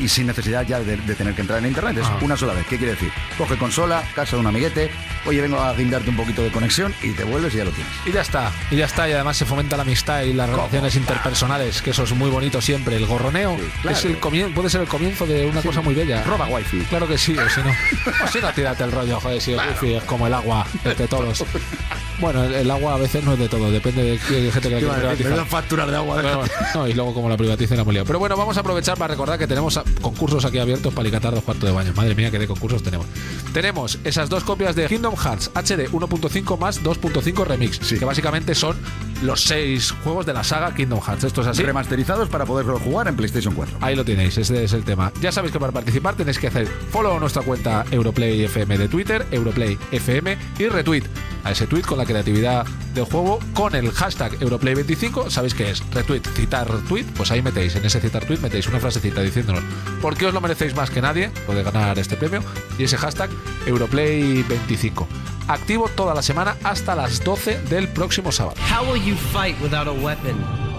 y 0.01 0.09
sin 0.09 0.27
necesidad 0.27 0.65
ya 0.67 0.79
de, 0.79 0.97
de 0.97 1.15
tener 1.15 1.33
que 1.35 1.41
entrar 1.41 1.59
en 1.59 1.67
internet. 1.67 1.97
Es 1.97 2.05
Ah. 2.07 2.17
una 2.21 2.35
sola 2.35 2.53
vez. 2.53 2.65
¿Qué 2.67 2.77
quiere 2.77 2.93
decir? 2.93 3.11
Coge 3.37 3.57
consola, 3.57 4.03
casa 4.15 4.35
de 4.35 4.41
un 4.41 4.47
amiguete, 4.47 4.91
oye, 5.25 5.41
vengo 5.41 5.59
a 5.59 5.73
guindarte 5.73 6.09
un 6.09 6.15
poquito 6.17 6.41
de 6.43 6.51
conexión 6.51 6.93
y 7.01 7.11
te 7.11 7.23
vuelves 7.23 7.53
y 7.53 7.57
ya 7.57 7.65
lo 7.65 7.71
tienes. 7.71 7.91
Y 8.05 8.11
ya 8.11 8.21
está, 8.21 8.51
y 8.71 8.75
ya 8.77 8.85
está, 8.85 9.07
y 9.09 9.13
además 9.13 9.37
se 9.37 9.45
fomenta 9.45 9.75
la 9.77 9.83
amistad 9.83 10.23
y 10.23 10.33
las 10.33 10.49
relaciones 10.49 10.95
interpersonales, 10.95 11.81
que 11.81 11.91
eso 11.91 12.03
es 12.03 12.11
muy 12.13 12.29
bonito 12.29 12.61
siempre. 12.61 12.95
El 12.97 13.05
gorroneo 13.05 13.57
claro. 13.81 13.97
es 13.97 14.05
el 14.05 14.19
comien- 14.19 14.53
puede 14.53 14.69
ser 14.69 14.81
el 14.81 14.87
comienzo 14.87 15.25
de 15.25 15.45
una 15.45 15.61
cosa 15.61 15.81
muy 15.81 15.93
bella. 15.93 16.23
Roba 16.23 16.47
wifi. 16.47 16.79
Claro 16.85 17.07
que 17.07 17.17
sí, 17.17 17.37
o 17.37 17.49
si 17.49 17.61
no, 17.61 17.69
o 18.23 18.27
si 18.27 18.39
no, 18.39 18.51
tírate 18.53 18.83
el 18.83 18.91
rollo, 18.91 19.19
joder, 19.19 19.41
si 19.41 19.53
el 19.53 19.59
wifi 19.59 19.93
es 19.95 20.03
como 20.03 20.27
el 20.27 20.33
agua, 20.33 20.65
de 20.83 21.07
todos. 21.07 21.43
Bueno, 22.21 22.43
el, 22.43 22.53
el 22.53 22.71
agua 22.71 22.93
a 22.93 22.97
veces 22.97 23.23
no 23.23 23.33
es 23.33 23.39
de 23.39 23.49
todo, 23.49 23.71
depende 23.71 24.03
de 24.03 24.17
qué 24.19 24.51
gente 24.51 24.69
que 24.69 24.75
la 24.75 24.81
decir, 24.81 24.93
privatizar. 24.93 25.31
menuda 25.31 25.45
facturas 25.45 25.89
de 25.89 25.95
agua. 25.95 26.21
Bueno, 26.21 26.43
no, 26.75 26.87
y 26.87 26.93
luego 26.93 27.13
como 27.15 27.27
la 27.27 27.35
privaticen 27.35 27.77
la 27.77 27.83
lío. 27.83 28.05
Pero 28.05 28.19
bueno, 28.19 28.37
vamos 28.37 28.55
a 28.57 28.59
aprovechar 28.59 28.97
para 28.97 29.13
recordar 29.13 29.39
que 29.39 29.47
tenemos 29.47 29.79
concursos 30.01 30.45
aquí 30.45 30.59
abiertos 30.59 30.93
para 30.93 31.01
alicatar 31.01 31.33
dos 31.33 31.43
cuartos 31.43 31.67
de 31.67 31.75
baño. 31.75 31.93
Madre 31.95 32.13
mía, 32.13 32.29
qué 32.29 32.37
de 32.37 32.47
concursos 32.47 32.83
tenemos. 32.83 33.07
Tenemos 33.53 33.97
esas 34.03 34.29
dos 34.29 34.43
copias 34.43 34.75
de 34.75 34.85
Kingdom 34.87 35.15
Hearts 35.15 35.49
HD 35.55 35.89
1.5 35.89 36.57
más 36.59 36.83
2.5 36.83 37.45
Remix, 37.45 37.79
que 37.79 38.05
básicamente 38.05 38.53
son 38.53 38.77
los 39.21 39.43
seis 39.43 39.91
juegos 40.03 40.25
de 40.25 40.33
la 40.33 40.43
saga 40.43 40.73
Kingdom 40.73 41.01
Hearts. 41.01 41.23
Esto 41.23 41.41
es 41.41 41.47
así. 41.47 41.63
Remasterizados 41.63 42.29
para 42.29 42.45
poderlo 42.45 42.79
jugar 42.79 43.07
en 43.07 43.15
PlayStation 43.15 43.53
4. 43.53 43.77
Ahí 43.81 43.95
lo 43.95 44.03
tenéis, 44.03 44.37
ese 44.37 44.63
es 44.63 44.73
el 44.73 44.83
tema. 44.83 45.11
Ya 45.21 45.31
sabéis 45.31 45.53
que 45.53 45.59
para 45.59 45.71
participar 45.71 46.15
tenéis 46.15 46.39
que 46.39 46.47
hacer 46.47 46.67
follow 46.67 47.15
a 47.15 47.19
nuestra 47.19 47.41
cuenta 47.41 47.85
Europlay 47.91 48.43
FM 48.43 48.77
de 48.77 48.87
Twitter, 48.87 49.25
Europlay 49.31 49.77
FM 49.91 50.37
y 50.59 50.67
retweet 50.67 51.03
a 51.43 51.51
ese 51.51 51.67
tweet 51.67 51.83
con 51.83 51.97
la 51.97 52.05
creatividad 52.05 52.65
del 52.93 53.05
juego 53.05 53.39
con 53.53 53.75
el 53.75 53.91
hashtag 53.91 54.37
Europlay25. 54.39 55.29
Sabéis 55.29 55.53
que 55.53 55.71
es 55.71 55.83
retweet, 55.91 56.21
citar 56.35 56.67
tweet, 56.87 57.05
pues 57.15 57.31
ahí 57.31 57.41
metéis, 57.41 57.75
en 57.75 57.85
ese 57.85 57.99
citar 57.99 58.25
tweet 58.25 58.39
metéis 58.39 58.67
una 58.67 58.79
frasecita 58.79 59.21
diciéndonos 59.21 59.63
por 60.01 60.15
qué 60.15 60.27
os 60.27 60.33
lo 60.33 60.41
merecéis 60.41 60.75
más 60.75 60.89
que 60.89 61.01
nadie, 61.01 61.29
puede 61.45 61.63
ganar 61.63 61.97
este 61.99 62.17
premio, 62.17 62.43
y 62.77 62.83
ese 62.83 62.97
hashtag 62.97 63.29
Europlay25. 63.65 65.05
Activo 65.47 65.87
toda 65.89 66.13
la 66.13 66.21
semana 66.21 66.57
hasta 66.63 66.95
las 66.95 67.23
12 67.23 67.61
del 67.69 67.87
próximo 67.87 68.31
sábado. 68.31 68.55
How 68.69 68.91
will 68.91 69.01
you 69.03 69.15
fight 69.15 69.59
without 69.61 69.87
a 69.87 69.91
weapon? 69.91 70.70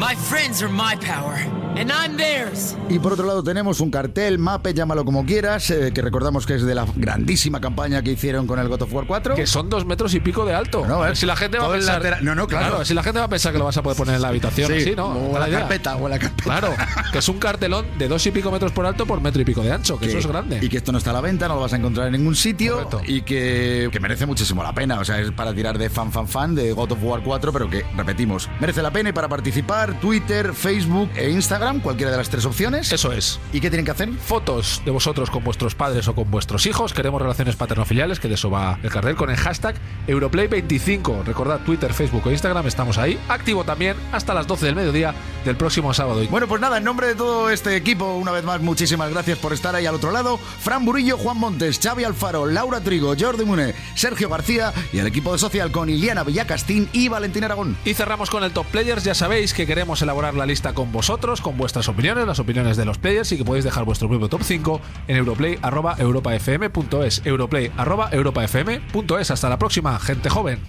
My 0.00 0.16
friends 0.16 0.62
are 0.62 0.72
my 0.72 0.96
power, 0.96 1.36
and 1.76 1.92
I'm 1.92 2.16
theirs. 2.16 2.74
Y 2.88 2.98
por 2.98 3.12
otro 3.12 3.26
lado 3.26 3.42
tenemos 3.42 3.80
un 3.80 3.90
cartel, 3.90 4.38
mape, 4.38 4.72
llámalo 4.72 5.04
como 5.04 5.26
quieras, 5.26 5.70
eh, 5.70 5.92
que 5.92 6.00
recordamos 6.00 6.46
que 6.46 6.54
es 6.54 6.62
de 6.62 6.74
la 6.74 6.86
grandísima 6.96 7.60
campaña 7.60 8.02
que 8.02 8.12
hicieron 8.12 8.46
con 8.46 8.58
el 8.58 8.68
God 8.68 8.80
of 8.82 8.94
War 8.94 9.06
4. 9.06 9.34
Que 9.34 9.46
son 9.46 9.68
dos 9.68 9.84
metros 9.84 10.14
y 10.14 10.20
pico 10.20 10.46
de 10.46 10.54
alto. 10.54 10.86
No, 10.86 11.06
eh, 11.06 11.14
si 11.14 11.26
la 11.26 11.36
gente 11.36 11.58
va 11.58 11.66
a 11.66 11.72
pensar. 11.72 12.22
no, 12.22 12.34
no, 12.34 12.46
claro. 12.46 12.82
Si 12.82 12.94
la 12.94 13.02
gente 13.02 13.18
va 13.18 13.26
a 13.26 13.28
pensar 13.28 13.52
que 13.52 13.58
lo 13.58 13.66
vas 13.66 13.76
a 13.76 13.82
poder 13.82 13.98
poner 13.98 14.14
en 14.14 14.22
la 14.22 14.28
habitación, 14.28 14.72
Sí, 14.72 14.78
así, 14.78 14.96
¿no? 14.96 15.08
o 15.08 15.38
la 15.38 15.46
la 15.46 15.58
carpeta, 15.60 15.96
o 15.96 16.08
la 16.08 16.18
carpeta. 16.18 16.44
Claro, 16.44 16.74
que 17.12 17.18
es 17.18 17.28
un 17.28 17.38
cartelón 17.38 17.86
de 17.98 18.08
dos 18.08 18.26
y 18.26 18.30
pico 18.30 18.50
metros 18.50 18.72
por 18.72 18.86
alto 18.86 19.04
por 19.04 19.20
metro 19.20 19.42
y 19.42 19.44
pico 19.44 19.60
de 19.60 19.70
ancho, 19.70 19.98
que, 19.98 20.06
eso 20.06 20.16
es 20.16 20.26
grande. 20.26 20.60
Y 20.62 20.70
que 20.70 20.78
esto 20.78 20.92
no 20.92 20.98
está 20.98 21.10
a 21.10 21.12
la 21.12 21.20
venta, 21.20 21.46
no 21.46 21.56
lo 21.56 21.60
vas 21.60 21.74
a 21.74 21.76
encontrar 21.76 22.06
en 22.06 22.14
ningún 22.14 22.36
sitio 22.36 22.88
y 23.06 23.20
que, 23.20 23.90
que 23.92 24.00
merece 24.00 24.24
muchísimo 24.24 24.62
la 24.62 24.72
pena. 24.74 24.98
O 24.98 25.04
sea, 25.04 25.20
es 25.20 25.30
para 25.30 25.52
tirar 25.52 25.76
de 25.76 25.90
fan, 25.90 26.10
fan, 26.10 26.26
fan 26.26 26.54
de 26.54 26.72
God 26.72 26.92
of 26.92 26.98
War 27.02 27.22
4, 27.22 27.52
pero 27.52 27.68
que, 27.68 27.84
repetimos, 27.96 28.48
merece 28.60 28.80
la 28.80 28.90
pena 28.90 29.10
y 29.10 29.12
para 29.12 29.28
participar, 29.28 29.89
Twitter, 29.94 30.54
Facebook 30.54 31.10
e 31.16 31.30
Instagram, 31.30 31.80
cualquiera 31.80 32.10
de 32.10 32.18
las 32.18 32.30
tres 32.30 32.44
opciones. 32.44 32.92
Eso 32.92 33.12
es. 33.12 33.40
¿Y 33.52 33.60
qué 33.60 33.70
tienen 33.70 33.84
que 33.84 33.90
hacer? 33.90 34.10
Fotos 34.12 34.82
de 34.84 34.90
vosotros 34.90 35.30
con 35.30 35.44
vuestros 35.44 35.74
padres 35.74 36.08
o 36.08 36.14
con 36.14 36.30
vuestros 36.30 36.66
hijos. 36.66 36.92
Queremos 36.92 37.20
relaciones 37.20 37.56
paternofiliales, 37.56 38.20
que 38.20 38.28
de 38.28 38.34
eso 38.34 38.50
va 38.50 38.78
el 38.82 38.90
cartel, 38.90 39.16
con 39.16 39.30
el 39.30 39.36
hashtag 39.36 39.76
Europlay25. 40.06 41.24
Recordad 41.24 41.60
Twitter, 41.60 41.92
Facebook 41.92 42.26
o 42.26 42.30
Instagram, 42.30 42.66
estamos 42.66 42.98
ahí. 42.98 43.18
Activo 43.28 43.64
también 43.64 43.96
hasta 44.12 44.34
las 44.34 44.46
12 44.46 44.66
del 44.66 44.76
mediodía 44.76 45.14
del 45.44 45.56
próximo 45.56 45.94
sábado. 45.94 46.22
Bueno, 46.30 46.46
pues 46.46 46.60
nada, 46.60 46.78
en 46.78 46.84
nombre 46.84 47.08
de 47.08 47.14
todo 47.14 47.50
este 47.50 47.76
equipo, 47.76 48.14
una 48.14 48.32
vez 48.32 48.44
más, 48.44 48.60
muchísimas 48.60 49.10
gracias 49.10 49.38
por 49.38 49.52
estar 49.52 49.74
ahí 49.74 49.86
al 49.86 49.94
otro 49.94 50.10
lado. 50.10 50.38
Fran 50.38 50.84
Burillo, 50.84 51.16
Juan 51.16 51.38
Montes, 51.38 51.80
Xavi 51.82 52.04
Alfaro, 52.04 52.46
Laura 52.46 52.80
Trigo, 52.80 53.14
Jordi 53.18 53.44
Mune, 53.44 53.74
Sergio 53.94 54.28
García 54.28 54.72
y 54.92 54.98
el 54.98 55.06
equipo 55.06 55.32
de 55.32 55.38
Social 55.38 55.70
con 55.70 55.88
Iliana 55.88 56.24
Villacastín 56.24 56.88
y 56.92 57.08
Valentín 57.08 57.44
Aragón. 57.44 57.76
Y 57.84 57.94
cerramos 57.94 58.30
con 58.30 58.44
el 58.44 58.52
Top 58.52 58.66
Players. 58.66 59.04
Ya 59.04 59.14
sabéis 59.14 59.54
que 59.54 59.66
queremos 59.66 59.79
elaborar 59.80 60.34
la 60.34 60.46
lista 60.46 60.74
con 60.74 60.92
vosotros, 60.92 61.40
con 61.40 61.56
vuestras 61.56 61.88
opiniones, 61.88 62.26
las 62.26 62.38
opiniones 62.38 62.76
de 62.76 62.84
los 62.84 62.98
players 62.98 63.32
y 63.32 63.38
que 63.38 63.44
podéis 63.44 63.64
dejar 63.64 63.84
vuestro 63.84 64.08
propio 64.08 64.28
top 64.28 64.42
5 64.42 64.80
en 65.08 65.16
europlay.europafm.es. 65.16 67.22
Europlay.europafm.es. 67.24 69.30
Hasta 69.30 69.48
la 69.48 69.58
próxima, 69.58 69.98
gente 69.98 70.28
joven. 70.28 70.60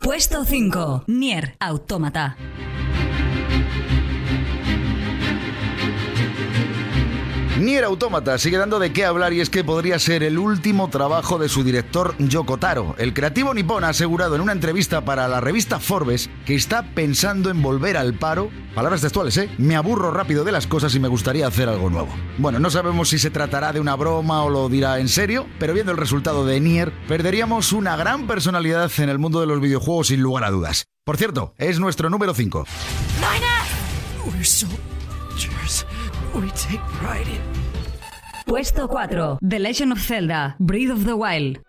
Puesto 0.00 0.44
5. 0.44 1.04
Nier 1.08 1.56
Automata. 1.60 2.36
Nier 7.62 7.84
Automata 7.84 8.38
sigue 8.38 8.58
dando 8.58 8.80
de 8.80 8.92
qué 8.92 9.04
hablar 9.04 9.32
y 9.32 9.40
es 9.40 9.48
que 9.48 9.62
podría 9.62 9.96
ser 10.00 10.24
el 10.24 10.36
último 10.36 10.90
trabajo 10.90 11.38
de 11.38 11.48
su 11.48 11.62
director 11.62 12.16
Yoko 12.18 12.58
Taro. 12.58 12.96
El 12.98 13.14
creativo 13.14 13.54
nipón 13.54 13.84
ha 13.84 13.90
asegurado 13.90 14.34
en 14.34 14.40
una 14.40 14.50
entrevista 14.50 15.04
para 15.04 15.28
la 15.28 15.40
revista 15.40 15.78
Forbes 15.78 16.28
que 16.44 16.56
está 16.56 16.82
pensando 16.92 17.50
en 17.50 17.62
volver 17.62 17.96
al 17.96 18.14
paro. 18.14 18.50
Palabras 18.74 19.00
textuales, 19.00 19.36
¿eh? 19.36 19.48
Me 19.58 19.76
aburro 19.76 20.10
rápido 20.10 20.42
de 20.42 20.50
las 20.50 20.66
cosas 20.66 20.92
y 20.96 21.00
me 21.00 21.06
gustaría 21.06 21.46
hacer 21.46 21.68
algo 21.68 21.88
nuevo. 21.88 22.08
Bueno, 22.36 22.58
no 22.58 22.68
sabemos 22.68 23.10
si 23.10 23.20
se 23.20 23.30
tratará 23.30 23.72
de 23.72 23.78
una 23.78 23.94
broma 23.94 24.42
o 24.42 24.50
lo 24.50 24.68
dirá 24.68 24.98
en 24.98 25.08
serio, 25.08 25.46
pero 25.60 25.72
viendo 25.72 25.92
el 25.92 25.98
resultado 25.98 26.44
de 26.44 26.58
Nier, 26.58 26.92
perderíamos 27.06 27.72
una 27.72 27.94
gran 27.94 28.26
personalidad 28.26 28.90
en 28.98 29.08
el 29.08 29.20
mundo 29.20 29.40
de 29.40 29.46
los 29.46 29.60
videojuegos 29.60 30.08
sin 30.08 30.20
lugar 30.20 30.42
a 30.42 30.50
dudas. 30.50 30.86
Por 31.04 31.16
cierto, 31.16 31.54
es 31.58 31.78
nuestro 31.78 32.10
número 32.10 32.34
5. 32.34 32.64
We're 34.24 34.44
soldiers. 34.44 35.84
We 36.34 36.48
take 36.50 36.80
pride 36.98 37.28
in. 37.28 37.51
Puesto 38.46 38.88
4. 38.88 39.38
The 39.46 39.58
Legend 39.58 39.92
of 39.92 40.00
Zelda. 40.00 40.56
Breath 40.58 40.90
of 40.90 41.04
the 41.04 41.12
Wild. 41.12 41.60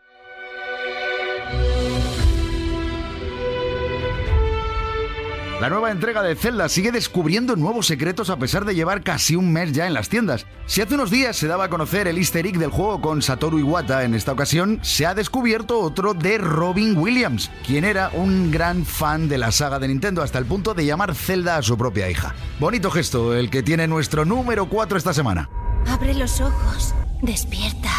La 5.62 5.70
nueva 5.70 5.92
entrega 5.92 6.22
de 6.22 6.36
Zelda 6.36 6.68
sigue 6.68 6.92
descubriendo 6.92 7.56
nuevos 7.56 7.88
secretos 7.88 8.30
a 8.30 8.38
pesar 8.38 8.66
de 8.66 8.76
llevar 8.76 9.02
casi 9.02 9.38
un 9.38 9.54
mes 9.54 9.72
ya 9.72 9.88
en 9.88 9.94
las 9.94 10.10
tiendas. 10.10 10.46
Si 10.66 10.82
hace 10.82 10.96
unos 10.96 11.10
días 11.10 11.38
se 11.38 11.48
daba 11.48 11.66
a 11.66 11.70
conocer 11.70 12.10
el 12.10 12.18
easter 12.18 12.46
egg 12.46 12.58
del 12.58 12.70
juego 12.70 13.00
con 13.00 13.22
Satoru 13.22 13.60
Iwata, 13.60 14.04
en 14.04 14.14
esta 14.14 14.34
ocasión 14.34 14.80
se 14.82 15.06
ha 15.06 15.16
descubierto 15.16 15.80
otro 15.80 16.14
de 16.14 16.38
Robin 16.38 16.98
Williams, 16.98 17.50
quien 17.66 17.86
era 17.86 18.10
un 18.14 18.52
gran 18.52 18.84
fan 18.84 19.30
de 19.30 19.38
la 19.38 19.54
saga 19.54 19.80
de 19.80 19.88
Nintendo 19.88 20.22
hasta 20.22 20.38
el 20.38 20.46
punto 20.46 20.74
de 20.74 20.86
llamar 20.86 21.16
Zelda 21.16 21.56
a 21.56 21.62
su 21.62 21.78
propia 21.78 22.10
hija. 22.10 22.36
Bonito 22.60 22.92
gesto, 22.92 23.34
el 23.34 23.50
que 23.50 23.64
tiene 23.64 23.88
nuestro 23.88 24.26
número 24.26 24.68
4 24.68 24.98
esta 24.98 25.14
semana. 25.14 25.50
Abre 25.88 26.14
los 26.14 26.42
ojos. 26.42 26.94
Despierta, 27.22 27.90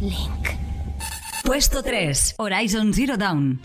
Link. 0.00 0.48
Puesto 1.44 1.82
3. 1.82 2.34
Horizon 2.38 2.92
Zero 2.94 3.16
Dawn. 3.16 3.60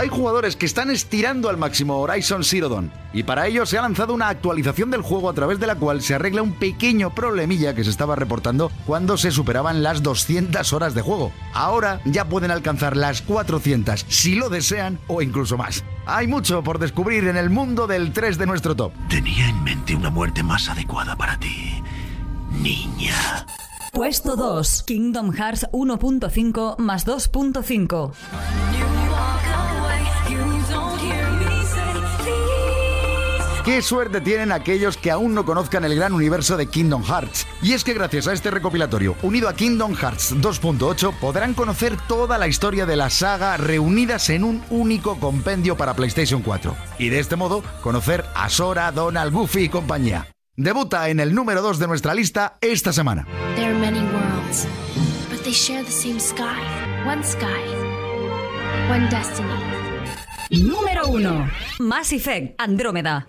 Hay 0.00 0.08
jugadores 0.08 0.56
que 0.56 0.64
están 0.64 0.90
estirando 0.90 1.50
al 1.50 1.58
máximo 1.58 1.98
Horizon 1.98 2.42
Zero 2.42 2.70
Dawn 2.70 2.90
y 3.12 3.22
para 3.22 3.46
ello 3.46 3.66
se 3.66 3.76
ha 3.76 3.82
lanzado 3.82 4.14
una 4.14 4.30
actualización 4.30 4.90
del 4.90 5.02
juego 5.02 5.28
a 5.28 5.34
través 5.34 5.60
de 5.60 5.66
la 5.66 5.74
cual 5.74 6.00
se 6.00 6.14
arregla 6.14 6.40
un 6.40 6.54
pequeño 6.54 7.14
problemilla 7.14 7.74
que 7.74 7.84
se 7.84 7.90
estaba 7.90 8.16
reportando 8.16 8.72
cuando 8.86 9.18
se 9.18 9.30
superaban 9.30 9.82
las 9.82 10.02
200 10.02 10.72
horas 10.72 10.94
de 10.94 11.02
juego. 11.02 11.32
Ahora 11.52 12.00
ya 12.06 12.24
pueden 12.24 12.50
alcanzar 12.50 12.96
las 12.96 13.20
400 13.20 14.06
si 14.08 14.36
lo 14.36 14.48
desean 14.48 14.98
o 15.06 15.20
incluso 15.20 15.58
más. 15.58 15.84
Hay 16.06 16.26
mucho 16.26 16.62
por 16.62 16.78
descubrir 16.78 17.28
en 17.28 17.36
el 17.36 17.50
mundo 17.50 17.86
del 17.86 18.14
3 18.14 18.38
de 18.38 18.46
nuestro 18.46 18.74
top. 18.74 18.94
Tenía 19.10 19.50
en 19.50 19.62
mente 19.62 19.94
una 19.94 20.08
muerte 20.08 20.42
más 20.42 20.66
adecuada 20.70 21.14
para 21.14 21.38
ti, 21.38 21.82
niña. 22.50 23.44
Puesto 23.92 24.34
2. 24.34 24.82
Kingdom 24.84 25.32
Hearts 25.32 25.66
1.5 25.72 26.78
más 26.78 27.06
2.5. 27.06 28.12
Qué 33.70 33.82
suerte 33.82 34.20
tienen 34.20 34.50
aquellos 34.50 34.96
que 34.96 35.12
aún 35.12 35.32
no 35.32 35.44
conozcan 35.44 35.84
el 35.84 35.94
gran 35.94 36.12
universo 36.12 36.56
de 36.56 36.66
Kingdom 36.66 37.04
Hearts. 37.04 37.46
Y 37.62 37.72
es 37.72 37.84
que 37.84 37.94
gracias 37.94 38.26
a 38.26 38.32
este 38.32 38.50
recopilatorio, 38.50 39.14
unido 39.22 39.48
a 39.48 39.54
Kingdom 39.54 39.94
Hearts 39.94 40.34
2.8, 40.34 41.14
podrán 41.20 41.54
conocer 41.54 41.96
toda 42.08 42.36
la 42.36 42.48
historia 42.48 42.84
de 42.84 42.96
la 42.96 43.10
saga 43.10 43.56
reunidas 43.58 44.28
en 44.30 44.42
un 44.42 44.64
único 44.70 45.20
compendio 45.20 45.76
para 45.76 45.94
PlayStation 45.94 46.42
4. 46.42 46.74
Y 46.98 47.10
de 47.10 47.20
este 47.20 47.36
modo, 47.36 47.62
conocer 47.80 48.24
a 48.34 48.48
Sora, 48.48 48.90
Donald, 48.90 49.32
Goofy 49.32 49.60
y 49.60 49.68
compañía. 49.68 50.26
Debuta 50.56 51.08
en 51.08 51.20
el 51.20 51.32
número 51.32 51.62
2 51.62 51.78
de 51.78 51.86
nuestra 51.86 52.12
lista 52.12 52.58
esta 52.60 52.92
semana. 52.92 53.24
There 53.54 53.66
are 53.66 53.78
many 53.78 54.00
worlds, 54.00 54.66
but 55.30 55.44
they 55.44 55.52
share 55.52 55.84
the 55.84 55.92
same 55.92 56.18
sky. 56.18 56.58
One 57.06 57.22
sky. 57.22 57.46
One 58.90 59.08
destiny. 59.10 59.54
Número 60.50 61.06
1. 61.06 61.52
Mass 61.78 62.12
Effect 62.12 62.60
Andrómeda. 62.60 63.28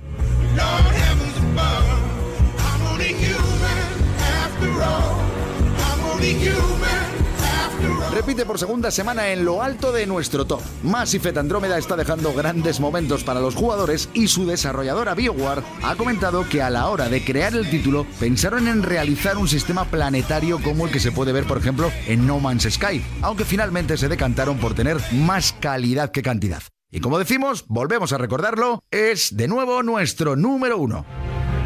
Repite 8.22 8.46
por 8.46 8.60
segunda 8.60 8.92
semana 8.92 9.30
en 9.30 9.44
lo 9.44 9.64
alto 9.64 9.92
de 9.92 10.06
nuestro 10.06 10.46
top. 10.46 10.62
Mass 10.84 11.18
Andrómeda 11.36 11.80
está 11.80 11.96
dejando 11.96 12.32
grandes 12.34 12.80
momentos 12.80 13.24
para 13.24 13.40
los 13.40 13.56
jugadores 13.56 14.10
y 14.14 14.28
su 14.28 14.46
desarrolladora 14.46 15.16
BioWare 15.16 15.64
ha 15.82 15.96
comentado 15.96 16.48
que 16.48 16.62
a 16.62 16.70
la 16.70 16.88
hora 16.88 17.10
de 17.10 17.26
crear 17.26 17.56
el 17.56 17.68
título 17.68 18.06
pensaron 18.20 18.68
en 18.68 18.84
realizar 18.84 19.38
un 19.38 19.48
sistema 19.48 19.86
planetario 19.86 20.62
como 20.62 20.86
el 20.86 20.92
que 20.92 21.00
se 21.00 21.12
puede 21.12 21.32
ver, 21.32 21.46
por 21.46 21.58
ejemplo, 21.58 21.92
en 22.06 22.28
No 22.28 22.40
Man's 22.40 22.68
Sky, 22.70 23.04
aunque 23.24 23.44
finalmente 23.44 23.98
se 23.98 24.08
decantaron 24.08 24.60
por 24.60 24.76
tener 24.76 24.98
más 25.14 25.54
calidad 25.60 26.12
que 26.12 26.22
cantidad. 26.22 26.62
Y 26.94 27.00
como 27.00 27.18
decimos, 27.18 27.64
volvemos 27.70 28.12
a 28.12 28.18
recordarlo, 28.18 28.84
es 28.92 29.38
de 29.38 29.48
nuevo 29.48 29.82
nuestro 29.82 30.36
número 30.36 30.78
uno. 30.78 31.06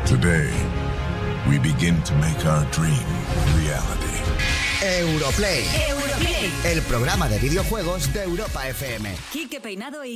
Today, 0.07 0.51
we 1.49 1.57
begin 1.57 1.99
to 2.03 2.13
make 2.15 2.45
our 2.45 2.63
dream 2.69 2.93
reality. 3.57 4.05
Europlay. 4.85 5.63
El 6.63 6.81
programa 6.83 7.27
de 7.27 7.39
videojuegos 7.39 8.13
de 8.13 8.21
Europa 8.21 8.67
FM. 8.69 9.15
Quique 9.31 9.59
Peinado 9.59 10.05
y 10.05 10.13